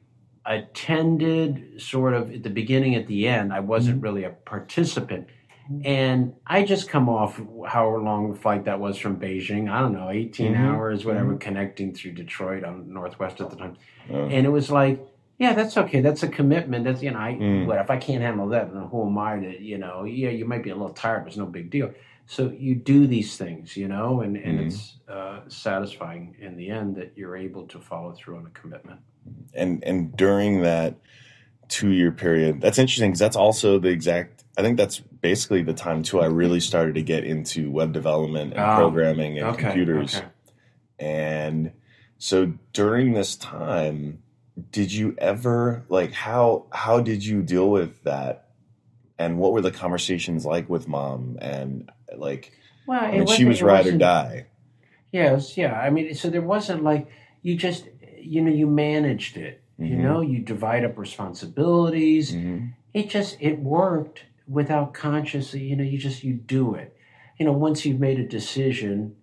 attended 0.45 1.81
sort 1.81 2.13
of 2.13 2.31
at 2.31 2.43
the 2.43 2.49
beginning 2.49 2.95
at 2.95 3.07
the 3.07 3.27
end. 3.27 3.53
I 3.53 3.61
wasn't 3.61 3.97
mm-hmm. 3.97 4.03
really 4.03 4.23
a 4.25 4.29
participant. 4.29 5.27
Mm-hmm. 5.71 5.81
And 5.85 6.33
i 6.45 6.63
just 6.63 6.89
come 6.89 7.07
off 7.07 7.39
however 7.65 7.99
long 7.99 8.33
the 8.33 8.37
flight 8.37 8.65
that 8.65 8.79
was 8.79 8.97
from 8.97 9.17
beijing. 9.17 9.71
I 9.71 9.79
don't 9.79 9.93
know 9.93 10.09
18 10.09 10.53
Mhm. 10.53 10.59
hours 10.59 11.05
whatever 11.05 11.29
mm-hmm. 11.29 11.37
connecting 11.37 11.93
through 11.93 12.11
detroit 12.11 12.65
on 12.65 12.91
northwest 12.93 13.39
at 13.39 13.49
the 13.49 13.55
time. 13.55 13.77
Oh. 14.11 14.25
and 14.25 14.45
it 14.45 14.49
was 14.49 14.69
like 14.69 14.99
yeah 15.37 15.53
that's 15.53 15.77
okay 15.77 16.01
that's 16.01 16.23
a 16.23 16.27
commitment 16.27 16.83
that's 16.85 17.01
you 17.01 17.11
know 17.11 17.19
i 17.19 17.33
Mm. 17.33 17.65
what 17.65 17.79
if 17.79 17.89
i 17.89 17.97
can't 17.97 18.21
handle 18.21 18.47
that 18.49 18.73
then 18.73 18.83
who 18.83 19.07
am 19.07 19.17
i 19.17 19.39
to 19.39 19.61
you 19.61 19.77
know 19.77 20.03
yeah 20.03 20.29
you 20.29 20.45
might 20.45 20.63
be 20.63 20.69
a 20.69 20.75
little 20.75 20.93
tired 20.93 21.23
but 21.23 21.29
it's 21.29 21.37
no 21.37 21.45
big 21.45 21.69
deal 21.69 21.91
so 22.25 22.51
you 22.57 22.75
do 22.75 23.05
these 23.07 23.35
things 23.37 23.75
you 23.75 23.87
know 23.87 24.21
and, 24.21 24.37
and 24.37 24.59
Mhm. 24.59 24.67
it's 24.67 24.97
uh, 25.09 25.41
satisfying 25.47 26.35
in 26.39 26.55
the 26.55 26.69
end 26.69 26.95
that 26.95 27.13
you're 27.15 27.35
able 27.37 27.67
to 27.67 27.79
follow 27.79 28.13
through 28.13 28.37
on 28.37 28.45
a 28.45 28.49
commitment 28.51 28.99
and 29.53 29.83
and 29.83 30.15
during 30.17 30.61
that 30.61 30.95
two 31.69 31.89
year 31.91 32.11
period, 32.11 32.61
that's 32.61 32.77
interesting 32.77 33.09
because 33.11 33.19
that's 33.19 33.35
also 33.35 33.79
the 33.79 33.89
exact. 33.89 34.43
I 34.57 34.61
think 34.61 34.77
that's 34.77 34.99
basically 34.99 35.63
the 35.63 35.73
time 35.73 36.03
too. 36.03 36.19
I 36.19 36.25
really 36.25 36.59
started 36.59 36.95
to 36.95 37.01
get 37.01 37.23
into 37.23 37.71
web 37.71 37.93
development 37.93 38.53
and 38.53 38.61
Ah, 38.61 38.75
programming 38.75 39.39
and 39.39 39.47
okay 39.49 39.61
computers. 39.63 40.15
okay. 40.15 40.27
And 40.99 41.71
so 42.17 42.53
during 42.73 43.13
this 43.13 43.35
time, 43.35 44.22
did 44.71 44.91
you 44.93 45.15
ever 45.17 45.83
like 45.89 46.11
how 46.13 46.65
how 46.71 46.99
did 46.99 47.25
you 47.25 47.41
deal 47.41 47.69
with 47.69 48.03
that? 48.03 48.49
And 49.19 49.37
what 49.37 49.51
were 49.53 49.61
the 49.61 49.71
conversations 49.71 50.45
like 50.45 50.69
with 50.69 50.87
mom? 50.87 51.37
And 51.41 51.91
like, 52.15 52.51
well 52.87 53.03
I 53.03 53.11
mean, 53.11 53.27
she 53.27 53.45
wasn't- 53.45 53.67
ride 53.67 53.87
or 53.87 53.97
die. 53.97 54.45
Yes, 55.11 55.57
yeah. 55.57 55.73
I 55.79 55.89
mean, 55.91 56.13
so 56.15 56.29
there 56.29 56.41
wasn't 56.41 56.83
like 56.83 57.07
you 57.41 57.55
just 57.55 57.87
you 58.19 58.41
know 58.41 58.51
you 58.51 58.67
managed 58.67 59.37
it. 59.37 59.61
You 59.77 59.95
Mhm. 59.97 60.03
know, 60.03 60.21
you 60.21 60.39
divide 60.39 60.85
up 60.85 60.97
responsibilities. 60.97 62.33
Mhm. 62.33 62.73
It 62.93 63.09
just 63.09 63.37
it 63.39 63.59
worked 63.59 64.25
without 64.47 64.93
consciously. 64.93 65.61
You 65.61 65.75
know, 65.75 65.83
you 65.83 65.97
just 65.97 66.23
you 66.23 66.33
do 66.33 66.75
it. 66.75 66.95
You 67.39 67.45
know, 67.45 67.53
once 67.53 67.85
you've 67.85 67.99
made 67.99 68.19
a 68.19 68.27
decision, 68.27 69.15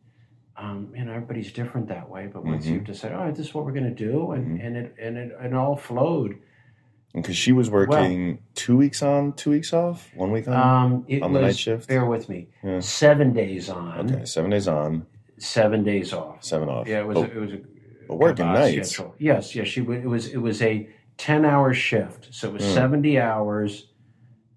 um, 0.60 0.92
you 0.94 1.04
know, 1.04 1.12
everybody's 1.12 1.52
different 1.52 1.88
that 1.88 2.08
way. 2.08 2.28
But 2.32 2.44
once 2.44 2.66
Mhm. 2.66 2.70
you've 2.74 2.84
decided, 2.84 3.16
all 3.16 3.24
right, 3.24 3.34
this 3.34 3.46
is 3.48 3.54
what 3.54 3.64
we're 3.64 3.72
going 3.72 3.84
to 3.84 3.90
do, 3.90 4.32
and 4.32 4.58
Mhm. 4.60 4.66
and 4.66 4.76
it 4.76 4.94
and 5.00 5.16
it 5.16 5.36
and 5.40 5.54
all 5.54 5.76
flowed. 5.76 6.36
Because 7.14 7.36
she 7.36 7.50
was 7.50 7.68
working 7.70 8.38
two 8.54 8.76
weeks 8.76 9.02
on, 9.02 9.32
two 9.32 9.50
weeks 9.50 9.72
off, 9.72 10.12
one 10.14 10.30
week 10.30 10.46
on. 10.46 10.54
Um, 10.54 11.04
it 11.08 11.22
on 11.22 11.32
was 11.32 11.40
the 11.40 11.46
night 11.46 11.56
shift? 11.56 11.88
bear 11.88 12.04
with 12.06 12.28
me, 12.28 12.46
Yeah. 12.62 12.78
seven 12.78 13.32
days 13.32 13.68
on, 13.68 14.12
okay, 14.12 14.24
seven 14.24 14.50
days 14.50 14.68
on, 14.68 15.06
seven 15.38 15.82
days 15.82 16.12
off. 16.12 16.44
seven 16.44 16.68
off. 16.68 16.86
Yeah, 16.86 17.00
it 17.00 17.06
was. 17.08 17.18
But, 17.18 17.30
it 17.32 17.40
was 17.40 17.52
a 17.54 17.60
but 18.06 18.16
working 18.18 18.46
nights. 18.46 18.90
schedule. 18.92 19.14
Yes, 19.18 19.56
yes. 19.56 19.66
She 19.66 19.80
it 19.80 20.04
was. 20.04 20.28
It 20.28 20.36
was 20.40 20.62
a 20.62 20.88
ten-hour 21.16 21.74
shift, 21.74 22.28
so 22.30 22.48
it 22.48 22.52
was 22.52 22.62
Mm. 22.62 22.74
seventy 22.74 23.18
hours 23.18 23.88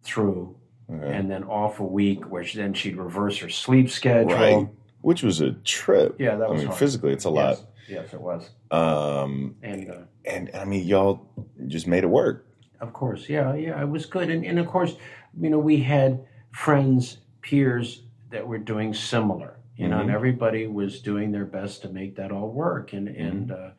through, 0.03 0.55
Okay. 0.91 1.11
and 1.11 1.31
then 1.31 1.43
off 1.45 1.79
a 1.79 1.83
week, 1.85 2.29
where 2.31 2.43
she, 2.43 2.57
then 2.59 2.73
she'd 2.73 2.97
reverse 2.97 3.39
her 3.39 3.49
sleep 3.49 3.89
schedule. 3.89 4.35
Right. 4.35 4.67
Which 5.03 5.21
was 5.21 5.41
a 5.41 5.51
trip. 5.51 6.15
Yeah, 6.17 6.35
that 6.37 6.49
was. 6.49 6.55
I 6.55 6.59
mean, 6.59 6.67
hard. 6.67 6.79
physically, 6.79 7.11
it's 7.11 7.25
a 7.25 7.29
lot. 7.29 7.57
Yes, 7.57 7.65
yes, 7.89 8.13
it 8.13 8.21
was. 8.21 8.49
Um, 8.71 9.55
And 9.61 9.91
uh, 9.91 9.97
and 10.25 10.49
I 10.55 10.63
mean, 10.65 10.87
y'all 10.87 11.27
just 11.67 11.87
made 11.87 12.03
it 12.03 12.09
work. 12.09 12.47
of 12.79 12.91
course, 12.93 13.27
yeah, 13.29 13.53
yeah, 13.53 13.81
it 13.81 13.89
was 13.89 14.05
good. 14.05 14.29
And 14.29 14.45
and 14.45 14.57
of 14.59 14.67
course, 14.67 14.95
you 15.39 15.49
know, 15.49 15.59
we 15.59 15.77
had 15.83 16.25
friends, 16.51 17.17
peers 17.41 18.03
that 18.31 18.47
were 18.47 18.57
doing 18.57 18.93
similar. 18.93 19.59
You 19.75 19.87
know, 19.89 19.99
and 20.01 20.09
Mhm. 20.09 20.13
everybody 20.13 20.67
was 20.67 21.01
doing 21.01 21.31
their 21.31 21.45
best 21.45 21.81
to 21.81 21.89
make 21.89 22.15
that 22.15 22.31
all 22.31 22.49
work. 22.51 22.93
And 22.93 23.07
and 23.09 23.51
uh, 23.51 23.71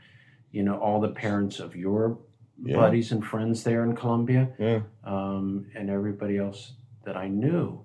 you 0.50 0.62
know, 0.62 0.76
all 0.78 1.00
the 1.00 1.08
parents 1.24 1.58
of 1.60 1.74
your 1.74 2.18
Yeah. 2.62 2.76
buddies 2.76 3.12
and 3.12 3.24
friends 3.24 3.64
there 3.64 3.82
in 3.84 3.94
Columbia, 3.96 4.48
Yeah. 4.58 4.80
um, 5.04 5.66
and 5.76 5.88
everybody 5.90 6.36
else 6.38 6.74
that 7.04 7.16
I 7.16 7.28
knew. 7.28 7.80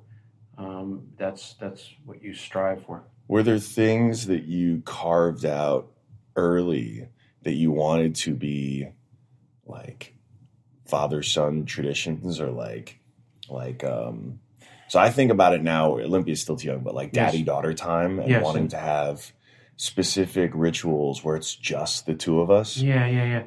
Um, 0.58 1.08
that's 1.18 1.54
that's 1.62 1.84
what 2.06 2.22
you 2.22 2.34
strive 2.34 2.82
for. 2.84 3.04
Were 3.30 3.44
there 3.44 3.60
things 3.60 4.26
that 4.26 4.46
you 4.46 4.82
carved 4.86 5.46
out 5.46 5.92
early 6.36 7.08
that 7.44 7.54
you 7.54 7.72
wanted 7.72 8.16
to 8.16 8.34
be 8.34 8.88
like 9.68 10.16
father 10.88 11.22
son 11.22 11.66
traditions 11.66 12.42
or 12.42 12.50
like 12.50 13.00
like 13.48 13.84
um 13.84 14.40
so 14.88 14.98
I 14.98 15.12
think 15.12 15.32
about 15.32 15.54
it 15.54 15.62
now 15.62 16.00
Olympia's 16.00 16.42
still 16.42 16.58
too 16.58 16.70
young 16.70 16.80
but 16.80 16.96
like 16.96 17.12
daddy 17.12 17.44
daughter 17.44 17.76
time 17.76 18.20
and 18.20 18.30
Yes, 18.30 18.44
wanting 18.44 18.70
to 18.70 18.78
have 18.78 19.32
specific 19.78 20.50
rituals 20.56 21.24
where 21.24 21.36
it's 21.36 21.54
just 21.54 22.08
the 22.08 22.16
two 22.16 22.42
of 22.42 22.50
us. 22.50 22.78
Yeah, 22.78 23.06
yeah, 23.06 23.26
yeah. 23.26 23.44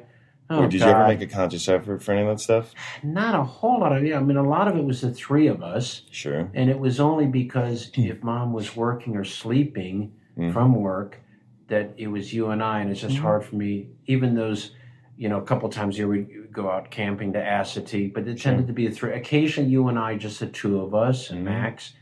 Oh, 0.53 0.63
or 0.63 0.67
did 0.67 0.81
you 0.81 0.87
ever 0.87 1.07
make 1.07 1.21
a 1.21 1.27
conscious 1.27 1.67
effort 1.67 2.01
for 2.03 2.11
any 2.13 2.21
of 2.21 2.27
that 2.27 2.39
stuff? 2.39 2.73
Not 3.03 3.35
a 3.35 3.43
whole 3.43 3.79
lot 3.79 3.95
of. 3.95 4.03
Yeah, 4.05 4.17
I 4.17 4.21
mean, 4.23 4.37
a 4.37 4.43
lot 4.47 4.67
of 4.67 4.75
it 4.77 4.83
was 4.83 5.01
the 5.01 5.11
three 5.13 5.47
of 5.47 5.61
us. 5.63 6.03
Sure. 6.11 6.49
And 6.53 6.69
it 6.69 6.79
was 6.79 6.99
only 6.99 7.25
because 7.27 7.91
if 7.95 8.21
mom 8.23 8.53
was 8.53 8.75
working 8.75 9.15
or 9.17 9.23
sleeping 9.23 10.11
Mhm. 10.37 10.53
from 10.53 10.75
work 10.75 11.19
that 11.67 11.91
it 11.97 12.07
was 12.07 12.33
you 12.33 12.49
and 12.49 12.61
I, 12.61 12.81
and 12.81 12.91
it's 12.91 13.01
just 13.01 13.15
Mhm. 13.15 13.21
hard 13.21 13.43
for 13.45 13.55
me. 13.55 13.87
Even 14.07 14.35
those, 14.35 14.71
you 15.17 15.29
know, 15.29 15.37
a 15.37 15.43
couple 15.43 15.69
times 15.69 15.95
a 15.95 15.99
year 15.99 16.07
we'd 16.07 16.51
go 16.51 16.69
out 16.69 16.91
camping 16.91 17.33
to 17.33 17.39
Assateague, 17.39 18.13
but 18.13 18.27
it 18.27 18.39
Sure. 18.39 18.51
tended 18.51 18.67
to 18.67 18.73
be 18.73 18.85
a 18.85 18.91
three. 18.91 19.13
Occasionally, 19.13 19.69
you 19.69 19.87
and 19.87 19.97
I, 19.97 20.15
just 20.17 20.39
the 20.39 20.47
two 20.47 20.79
of 20.81 20.93
us 20.93 21.29
and 21.31 21.41
Mhm. 21.41 21.45
Max. 21.45 21.93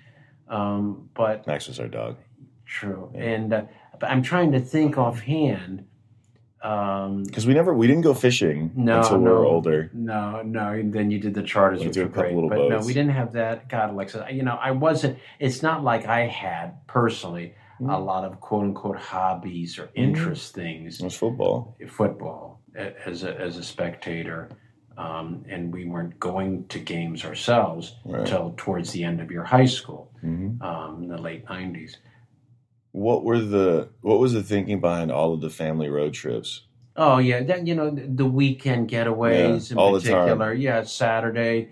Um, 0.49 1.09
but 1.13 1.47
Max 1.47 1.67
was 1.67 1.79
our 1.79 1.87
dog. 1.87 2.17
true, 2.65 3.11
Yeah. 3.13 3.21
and 3.23 3.53
uh, 3.53 3.61
but 3.99 4.09
I'm 4.09 4.21
trying 4.21 4.51
to 4.53 4.59
think 4.59 4.97
offhand. 4.97 5.85
Um, 6.63 7.23
Because 7.23 7.47
we 7.47 7.53
never 7.53 7.73
we 7.73 7.87
didn't 7.87 8.03
go 8.03 8.13
fishing 8.13 8.71
No, 8.75 8.97
until 9.01 9.17
we 9.17 9.23
no. 9.25 9.31
were 9.31 9.45
older. 9.45 9.89
No, 9.93 10.41
no. 10.43 10.67
And 10.69 10.93
then 10.93 11.09
you 11.09 11.19
did 11.19 11.33
the 11.33 11.41
charters, 11.43 11.79
Went 11.79 11.89
which 11.95 11.97
were 12.03 12.07
great. 12.09 12.35
little 12.35 12.49
But 12.49 12.69
no, 12.69 12.79
we 12.85 12.93
didn't 12.93 13.11
have 13.11 13.33
that. 13.33 13.67
God, 13.67 13.89
Alexa, 13.89 14.27
you 14.31 14.43
know, 14.43 14.57
I 14.61 14.71
wasn't. 14.71 15.17
It's 15.39 15.63
not 15.63 15.83
like 15.83 16.05
I 16.05 16.27
had 16.27 16.85
personally 16.87 17.55
a 17.79 17.83
Mhm. 17.83 18.05
lot 18.05 18.25
of 18.25 18.39
quote 18.39 18.63
unquote 18.65 18.97
hobbies 18.97 19.79
or 19.79 19.89
interest 19.95 20.53
things. 20.53 20.99
It 20.99 21.03
was 21.03 21.15
football. 21.15 21.75
Football 21.87 22.61
as 23.05 23.23
a 23.23 23.39
as 23.39 23.57
a 23.57 23.63
spectator, 23.63 24.49
um, 24.97 25.43
and 25.49 25.73
we 25.73 25.85
weren't 25.85 26.19
going 26.19 26.67
to 26.67 26.77
games 26.79 27.25
ourselves 27.25 27.95
Right. 28.05 28.19
until 28.19 28.53
towards 28.55 28.91
the 28.91 29.03
end 29.03 29.19
of 29.19 29.31
your 29.31 29.43
high 29.45 29.65
school, 29.65 30.11
hmm 30.21 30.61
um, 30.61 31.01
in 31.03 31.09
the 31.09 31.17
late 31.17 31.43
nineties. 31.49 31.97
What 32.91 33.23
were 33.23 33.39
the 33.39 33.89
what 34.01 34.19
was 34.19 34.33
the 34.33 34.43
thinking 34.43 34.81
behind 34.81 35.11
all 35.11 35.33
of 35.33 35.41
the 35.41 35.49
family 35.49 35.89
road 35.89 36.13
trips? 36.13 36.63
Oh 36.95 37.19
yeah, 37.19 37.41
then 37.41 37.65
you 37.65 37.75
know 37.75 37.89
the, 37.89 38.25
weekend 38.25 38.89
getaways 38.89 39.69
Yeah, 39.69 39.73
in 39.73 39.77
all 39.77 39.93
the 39.93 40.01
time. 40.01 40.11
particular. 40.11 40.53
Yeah, 40.53 40.83
Saturday. 40.83 41.69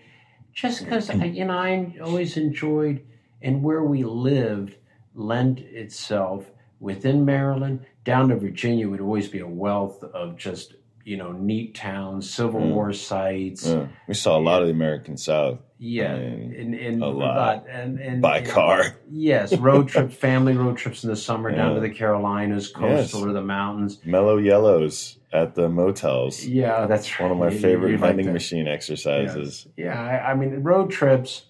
Just 0.54 0.84
because 0.84 1.10
you 1.10 1.46
know 1.46 1.58
I 1.58 1.96
always 2.02 2.38
enjoyed 2.38 3.06
and 3.42 3.64
where 3.64 3.84
we 3.84 4.04
lived 4.04 4.76
lent 5.14 5.60
itself 5.60 6.52
within 6.80 7.26
Maryland 7.26 7.86
down 8.06 8.30
to 8.30 8.36
Virginia 8.38 8.88
would 8.90 9.02
always 9.02 9.28
be 9.28 9.40
a 9.40 9.48
wealth 9.48 10.04
of 10.04 10.38
just 10.38 10.76
you 11.10 11.18
know 11.18 11.32
neat 11.32 11.74
towns, 11.74 12.30
Civil 12.30 12.62
Mm. 12.62 12.74
War 12.74 12.94
sites. 12.94 13.66
Yeah, 13.68 13.88
we 14.08 14.14
saw 14.14 14.38
a 14.38 14.44
lot 14.50 14.62
of 14.62 14.68
the 14.68 14.74
American 14.74 15.18
South 15.18 15.58
Yeah, 15.80 16.14
I 16.14 16.20
mean, 16.20 16.54
and, 16.60 16.76
and 16.76 17.04
a 17.04 17.08
lot. 17.08 17.66
and, 17.68 18.00
and 18.00 18.22
by 18.22 18.42
car. 18.44 18.96
Yes, 19.10 19.58
road 19.58 19.88
trips, 19.88 20.14
family 20.28 20.56
road 20.56 20.78
trips 20.78 21.04
in 21.04 21.10
the 21.10 21.16
summer 21.16 21.50
down 21.56 21.74
to 21.74 21.82
the 21.82 21.90
Carolinas, 21.90 22.68
coastal 22.68 23.26
or 23.28 23.34
the 23.34 23.42
mountains. 23.42 24.00
Mellow 24.06 24.38
yellows 24.38 25.18
at 25.34 25.56
the 25.56 25.68
motels. 25.68 26.46
Yeah, 26.46 26.86
that's 26.86 27.08
One 27.20 27.32
of 27.32 27.38
my 27.38 27.48
right. 27.48 27.60
Favorite 27.60 27.92
you 27.92 27.98
vending 27.98 28.28
that. 28.28 28.34
machine 28.34 28.68
exercises. 28.68 29.68
Yeah, 29.78 30.00
I, 30.00 30.32
I 30.32 30.36
mean, 30.36 30.62
road 30.62 30.92
trips. 30.92 31.46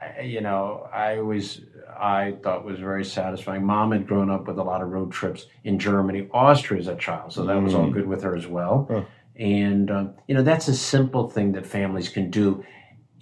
I- 0.00 0.20
You 0.22 0.40
know, 0.42 0.86
I 0.92 1.18
always 1.18 1.60
I 2.00 2.36
thought 2.42 2.64
was 2.64 2.78
very 2.78 3.04
satisfying. 3.04 3.64
Mom 3.64 3.92
had 3.92 4.06
grown 4.06 4.30
up 4.30 4.46
with 4.46 4.58
a 4.58 4.62
lot 4.62 4.82
of 4.82 4.88
road 4.90 5.12
trips 5.12 5.46
in 5.64 5.78
Germany, 5.78 6.28
Austria 6.32 6.80
as 6.80 6.88
a 6.88 6.96
child, 6.96 7.32
so 7.32 7.44
that 7.44 7.60
was 7.62 7.74
all 7.74 7.86
Mm. 7.88 7.92
good 7.92 8.06
with 8.06 8.22
her 8.22 8.34
as 8.36 8.46
well. 8.46 8.86
Huh. 8.90 9.02
And 9.36 9.90
um, 9.90 10.14
you 10.28 10.34
know, 10.34 10.42
that's 10.42 10.68
a 10.68 10.74
simple 10.74 11.28
thing 11.28 11.52
that 11.52 11.66
families 11.66 12.08
can 12.08 12.30
do, 12.30 12.64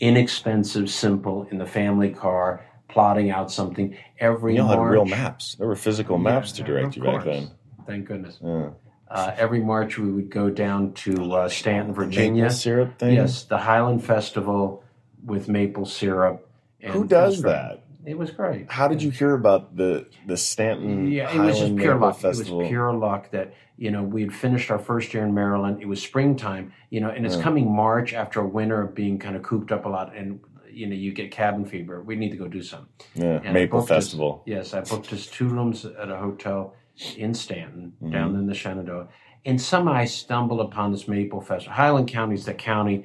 inexpensive, 0.01 0.91
simple 0.91 1.47
in 1.51 1.59
the 1.59 1.67
family 1.67 2.11
car, 2.11 2.65
plotting 2.89 3.31
out 3.31 3.51
something 3.51 3.97
every 4.19 4.57
You 4.57 4.63
all 4.63 4.69
had 4.69 4.79
real 4.81 5.05
maps. 5.05 5.55
There 5.57 5.67
were 5.67 5.77
physical 5.77 6.19
maps 6.19 6.51
Yeah, 6.59 6.65
to 6.65 6.73
direct 6.73 6.97
you 6.97 7.03
back 7.03 7.25
then. 7.25 7.51
Thank 7.87 8.07
goodness. 8.07 8.39
Yeah. 8.43 8.71
Uh, 9.09 9.33
every 9.37 9.61
March 9.61 9.99
we 9.99 10.11
would 10.11 10.31
go 10.31 10.51
down 10.51 10.93
to 10.95 11.33
uh, 11.35 11.49
Staunton, 11.49 11.95
Virginia. 11.95 12.45
maple 12.45 12.55
syrup 12.57 12.99
thing. 12.99 13.15
Yes, 13.15 13.45
the 13.45 13.59
Highland 13.59 14.05
Festival 14.05 14.83
with 15.25 15.49
maple 15.49 15.87
syrup. 15.87 16.49
And 16.81 16.93
Who 16.93 17.05
does 17.07 17.43
that? 17.43 17.84
It 18.07 18.19
was 18.19 18.31
great. 18.31 18.71
How 18.71 18.89
did 18.89 19.03
you 19.03 19.11
hear 19.11 19.35
about 19.35 19.77
the 19.77 20.07
the 20.27 20.37
Staunton 20.37 21.11
Yeah, 21.11 21.25
it 21.25 21.31
Highland 21.31 21.47
was 21.49 21.59
just 21.59 21.77
pure 21.77 21.95
Maple 21.95 22.09
luck. 22.09 22.19
Festival? 22.19 22.61
It 22.61 22.63
was 22.65 22.69
pure 22.69 22.93
luck 22.93 23.31
that 23.31 23.55
you 23.77 23.91
know 23.91 24.03
we 24.03 24.23
had 24.23 24.33
finished 24.33 24.71
our 24.71 24.79
first 24.79 25.15
year 25.15 25.25
in 25.25 25.33
Maryland. 25.35 25.81
It 25.81 25.87
was 25.87 26.03
springtime, 26.03 26.73
you 26.91 27.01
know, 27.01 27.11
and 27.11 27.25
it's 27.27 27.37
coming 27.37 27.71
March 27.75 28.13
after 28.15 28.41
a 28.41 28.47
winter 28.47 28.83
of 28.83 28.95
being 28.95 29.19
kind 29.19 29.37
of 29.37 29.43
cooped 29.43 29.73
up 29.73 29.85
a 29.87 29.89
lot, 29.89 30.15
and 30.15 30.41
you 30.71 30.87
know 30.87 30.95
you 30.95 31.13
get 31.13 31.31
cabin 31.31 31.65
fever. 31.65 32.03
We 32.03 32.17
need 32.17 32.31
to 32.31 32.37
go 32.37 32.47
do 32.49 32.63
some. 32.63 32.89
yeah, 33.15 33.41
And 33.45 33.55
Maple 33.55 33.81
booked 33.81 33.91
us- 33.91 34.05
Festival. 34.05 34.43
Yes, 34.47 34.75
I 34.75 34.81
booked 34.83 35.13
us 35.13 35.27
two 35.27 35.49
rooms 35.49 35.85
at 35.85 36.11
a 36.11 36.17
hotel 36.17 36.75
in 37.17 37.33
Staunton, 37.35 37.93
Mhm. 38.03 38.13
down 38.13 38.37
in 38.37 38.47
the 38.47 38.55
Shenandoah. 38.55 39.09
And 39.47 39.61
somehow 39.61 39.93
I 39.93 40.05
stumbled 40.05 40.61
upon 40.61 40.93
this 40.93 41.07
Maple 41.09 41.41
Festival. 41.41 41.75
Highland 41.75 42.09
County 42.09 42.35
is 42.35 42.45
the 42.47 42.55
county 42.55 43.05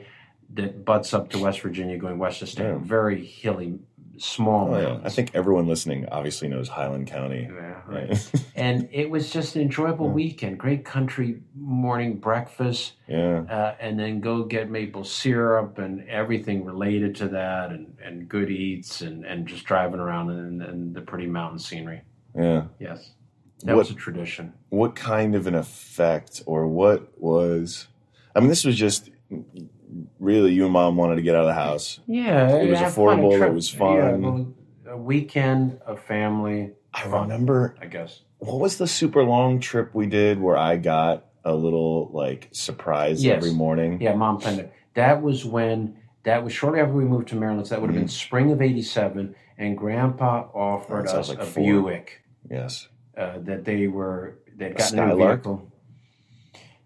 that 0.54 0.86
butts 0.86 1.14
up 1.14 1.30
to 1.32 1.40
West 1.40 1.62
Virginia, 1.62 1.98
going 1.98 2.18
west 2.18 2.42
of 2.42 2.50
Staunton. 2.50 2.82
Yeah. 2.82 2.88
Very 2.88 3.24
hilly, 3.26 3.80
small 4.22 4.74
Oh 4.74 4.80
yeah. 4.82 5.00
I 5.04 5.10
think 5.10 5.32
everyone 5.34 5.68
listening 5.68 6.08
obviously 6.12 6.48
knows 6.48 6.68
Highland 6.70 7.08
County. 7.08 7.44
Yeah, 7.52 7.82
right. 7.88 8.10
Right? 8.10 8.32
and 8.56 8.88
it 8.92 9.10
was 9.10 9.32
just 9.32 9.56
an 9.56 9.62
enjoyable 9.62 10.08
Yeah. 10.08 10.14
weekend. 10.14 10.58
Great 10.60 10.86
country 10.86 11.42
morning 11.56 12.18
breakfast, 12.20 12.94
yeah, 13.08 13.42
uh, 13.50 13.76
and 13.80 14.00
then 14.00 14.20
go 14.20 14.44
get 14.44 14.70
maple 14.70 15.04
syrup 15.04 15.78
and 15.78 16.08
everything 16.10 16.66
related 16.66 17.16
to 17.16 17.28
that, 17.30 17.72
and, 17.72 17.96
and 18.04 18.28
good 18.30 18.50
eats, 18.52 19.02
and, 19.02 19.26
and 19.26 19.48
just 19.48 19.66
driving 19.66 20.00
around 20.00 20.30
and, 20.32 20.62
and 20.62 20.94
the 20.94 21.02
pretty 21.02 21.26
mountain 21.28 21.60
scenery. 21.60 22.02
yeah. 22.36 22.66
Yes, 22.80 23.12
that 23.64 23.76
What- 23.76 23.88
was 23.88 23.92
a 23.92 23.96
tradition. 23.96 24.54
What 24.70 24.96
kind 24.96 25.34
of 25.36 25.48
an 25.48 25.56
effect, 25.56 26.44
or 26.46 26.68
what 26.68 27.20
was? 27.20 27.88
I 28.36 28.40
mean, 28.40 28.50
this 28.50 28.64
was 28.64 28.76
just 28.76 29.10
really 30.20 30.54
you 30.54 30.64
and 30.66 30.74
mom 30.74 30.96
wanted 30.98 31.16
to 31.16 31.22
get 31.22 31.36
out 31.36 31.42
of 31.42 31.48
the 31.48 31.54
house. 31.54 32.00
Yeah, 32.08 32.56
It 32.58 32.70
was 32.70 32.80
affordable, 32.80 33.42
it 33.46 33.54
was 33.54 33.70
fun. 33.70 34.22
well, 34.22 34.54
a 34.88 34.98
weekend, 34.98 35.80
a 35.86 35.96
family, 35.96 36.72
I 36.94 37.06
remember 37.06 37.76
I 37.82 37.86
guess. 37.86 38.22
what 38.40 38.60
was 38.60 38.78
the 38.78 38.88
super 38.88 39.24
long 39.24 39.60
trip 39.60 39.94
we 39.94 40.08
did 40.08 40.40
where 40.42 40.58
I 40.58 40.78
got 40.78 41.26
a 41.46 41.54
little 41.56 42.10
like 42.12 42.50
surprise 42.52 43.24
Yes. 43.24 43.38
every 43.38 43.52
morning. 43.54 44.02
Yeah, 44.02 44.14
mom 44.16 44.40
planned 44.40 44.60
it. 44.60 44.74
That 44.96 45.22
was 45.22 45.46
when 45.46 45.98
that 46.24 46.44
was 46.44 46.52
shortly 46.54 46.80
after 46.82 46.94
we 46.94 47.06
moved 47.06 47.30
to 47.30 47.36
Maryland. 47.36 47.68
So 47.68 47.76
that 47.76 47.82
would 47.82 47.90
have 47.92 48.00
been 48.00 48.08
spring 48.10 48.52
of 48.52 48.62
'87, 48.62 49.34
and 49.58 49.78
Grandpa 49.78 50.48
offered 50.54 51.08
us 51.08 51.30
like 51.30 51.40
a 51.40 51.46
four. 51.46 51.64
Buick 51.64 52.22
Yes, 52.50 52.88
uh, 53.18 53.38
that 53.40 53.64
they 53.66 53.88
were 53.88 54.40
they'd 54.58 54.72
A 54.72 54.74
gotten 54.74 55.00
a 55.00 55.08
new 55.16 55.28
vehicle. 55.28 55.72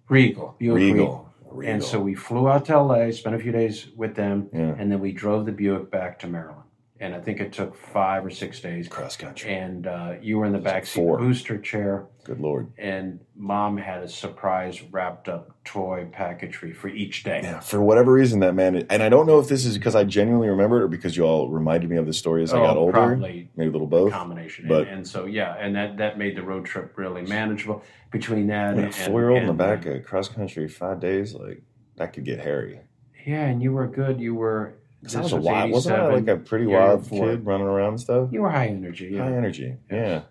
Regal, 0.09 0.55
Buick 0.59 0.75
Regal. 0.75 0.93
Regal. 0.93 1.32
And 1.61 1.83
so 1.83 1.99
we 1.99 2.15
flew 2.15 2.49
out 2.49 2.65
to 2.65 2.79
LA, 2.81 3.11
spent 3.11 3.35
a 3.35 3.39
few 3.39 3.51
days 3.51 3.87
with 3.95 4.15
them, 4.15 4.49
Yeah. 4.53 4.75
and 4.77 4.91
then 4.91 4.99
we 4.99 5.11
drove 5.11 5.45
the 5.45 5.51
Buick 5.51 5.91
back 5.91 6.19
to 6.19 6.27
Maryland. 6.27 6.63
And 7.03 7.13
I 7.13 7.19
think 7.19 7.41
it 7.41 7.51
took 7.51 7.75
five 7.75 8.25
or 8.25 8.29
six 8.29 8.61
days. 8.61 8.87
cross 8.87 9.17
country. 9.17 9.53
And 9.53 9.85
uh, 9.87 10.13
you 10.21 10.37
were 10.37 10.45
in 10.45 10.53
the 10.53 10.57
back 10.57 10.85
seat 10.85 11.01
Four. 11.01 11.17
booster 11.17 11.57
chair, 11.57 12.05
Good 12.23 12.39
lord. 12.39 12.71
and 12.77 13.19
mom 13.35 13.75
had 13.75 14.03
a 14.03 14.07
surprise 14.07 14.81
wrapped 14.83 15.27
up 15.27 15.51
toy 15.65 16.07
packaging 16.13 16.73
for 16.73 16.87
each 16.87 17.23
day. 17.23 17.41
Yeah, 17.43 17.59
for 17.59 17.81
whatever 17.83 18.13
reason, 18.13 18.39
that 18.39 18.55
man, 18.55 18.85
and 18.89 19.03
I 19.03 19.09
don't 19.09 19.27
know 19.27 19.39
if 19.39 19.49
this 19.49 19.65
is 19.65 19.77
because 19.77 19.95
I 19.95 20.05
genuinely 20.05 20.47
remember 20.47 20.79
it 20.79 20.83
or 20.83 20.87
because 20.87 21.17
you 21.17 21.25
all 21.25 21.49
reminded 21.49 21.89
me 21.89 21.97
of 21.97 22.05
the 22.05 22.13
story 22.13 22.41
as 22.41 22.53
I 22.53 22.57
got 22.59 22.77
Oh, 22.77 22.81
older. 22.81 22.93
Probably 22.93 23.49
Maybe 23.57 23.67
a 23.67 23.71
little 23.73 23.85
both. 23.87 24.13
combination. 24.13 24.69
but- 24.69 24.87
and, 24.87 24.99
and 24.99 25.07
so 25.07 25.25
yeah, 25.25 25.57
and 25.59 25.75
that 25.75 25.97
that 25.97 26.17
made 26.17 26.37
the 26.37 26.43
road 26.43 26.65
trip 26.65 26.97
really 26.97 27.23
manageable. 27.23 27.83
Between 28.11 28.47
that 28.47 28.75
and 28.77 28.95
four 28.95 29.19
year 29.19 29.31
old 29.31 29.41
in 29.41 29.47
the 29.47 29.53
back 29.53 29.85
of 29.87 30.05
cross 30.05 30.29
country 30.29 30.69
five 30.69 31.01
days, 31.01 31.33
like 31.33 31.63
that 31.97 32.13
could 32.13 32.23
get 32.23 32.39
hairy. 32.39 32.79
yeah, 33.25 33.45
and 33.47 33.61
you 33.61 33.73
were 33.73 33.87
good. 33.87 34.21
You 34.21 34.35
were. 34.35 34.75
Because 35.03 35.15
I 35.17 35.21
was 35.21 35.33
a 35.33 35.37
wild, 35.37 35.71
wasn't 35.71 35.99
I 35.99 36.13
like 36.13 36.27
a 36.29 36.37
pretty 36.37 36.65
Yeah, 36.65 36.79
wild 36.93 37.09
kid 37.09 37.45
running 37.45 37.67
around 37.67 37.89
and 37.89 37.99
stuff? 37.99 38.29
You 38.31 38.41
were 38.41 38.49
high 38.49 38.67
energy. 38.67 39.09
Yeah. 39.11 39.23
High 39.23 39.35
energy. 39.35 39.75
Yeah. 39.91 40.21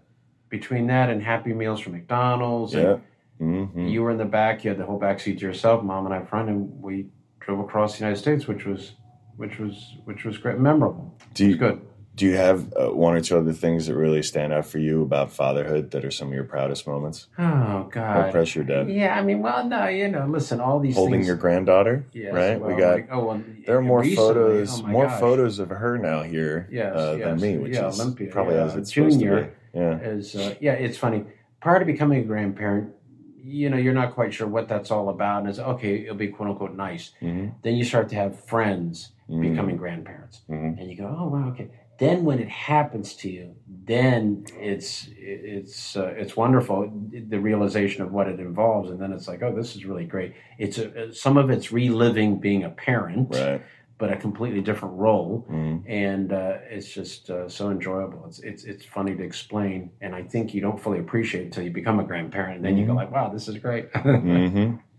Between 0.48 0.86
that 0.86 1.10
and 1.10 1.22
Happy 1.22 1.52
Meals 1.52 1.80
from 1.80 1.92
McDonald's, 1.92 2.72
Yeah. 2.74 2.96
and 3.38 3.66
hmm 3.68 3.86
you 3.86 4.02
were 4.02 4.10
in 4.10 4.16
the 4.18 4.24
back. 4.24 4.64
You 4.64 4.70
had 4.70 4.78
the 4.78 4.86
whole 4.86 4.98
back 4.98 5.20
seat 5.20 5.38
to 5.40 5.46
yourself. 5.46 5.82
Mom 5.84 6.06
and 6.06 6.14
I 6.14 6.22
front, 6.22 6.48
and 6.48 6.82
we 6.82 7.06
drove 7.40 7.60
across 7.60 7.98
the 7.98 8.04
United 8.04 8.18
States, 8.18 8.46
which 8.46 8.64
was, 8.64 8.92
which 9.36 9.58
was, 9.58 9.96
which 10.04 10.24
was 10.24 10.38
great, 10.38 10.58
memorable. 10.58 11.14
Do 11.34 11.44
It 11.44 11.46
was 11.48 11.52
you 11.54 11.58
good. 11.58 11.80
Do 12.14 12.26
you 12.26 12.36
have 12.36 12.72
uh, 12.76 12.88
one 12.88 13.14
or 13.14 13.20
two 13.20 13.38
other 13.38 13.52
things 13.52 13.86
that 13.86 13.94
really 13.94 14.22
stand 14.22 14.52
out 14.52 14.66
for 14.66 14.78
you 14.78 15.02
about 15.02 15.32
fatherhood 15.32 15.90
that 15.92 16.04
are 16.04 16.10
some 16.10 16.28
of 16.28 16.34
your 16.34 16.44
proudest 16.44 16.86
moments? 16.86 17.28
Oh 17.38 17.88
God! 17.90 18.26
No 18.26 18.30
pressure, 18.30 18.64
Dad. 18.64 18.90
Yeah, 18.90 19.18
I 19.18 19.22
mean, 19.22 19.40
well, 19.40 19.66
no, 19.66 19.86
you 19.88 20.08
know, 20.08 20.26
listen, 20.26 20.60
all 20.60 20.78
these 20.78 20.94
Holding 20.94 21.14
things. 21.20 21.26
your 21.26 21.36
granddaughter, 21.36 22.04
Yes, 22.12 22.32
right? 22.32 22.60
well, 22.60 22.68
we 22.70 22.76
got 22.80 22.94
like, 22.94 23.08
oh, 23.10 23.24
well, 23.24 23.44
there 23.66 23.76
are 23.78 23.82
more 23.82 24.00
recently, 24.00 24.16
photos, 24.16 24.80
oh 24.82 24.86
more 24.86 25.06
gosh. 25.06 25.20
photos 25.20 25.58
of 25.58 25.70
her 25.70 25.96
now 25.98 26.22
here 26.22 26.68
Yes, 26.70 26.94
uh, 26.94 27.16
than 27.16 27.40
me, 27.40 27.58
which 27.58 27.72
Yeah, 27.72 27.88
is 27.88 27.98
Olympia, 28.00 28.28
probably 28.30 28.56
yeah, 28.56 28.64
as 28.64 28.76
it's 28.76 28.90
junior. 28.90 29.54
Yeah. 29.74 29.98
is 30.00 30.36
uh, 30.36 30.54
yeah 30.60 30.72
it's 30.72 30.98
funny 30.98 31.24
prior 31.62 31.78
to 31.78 31.86
becoming 31.86 32.18
a 32.18 32.22
grandparent 32.24 32.92
you 33.42 33.70
know 33.70 33.78
you're 33.78 33.94
not 33.94 34.12
quite 34.12 34.34
sure 34.34 34.46
what 34.46 34.68
that's 34.68 34.90
all 34.90 35.08
about 35.08 35.40
and 35.40 35.48
it's 35.48 35.58
okay 35.58 36.02
it'll 36.02 36.14
be 36.14 36.28
quote 36.28 36.50
unquote 36.50 36.74
nice 36.76 37.12
hmm 37.20 37.46
then 37.62 37.74
you 37.74 37.84
start 37.84 38.10
to 38.10 38.14
have 38.16 38.38
friends 38.44 39.12
Mm-hmm. 39.30 39.40
becoming 39.52 39.76
grandparents 39.78 40.42
Mhm. 40.50 40.78
and 40.78 40.90
you 40.90 40.96
go 40.98 41.06
oh 41.18 41.28
wow 41.28 41.48
okay 41.48 41.70
then 42.02 42.18
when 42.28 42.38
it 42.44 42.48
happens 42.48 43.14
to 43.22 43.26
you 43.36 43.46
then 43.94 44.44
it's 44.70 44.90
it's 45.16 45.96
uh, 45.96 46.12
it's 46.22 46.34
wonderful 46.44 46.78
the 47.34 47.40
realization 47.50 48.00
of 48.02 48.10
what 48.16 48.26
it 48.32 48.38
involves 48.40 48.90
and 48.90 48.98
then 49.02 49.12
it's 49.16 49.28
like 49.30 49.40
oh 49.46 49.54
this 49.60 49.70
is 49.76 49.84
really 49.90 50.04
great 50.14 50.30
it's 50.64 50.78
a, 50.78 51.12
some 51.24 51.36
of 51.42 51.46
it's 51.54 51.68
reliving 51.80 52.30
being 52.48 52.62
a 52.64 52.70
parent 52.88 53.28
Right. 53.30 53.60
but 54.00 54.08
a 54.12 54.16
completely 54.26 54.62
different 54.68 54.94
role 55.06 55.46
Mhm. 55.50 55.82
and 56.06 56.28
uh, 56.32 56.56
it's 56.76 56.90
just 57.00 57.22
uh, 57.36 57.48
so 57.56 57.64
enjoyable. 57.76 58.20
It's 58.28 58.40
it's 58.50 58.62
it's 58.72 58.84
funny 58.96 59.14
to 59.16 59.22
explain, 59.30 59.78
and 60.04 60.10
I 60.20 60.22
think 60.32 60.44
you 60.54 60.60
don't 60.66 60.80
fully 60.84 61.00
appreciate 61.04 61.42
it 61.42 61.46
until 61.50 61.64
you 61.66 61.72
become 61.82 61.98
a 62.04 62.06
grandparent, 62.10 62.56
and 62.58 62.64
then 62.66 62.76
you 62.78 62.84
go 62.86 62.92
Mhm. 62.92 63.00
like, 63.02 63.10
"Wow, 63.16 63.26
this 63.36 63.46
is 63.48 63.56
great." 63.66 63.84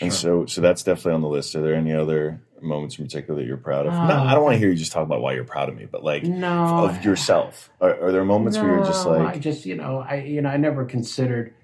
Sure. 0.00 0.06
And 0.06 0.12
so, 0.14 0.46
so 0.46 0.60
that's 0.62 0.82
definitely 0.82 1.12
on 1.12 1.20
the 1.22 1.28
list. 1.28 1.54
Are 1.54 1.60
there 1.60 1.74
any 1.74 1.92
other 1.92 2.40
moments 2.62 2.98
in 2.98 3.04
particular 3.04 3.38
that 3.40 3.46
you're 3.46 3.56
proud 3.58 3.86
of? 3.86 3.92
Oh, 3.92 4.06
no, 4.06 4.14
I 4.22 4.34
don't 4.34 4.42
want 4.42 4.54
to 4.54 4.58
hear 4.58 4.70
you 4.70 4.74
just 4.76 4.92
talk 4.92 5.04
about 5.04 5.20
why 5.20 5.34
you're 5.34 5.44
proud 5.44 5.68
of 5.68 5.76
me, 5.76 5.84
but 5.86 6.02
like 6.02 6.22
no, 6.24 6.86
of 6.86 7.04
yourself. 7.04 7.70
Are, 7.82 8.04
are 8.06 8.10
there 8.12 8.24
moments 8.24 8.56
where 8.58 8.76
you're 8.76 8.84
just 8.84 9.06
like 9.06 9.36
I 9.36 9.38
just 9.38 9.66
you 9.66 9.76
know 9.76 9.98
I 10.06 10.16
you 10.16 10.40
know 10.40 10.48
I 10.48 10.56
never 10.56 10.84
considered 10.86 11.54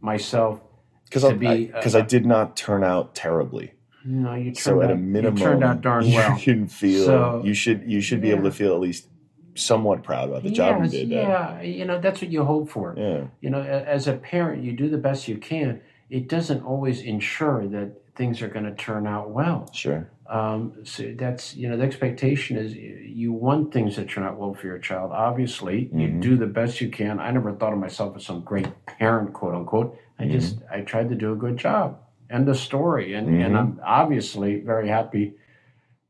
myself. 0.00 0.60
because 1.04 1.22
to 1.22 1.28
I 1.28 1.32
be, 1.34 1.66
because 1.66 1.94
uh, 1.94 1.98
I 1.98 2.02
did 2.02 2.24
not 2.26 2.56
turn 2.56 2.82
out 2.82 3.14
terribly. 3.14 3.72
No, 4.04 4.34
you 4.34 4.46
turned 4.46 4.56
So 4.58 4.80
at 4.82 4.86
out, 4.90 4.96
a 4.96 4.96
minimum, 4.96 5.36
you 5.38 5.44
turned 5.44 5.62
out 5.64 5.80
darn 5.80 6.10
well. 6.10 6.36
you 6.38 6.42
can 6.42 6.68
feel 6.68 7.04
So- 7.06 7.42
you 7.44 7.54
should 7.54 7.84
you 7.86 8.00
should 8.00 8.20
be 8.20 8.30
able 8.30 8.44
to 8.44 8.52
feel 8.52 8.74
at 8.74 8.80
least 8.80 9.06
somewhat 9.54 10.02
proud 10.02 10.30
about 10.30 10.42
the 10.44 10.50
job 10.50 10.82
you 10.84 10.90
did. 10.90 11.08
Yeah, 11.08 11.60
you 11.60 11.84
know 11.84 12.00
that's 12.00 12.20
what 12.22 12.30
you 12.30 12.42
hope 12.44 12.70
for. 12.70 12.94
Yeah. 12.96 13.24
You 13.42 13.50
know, 13.50 13.60
as 13.62 14.08
a 14.08 14.14
parent, 14.14 14.64
you 14.64 14.72
do 14.72 14.88
the 14.88 14.98
best 14.98 15.28
you 15.28 15.36
can. 15.36 15.82
It 16.12 16.28
doesn't 16.28 16.62
always 16.62 17.00
ensure 17.00 17.66
that 17.68 17.88
things 18.16 18.42
are 18.42 18.48
going 18.48 18.66
to 18.66 18.74
turn 18.74 19.06
out 19.06 19.30
well. 19.30 19.70
Sure. 19.72 20.10
Um, 20.26 20.74
so 20.84 21.14
that's 21.16 21.56
you 21.56 21.68
know 21.68 21.76
the 21.78 21.84
expectation 21.84 22.56
is 22.58 22.74
you- 22.76 23.00
you 23.22 23.32
want 23.32 23.72
things 23.72 23.96
that 23.96 24.08
turn 24.10 24.24
out 24.24 24.38
well 24.38 24.52
for 24.54 24.66
your 24.66 24.78
child. 24.78 25.10
Obviously, 25.12 25.88
you 26.00 26.08
Mhm. 26.08 26.20
do 26.20 26.36
the 26.36 26.46
best 26.46 26.80
you 26.82 26.90
can. 26.90 27.18
I 27.18 27.30
never 27.30 27.52
thought 27.52 27.72
of 27.72 27.78
myself 27.78 28.14
as 28.16 28.24
some 28.26 28.40
great 28.42 28.68
parent, 28.86 29.32
quote 29.32 29.54
unquote. 29.54 29.96
I 30.18 30.24
Mm-hmm. 30.24 30.32
just 30.32 30.58
I 30.70 30.82
tried 30.82 31.08
to 31.08 31.14
do 31.14 31.32
a 31.32 31.36
good 31.44 31.56
job. 31.56 31.98
End 32.30 32.46
of 32.48 32.56
story. 32.58 33.14
And 33.14 33.28
Mhm. 33.28 33.44
and 33.46 33.56
I'm 33.56 33.80
obviously 33.82 34.60
very 34.60 34.88
happy 34.88 35.34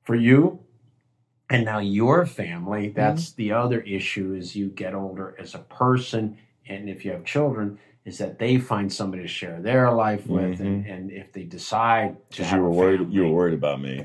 for 0.03 0.17
you. 0.17 0.59
And 1.49 1.65
now 1.65 1.79
your 1.79 2.27
family. 2.27 2.85
Mm-hmm. 2.89 2.95
That's 3.03 3.33
the 3.33 3.53
other 3.53 3.81
issue 3.83 4.35
is 4.35 4.57
you 4.57 4.69
get 4.69 4.95
older 4.95 5.35
as 5.39 5.55
a 5.55 5.59
person, 5.83 6.37
and 6.69 6.89
if 6.89 7.05
you 7.05 7.13
have 7.13 7.25
children, 7.25 7.79
is 8.05 8.19
that 8.19 8.39
they 8.39 8.59
find 8.59 8.93
somebody 8.93 9.23
to 9.23 9.29
share 9.29 9.61
their 9.61 9.91
life 9.93 10.27
with, 10.27 10.61
and, 10.61 10.87
and 10.87 11.11
if 11.13 11.33
they 11.33 11.45
decide 11.45 12.17
to 12.33 12.45
have 12.45 12.59
Mm-hmm. 12.61 12.63
you 12.63 12.63
were 12.63 12.69
a 12.69 12.73
worried 12.73 12.99
family, 13.01 13.15
you 13.15 13.23
were 13.23 13.31
worried 13.33 13.55
about 13.55 13.81
me. 13.81 14.05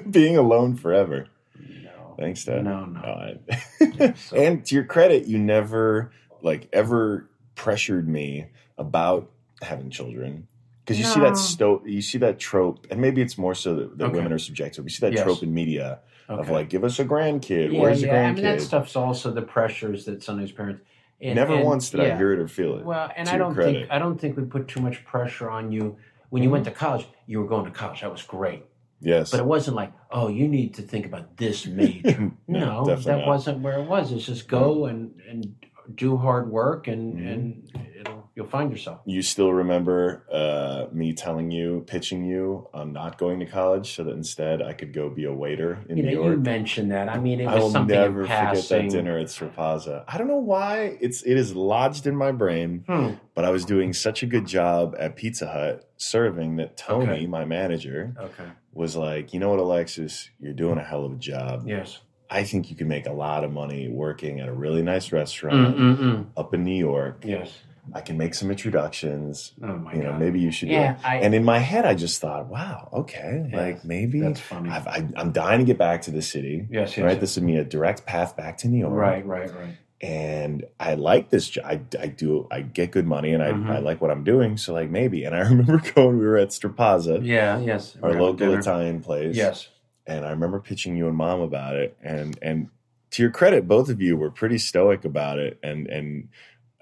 Being 0.10 0.36
alone 0.36 0.76
forever. 0.76 1.28
No, 1.58 2.14
Thanks, 2.18 2.44
Dad. 2.44 2.64
no, 2.64 2.84
no. 2.86 3.00
I- 3.00 4.12
So- 4.16 4.36
and 4.36 4.64
to 4.66 4.74
your 4.74 4.84
credit, 4.84 5.26
you 5.26 5.38
never 5.38 6.12
like 6.42 6.68
ever 6.72 7.28
pressured 7.54 8.08
me 8.08 8.46
about 8.78 9.30
having 9.62 9.90
children 9.90 10.46
because 10.84 10.98
you 10.98 11.04
see 11.04 11.20
that 11.20 11.36
sto- 11.36 11.82
you 11.84 12.00
see 12.02 12.18
that 12.18 12.38
trope, 12.38 12.86
and 12.90 13.00
maybe 13.00 13.20
it's 13.22 13.36
more 13.38 13.54
so 13.54 13.74
that, 13.74 13.98
that 13.98 14.04
Okay. 14.06 14.14
women 14.16 14.32
are 14.32 14.38
subjective. 14.38 14.84
We 14.84 14.90
see 14.90 15.00
that 15.06 15.12
Yes. 15.12 15.24
trope 15.24 15.42
in 15.42 15.52
media 15.54 16.00
of 16.28 16.50
like, 16.50 16.68
give 16.68 16.82
us 16.84 16.98
a 16.98 17.04
grandkid. 17.04 17.72
yeah, 17.72 17.80
Where's 17.80 18.02
yeah. 18.02 18.12
the 18.12 18.18
I 18.28 18.32
mean, 18.32 18.42
that 18.44 18.60
stuff's 18.60 18.96
also 18.96 19.30
the 19.30 19.42
pressures 19.42 20.04
that 20.06 20.22
sometimes 20.22 20.52
parents. 20.52 20.82
And, 21.20 21.34
never 21.36 21.54
and- 21.54 21.64
once 21.64 21.90
did 21.90 22.00
I 22.00 22.16
hear 22.16 22.32
it 22.32 22.38
or 22.38 22.48
feel 22.48 22.76
it. 22.78 22.84
Well, 22.84 23.10
and 23.16 23.28
I 23.28 23.38
don't 23.38 23.54
credit. 23.54 23.72
think 23.72 23.90
I 23.90 23.98
don't 23.98 24.20
think 24.20 24.36
we 24.36 24.44
put 24.44 24.68
too 24.68 24.80
much 24.80 25.04
pressure 25.04 25.48
on 25.50 25.72
you 25.72 25.96
when 26.30 26.42
you 26.42 26.48
Mhm. 26.48 26.52
went 26.52 26.64
to 26.66 26.70
college. 26.70 27.06
You 27.26 27.40
were 27.40 27.46
going 27.48 27.64
to 27.64 27.70
college. 27.70 28.02
That 28.02 28.12
was 28.12 28.22
great, 28.22 28.64
yes, 29.00 29.30
but 29.30 29.40
it 29.40 29.46
wasn't 29.46 29.76
like, 29.76 29.92
oh, 30.10 30.28
you 30.28 30.46
need 30.46 30.74
to 30.74 30.82
think 30.82 31.06
about 31.06 31.36
this 31.38 31.66
major. 31.82 32.32
no, 32.46 32.84
that 32.84 33.06
not. 33.06 33.26
wasn't 33.26 33.60
where 33.60 33.78
it 33.80 33.86
was. 33.88 34.12
It's 34.12 34.26
just 34.26 34.46
go 34.48 34.86
and 34.86 35.20
and 35.28 35.54
do 35.94 36.16
hard 36.16 36.50
work, 36.50 36.86
and 36.88 37.14
Mhm. 37.18 37.32
and 37.32 37.86
it'll 37.98 38.15
you'll 38.36 38.46
find 38.46 38.70
yourself. 38.70 39.00
You 39.06 39.22
still 39.22 39.52
remember 39.52 40.22
uh, 40.30 40.86
me 40.94 41.14
telling 41.14 41.50
you, 41.50 41.82
pitching 41.86 42.24
you 42.24 42.68
on 42.74 42.92
not 42.92 43.16
going 43.18 43.40
to 43.40 43.46
college 43.46 43.96
so 43.96 44.04
that 44.04 44.12
instead 44.12 44.60
I 44.62 44.74
could 44.74 44.92
go 44.92 45.08
be 45.10 45.24
a 45.24 45.32
waiter 45.32 45.78
in 45.88 45.96
You 45.96 46.02
know, 46.04 46.08
New 46.10 46.14
York. 46.16 46.36
you 46.36 46.42
mentioned 46.42 46.92
that. 46.92 47.08
I 47.08 47.18
mean, 47.18 47.40
it 47.40 47.46
was 47.46 47.54
I 47.54 47.58
will 47.58 47.70
something 47.70 47.96
never 47.96 48.22
forget 48.24 48.54
that 48.68 48.90
dinner 48.90 49.18
at 49.18 49.26
Strapaza. 49.28 50.04
I 50.06 50.18
don't 50.18 50.28
know 50.28 50.36
why 50.36 50.98
it's 51.00 51.22
it 51.22 51.36
is 51.36 51.56
lodged 51.56 52.06
in 52.06 52.14
my 52.14 52.30
brain, 52.30 52.84
Hmm. 52.86 53.12
but 53.34 53.44
I 53.44 53.50
was 53.50 53.64
doing 53.64 53.92
such 53.94 54.22
a 54.22 54.26
good 54.26 54.46
job 54.46 54.94
at 54.98 55.16
Pizza 55.16 55.46
Hut 55.48 55.88
serving 55.96 56.56
that 56.56 56.76
Tony, 56.76 57.06
Okay. 57.12 57.26
my 57.26 57.46
manager, 57.46 58.14
Okay. 58.20 58.50
was 58.74 58.94
like, 58.96 59.32
"You 59.32 59.40
know 59.40 59.48
what, 59.48 59.58
Alexis, 59.58 60.28
you're 60.38 60.52
doing 60.52 60.76
a 60.78 60.84
hell 60.84 61.06
of 61.06 61.12
a 61.12 61.16
job. 61.16 61.64
Yes. 61.66 62.00
I 62.28 62.42
think 62.42 62.70
you 62.70 62.76
can 62.76 62.88
make 62.88 63.06
a 63.06 63.12
lot 63.12 63.44
of 63.44 63.52
money 63.52 63.88
working 63.88 64.40
at 64.40 64.48
a 64.48 64.52
really 64.52 64.82
nice 64.82 65.12
restaurant 65.12 65.76
Mm-mm-mm. 65.78 66.26
up 66.36 66.52
in 66.52 66.64
New 66.64 66.74
York. 66.76 67.22
Yes. 67.24 67.56
I 67.94 68.00
can 68.00 68.16
make 68.18 68.34
some 68.34 68.50
introductions. 68.50 69.52
Oh 69.62 69.76
my 69.76 69.94
you 69.94 70.02
know, 70.02 70.10
god. 70.12 70.20
maybe 70.20 70.40
you 70.40 70.50
should 70.50 70.68
do 70.68 70.74
it." 70.74 70.78
yeah. 70.78 70.98
I, 71.04 71.16
And 71.18 71.34
in 71.34 71.44
my 71.44 71.58
head, 71.58 71.84
I 71.84 71.94
just 71.94 72.20
thought, 72.20 72.46
"Wow, 72.48 72.88
okay, 72.92 73.48
Yeah, 73.50 73.56
like 73.56 73.84
maybe 73.84 74.20
that's 74.20 74.40
funny. 74.40 74.70
I've, 74.70 74.86
I, 74.86 75.06
I'm 75.16 75.32
dying 75.32 75.58
to 75.60 75.64
get 75.64 75.78
back 75.78 76.02
to 76.02 76.10
the 76.10 76.22
city." 76.22 76.66
yes. 76.70 76.96
Yes. 76.96 77.04
Right, 77.04 77.20
this 77.20 77.36
would 77.36 77.46
be 77.46 77.56
a 77.56 77.64
direct 77.64 78.06
path 78.06 78.36
back 78.36 78.58
to 78.58 78.68
New 78.68 78.78
York. 78.78 78.92
Right. 78.94 79.24
Right. 79.26 79.52
Right. 79.54 79.76
and 80.02 80.64
I 80.78 80.94
like 80.94 81.30
this 81.30 81.48
job. 81.48 81.64
I, 81.66 81.80
I 81.98 82.06
do. 82.08 82.46
I 82.50 82.60
get 82.60 82.90
good 82.90 83.06
money, 83.06 83.32
and 83.32 83.42
I, 83.42 83.52
Mhm. 83.52 83.70
I 83.70 83.78
like 83.78 84.00
what 84.02 84.10
I'm 84.10 84.24
doing. 84.24 84.56
So 84.58 84.74
like 84.74 84.90
maybe. 84.90 85.24
And 85.24 85.34
I 85.34 85.40
remember 85.50 85.78
going. 85.94 86.18
We 86.18 86.26
were 86.26 86.36
at 86.36 86.48
Strapaza, 86.50 87.24
Yeah. 87.24 87.58
Yes. 87.60 87.96
our 88.02 88.12
local 88.12 88.34
dinner. 88.34 88.58
Italian 88.58 89.00
place. 89.00 89.34
Yes. 89.34 89.68
And 90.06 90.24
I 90.24 90.30
remember 90.30 90.60
pitching 90.60 90.96
you 90.96 91.08
and 91.08 91.16
mom 91.16 91.40
about 91.40 91.74
it. 91.76 91.96
And 92.02 92.38
and 92.42 92.68
to 93.12 93.22
your 93.22 93.30
credit, 93.32 93.66
both 93.66 93.88
of 93.88 94.00
you 94.02 94.16
were 94.16 94.30
pretty 94.30 94.58
stoic 94.58 95.04
about 95.04 95.38
it. 95.38 95.58
And 95.62 95.86
and 95.88 96.28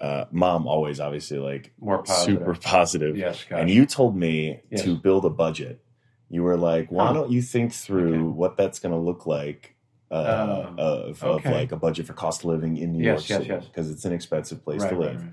uh, 0.00 0.24
mom 0.30 0.66
always 0.66 1.00
obviously 1.00 1.38
like 1.38 1.72
More 1.80 2.02
positive. 2.02 2.38
super 2.40 2.54
positive. 2.54 3.16
Yes. 3.16 3.44
Gosh. 3.48 3.60
And 3.60 3.70
you 3.70 3.86
told 3.86 4.16
me 4.16 4.60
Yes. 4.70 4.82
to 4.82 4.96
build 4.96 5.24
a 5.24 5.30
budget. 5.30 5.80
You 6.28 6.42
were 6.42 6.56
like, 6.56 6.90
why 6.90 7.06
Huh. 7.08 7.12
don't 7.12 7.30
you 7.30 7.40
think 7.42 7.72
through 7.72 8.14
Okay. 8.14 8.18
what 8.22 8.56
that's 8.56 8.78
going 8.80 8.92
to 8.92 8.98
look 9.00 9.24
like 9.26 9.74
uh, 10.10 10.14
Uh, 10.14 10.74
of, 10.78 11.24
okay. 11.24 11.48
of 11.48 11.54
like 11.54 11.72
a 11.72 11.76
budget 11.76 12.06
for 12.06 12.12
cost 12.12 12.40
of 12.40 12.46
living 12.46 12.76
in 12.76 12.92
New 12.92 13.04
Yes, 13.04 13.28
York 13.28 13.42
City 13.42 13.52
yes. 13.54 13.64
because 13.66 13.90
it's 13.90 14.04
an 14.04 14.12
expensive 14.12 14.62
place 14.64 14.82
right, 14.82 14.90
to 14.90 14.98
live. 14.98 15.22
right. 15.22 15.32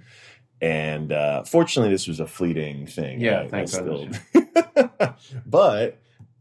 And 0.62 1.12
uh, 1.12 1.44
fortunately, 1.44 1.92
this 1.92 2.08
was 2.08 2.20
a 2.20 2.28
fleeting 2.28 2.86
thing. 2.88 3.20
Yeah, 3.20 3.48
I- 3.52 3.62
I 3.62 3.66
still- 3.66 4.08
but 5.46 5.98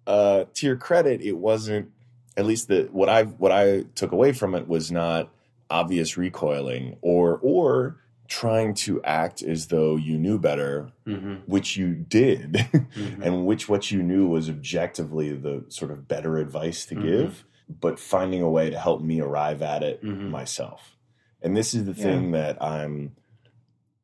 uh, 0.06 0.44
to 0.54 0.66
your 0.66 0.76
credit, 0.76 1.20
it 1.22 1.36
wasn't. 1.36 1.90
At 2.36 2.46
least 2.46 2.68
the 2.68 2.88
what 2.92 3.08
I 3.08 3.24
what 3.24 3.52
I 3.52 3.82
took 3.94 4.12
away 4.12 4.32
from 4.32 4.54
it 4.54 4.66
was 4.68 4.90
not 4.90 5.30
obvious 5.68 6.16
recoiling 6.16 6.96
or 7.02 7.38
or 7.42 7.96
trying 8.30 8.72
to 8.72 9.02
act 9.02 9.42
as 9.42 9.66
though 9.66 9.96
you 9.96 10.16
knew 10.16 10.38
better, 10.38 10.90
hmm 11.04 11.34
which 11.46 11.76
you 11.76 11.92
did, 11.94 12.56
hmm 12.94 13.22
and 13.22 13.44
which 13.44 13.68
what 13.68 13.90
you 13.90 14.02
knew 14.02 14.26
was 14.28 14.48
objectively 14.48 15.32
the 15.36 15.64
sort 15.68 15.90
of 15.90 16.06
better 16.08 16.38
advice 16.38 16.86
to 16.86 16.94
Mhm. 16.94 17.02
give, 17.02 17.44
but 17.68 17.98
finding 17.98 18.40
a 18.40 18.48
way 18.48 18.70
to 18.70 18.78
help 18.78 19.02
me 19.02 19.20
arrive 19.20 19.60
at 19.62 19.82
it 19.82 20.02
Mhm. 20.02 20.30
myself. 20.30 20.96
And 21.42 21.56
this 21.56 21.74
is 21.74 21.84
the 21.84 21.92
Yeah. 21.94 22.04
thing 22.04 22.30
that 22.32 22.62
I'm 22.62 23.16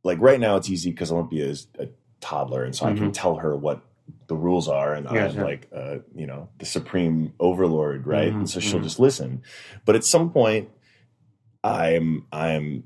like 0.02 0.18
right 0.20 0.40
now 0.40 0.56
it's 0.56 0.68
easy 0.70 0.90
because 0.90 1.10
Olympia 1.12 1.44
is 1.46 1.68
a 1.78 1.88
toddler 2.20 2.64
and 2.64 2.74
so 2.74 2.86
I 2.86 2.92
can 2.94 3.08
Mhm. 3.10 3.12
tell 3.12 3.36
her 3.36 3.56
what 3.56 3.80
the 4.28 4.36
rules 4.36 4.68
are 4.68 4.94
and 4.94 5.06
Yes, 5.10 5.32
I'm 5.32 5.38
yeah. 5.38 5.44
like 5.44 5.68
uh, 5.74 5.98
you 6.14 6.26
know 6.26 6.48
the 6.58 6.64
supreme 6.66 7.32
overlord 7.40 8.06
right 8.06 8.32
Mhm, 8.32 8.38
and 8.38 8.50
so 8.50 8.60
she'll 8.60 8.80
just 8.80 9.00
listen 9.00 9.42
but 9.84 9.94
at 9.96 10.04
some 10.04 10.30
point 10.32 10.70
I'm 11.64 12.26
I'm 12.32 12.84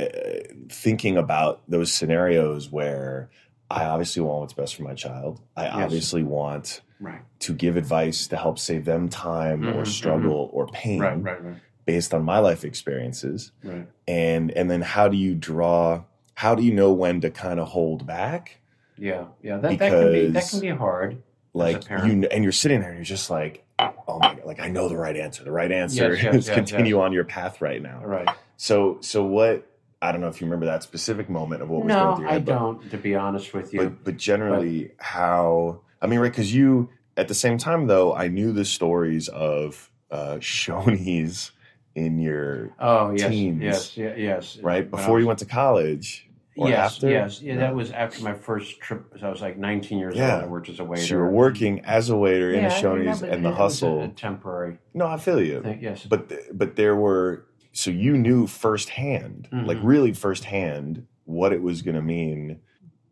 uh, 0.00 0.54
thinking 0.68 1.16
about 1.16 1.62
those 1.68 1.92
scenarios 1.92 2.70
where 2.70 3.30
I 3.70 3.84
obviously 3.84 4.22
want 4.22 4.40
what's 4.40 4.52
best 4.52 4.74
for 4.76 4.82
my 4.82 4.94
child 4.94 5.40
I 5.56 5.64
Yes. 5.64 5.74
obviously 5.74 6.22
want 6.24 6.80
Right. 6.98 7.22
to 7.40 7.54
give 7.54 7.76
advice 7.76 8.26
to 8.28 8.36
help 8.36 8.58
save 8.58 8.84
them 8.84 9.08
time 9.08 9.66
or 9.68 9.82
Mhm, 9.82 9.86
struggle 9.86 10.50
or 10.52 10.66
pain 10.66 11.00
Right. 11.00 11.22
Right. 11.22 11.44
Right. 11.44 11.54
based 11.86 12.12
on 12.14 12.24
my 12.24 12.38
life 12.38 12.64
experiences 12.64 13.52
Right. 13.64 13.86
and 14.08 14.50
and 14.52 14.70
then 14.70 14.80
how 14.82 15.08
do 15.08 15.16
you 15.16 15.34
draw 15.34 16.02
how 16.34 16.54
do 16.54 16.62
you 16.62 16.72
know 16.74 16.92
when 16.92 17.20
to 17.22 17.30
kind 17.30 17.58
of 17.60 17.68
hold 17.68 18.06
back 18.06 18.60
Yeah. 18.98 19.26
Yeah. 19.42 19.58
That, 19.58 19.78
that 19.78 19.88
can 19.90 20.12
be 20.12 20.26
that 20.28 20.48
can 20.50 20.60
be 20.60 20.68
hard. 20.68 21.22
like 21.54 21.88
you 21.88 22.26
and 22.30 22.42
you're 22.42 22.52
sitting 22.52 22.80
there 22.80 22.90
and 22.90 22.98
you're 22.98 23.04
just 23.04 23.30
like 23.30 23.64
oh 24.08 24.18
my 24.18 24.34
god 24.34 24.44
like 24.44 24.60
i 24.60 24.68
know 24.68 24.88
the 24.88 24.96
right 24.96 25.16
answer 25.16 25.42
the 25.44 25.50
right 25.52 25.72
answer 25.72 26.12
Yes, 26.14 26.22
yes, 26.22 26.34
is 26.48 26.50
continue 26.50 27.00
on 27.00 27.12
your 27.12 27.24
path 27.24 27.60
right 27.60 27.80
now 27.82 28.02
Right. 28.04 28.28
so 28.56 28.98
so 29.00 29.24
what 29.24 29.66
i 30.02 30.10
don't 30.12 30.20
know 30.20 30.28
if 30.28 30.40
you 30.40 30.46
remember 30.46 30.66
that 30.66 30.82
specific 30.82 31.28
moment 31.28 31.62
of 31.62 31.68
what 31.68 31.84
was 31.84 31.92
going 31.94 32.16
through 32.16 32.22
your 32.24 32.30
I 32.30 32.32
head 32.34 32.44
but- 32.46 32.58
don't. 32.58 32.90
To 32.90 32.96
be 32.98 33.14
honest 33.14 33.52
with 33.54 33.72
you. 33.74 33.80
but 33.80 34.04
but 34.04 34.16
generally 34.16 34.92
how 34.98 35.80
i 36.02 36.06
mean 36.06 36.20
right 36.20 36.30
because 36.32 36.54
you 36.54 36.88
at 37.16 37.28
the 37.28 37.34
same 37.34 37.58
time 37.58 37.86
though 37.86 38.14
i 38.14 38.28
knew 38.28 38.52
the 38.52 38.64
stories 38.64 39.28
of 39.28 39.90
uh 40.10 40.36
shoney's 40.36 41.52
in 41.94 42.18
your 42.20 42.70
oh 42.78 43.10
yes. 43.16 43.28
teens, 43.30 43.62
Yes. 43.62 43.96
Yeah, 43.96 44.14
yes. 44.16 44.58
right 44.62 44.88
before 44.90 45.14
was- 45.14 45.22
you 45.22 45.26
went 45.26 45.38
to 45.40 45.46
college 45.46 46.26
or 46.56 46.68
yes, 46.68 46.94
after 46.96 47.08
yes, 47.10 47.40
yeah. 47.40 47.54
No. 47.54 47.60
That 47.60 47.74
was 47.74 47.90
after 47.92 48.22
my 48.22 48.34
first 48.34 48.80
trip. 48.80 49.04
So 49.18 49.26
I 49.26 49.30
was 49.30 49.40
like 49.40 49.56
19 49.56 49.98
years 49.98 50.14
Yeah. 50.16 50.34
old. 50.34 50.44
I 50.44 50.46
worked 50.48 50.68
as 50.68 50.78
a 50.80 50.84
waiter. 50.84 51.02
so 51.02 51.14
you 51.14 51.20
were 51.20 51.30
working 51.30 51.80
as 51.84 52.10
a 52.10 52.16
waiter 52.16 52.50
in 52.50 52.60
Yeah, 52.62 52.68
a 52.68 52.70
I 52.90 52.94
mean, 52.96 53.06
shoney's 53.06 53.22
and 53.22 53.44
the 53.44 53.48
a- 53.50 53.54
hustle 53.54 54.02
A, 54.02 54.08
temporary 54.08 54.78
no 54.94 55.06
i 55.06 55.16
feel 55.16 55.40
you. 55.40 55.62
Yes. 55.80 56.04
but 56.04 56.28
th- 56.28 56.42
but 56.52 56.76
there 56.76 56.94
were 56.96 57.46
so 57.72 57.90
you 57.90 58.16
knew 58.16 58.46
firsthand 58.46 59.48
Mhm. 59.52 59.66
like 59.66 59.78
really 59.82 60.12
firsthand 60.12 61.06
what 61.24 61.52
it 61.52 61.62
was 61.62 61.82
going 61.82 61.94
to 61.94 62.02
mean 62.02 62.58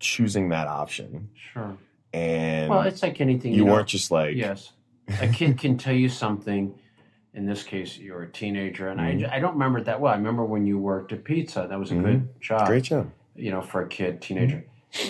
choosing 0.01 0.49
that 0.51 0.67
option 0.69 1.29
sure. 1.53 1.77
and 2.13 2.71
Well, 2.71 2.83
it's 2.83 3.03
like 3.03 3.21
anything. 3.21 3.53
you 3.53 3.65
know, 3.65 3.73
weren't 3.73 3.89
just 3.89 4.11
like 4.11 4.37
Yes. 4.37 4.73
A 5.23 5.29
kid 5.29 5.57
can 5.59 5.79
tell 5.79 5.95
you 5.95 6.09
something. 6.11 6.75
In 7.35 7.47
this 7.47 7.63
case, 7.63 7.97
you're 7.99 8.23
a 8.23 8.29
teenager, 8.31 8.89
and 8.89 9.01
Mhm. 9.01 9.31
I, 9.31 9.37
I 9.37 9.41
don't 9.41 9.53
remember 9.55 9.79
it 9.79 9.85
that 9.87 10.01
well. 10.01 10.13
I 10.13 10.17
remember 10.17 10.45
when 10.45 10.67
you 10.67 10.77
worked 10.79 11.13
at 11.13 11.25
Pizza. 11.25 11.67
That 11.69 11.79
was 11.79 11.93
a 11.93 11.95
Mhm. 11.95 12.03
good 12.05 12.41
job. 12.41 12.67
great 12.67 12.83
job 12.85 13.11
you 13.37 13.51
know, 13.53 13.61
for 13.63 13.83
a 13.83 13.89
kid, 13.89 14.21
teenager. 14.21 14.65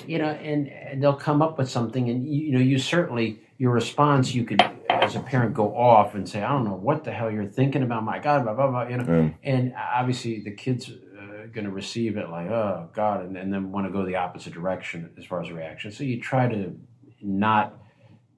You 0.07 0.19
know, 0.19 0.27
and, 0.29 0.69
and 0.69 1.03
they'll 1.03 1.15
come 1.15 1.41
up 1.41 1.57
with 1.57 1.71
something, 1.71 2.11
and 2.11 2.25
you, 2.29 2.43
you 2.47 2.53
know, 2.53 2.59
you 2.61 2.79
certainly 2.79 3.39
your 3.57 3.73
response, 3.73 4.35
you 4.35 4.45
could, 4.45 4.63
as 5.09 5.17
a 5.17 5.21
parent, 5.21 5.55
go 5.55 5.77
off 5.77 6.15
and 6.15 6.29
say, 6.29 6.43
"I 6.43 6.49
don't 6.51 6.65
know 6.65 6.75
what 6.75 7.05
the 7.05 7.13
hell 7.13 7.31
you're 7.31 7.47
thinking 7.47 7.83
about, 7.83 8.05
my 8.05 8.19
God, 8.19 8.45
blah 8.45 8.55
blah 8.55 8.69
blah." 8.71 8.89
You 8.89 8.97
know, 8.99 9.05
Mm. 9.05 9.35
and 9.43 9.75
obviously 9.77 10.41
the 10.41 10.53
kids 10.53 10.91
uh, 10.91 11.47
going 11.53 11.65
to 11.65 11.71
receive 11.71 12.17
it 12.17 12.29
like, 12.31 12.49
"Oh 12.51 12.89
God," 12.95 13.25
and, 13.25 13.37
and 13.37 13.53
then 13.53 13.73
want 13.73 13.87
to 13.87 13.93
go 13.93 14.05
the 14.05 14.17
opposite 14.17 14.53
direction 14.55 15.11
as 15.19 15.25
far 15.25 15.43
as 15.43 15.51
reaction. 15.51 15.91
So 15.91 16.05
you 16.05 16.21
try 16.21 16.49
to 16.49 16.79
not 17.23 17.75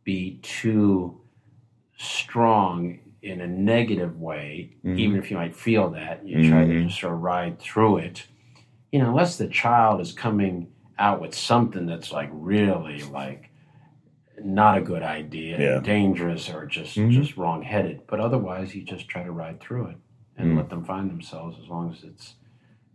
be 0.05 0.39
too 0.43 1.21
strong 1.97 2.99
in 3.23 3.41
a 3.43 3.47
negative 3.47 4.18
way, 4.18 4.71
Mhm. 4.85 4.99
even 4.99 5.18
if 5.18 5.31
you 5.31 5.37
might 5.37 5.55
feel 5.55 5.91
that. 5.91 6.27
You 6.27 6.49
try 6.49 6.64
to 6.64 6.73
Mhm. 6.73 6.87
just 6.87 7.01
sort 7.01 7.12
of 7.12 7.21
ride 7.21 7.59
through 7.59 7.99
it. 7.99 8.27
You 8.93 9.01
know, 9.01 9.11
unless 9.11 9.37
the 9.37 9.47
child 9.49 10.01
is 10.01 10.12
coming 10.12 10.68
out 10.99 11.21
with 11.21 11.35
something 11.35 11.85
that's 11.87 12.12
like 12.12 12.31
really 12.33 13.03
like 13.03 13.49
not 14.45 14.78
a 14.78 14.80
good 14.80 15.03
idea, 15.03 15.59
Yeah. 15.61 15.80
dangerous, 15.80 16.49
or 16.53 16.66
just 16.66 16.97
Mhm. 16.97 17.11
just 17.11 17.36
wrong 17.36 17.62
headed. 17.62 18.03
But 18.07 18.20
otherwise, 18.20 18.74
you 18.74 18.82
just 18.82 19.09
try 19.09 19.22
to 19.22 19.32
ride 19.32 19.61
through 19.61 19.86
it 19.88 19.97
and 20.36 20.53
Mm. 20.53 20.57
let 20.57 20.70
them 20.70 20.84
find 20.84 21.11
themselves 21.11 21.59
as 21.62 21.68
long 21.68 21.93
as 21.93 22.03
it's 22.05 22.34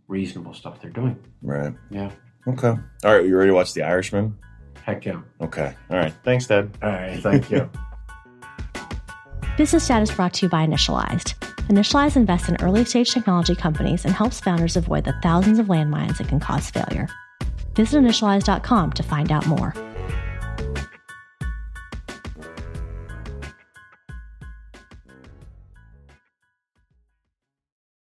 reasonable 0.08 0.54
stuff 0.54 0.80
they're 0.80 0.90
doing. 0.90 1.16
right 1.42 1.74
Yeah. 1.90 2.10
okay 2.46 2.68
all 3.04 3.12
right 3.14 3.24
you 3.26 3.36
ready 3.36 3.50
to 3.50 3.54
watch 3.54 3.74
the 3.74 3.82
irishman 3.82 4.36
Heck 4.84 5.04
yeah. 5.04 5.20
okay 5.40 5.74
all 5.90 5.96
right 5.96 6.12
thanks 6.22 6.46
dad 6.46 6.70
All 6.82 6.90
right. 6.90 7.18
Thank 7.20 7.50
you. 7.50 7.68
Business 9.56 9.88
Dad 9.88 10.02
is 10.02 10.10
brought 10.10 10.34
to 10.34 10.46
you 10.46 10.50
by 10.50 10.66
Initialized. 10.66 11.34
Initialized 11.68 12.16
invests 12.16 12.48
in 12.48 12.56
early 12.60 12.84
stage 12.84 13.10
technology 13.12 13.54
companies 13.54 14.04
and 14.04 14.12
helps 14.14 14.38
founders 14.38 14.76
avoid 14.76 15.04
the 15.04 15.14
thousands 15.22 15.58
of 15.58 15.66
landmines 15.68 16.18
that 16.18 16.28
can 16.28 16.38
cause 16.38 16.68
failure. 16.70 17.08
Visit 17.74 18.02
initialized.com 18.04 18.92
to 18.92 19.02
find 19.02 19.32
out 19.32 19.46
more. 19.46 19.72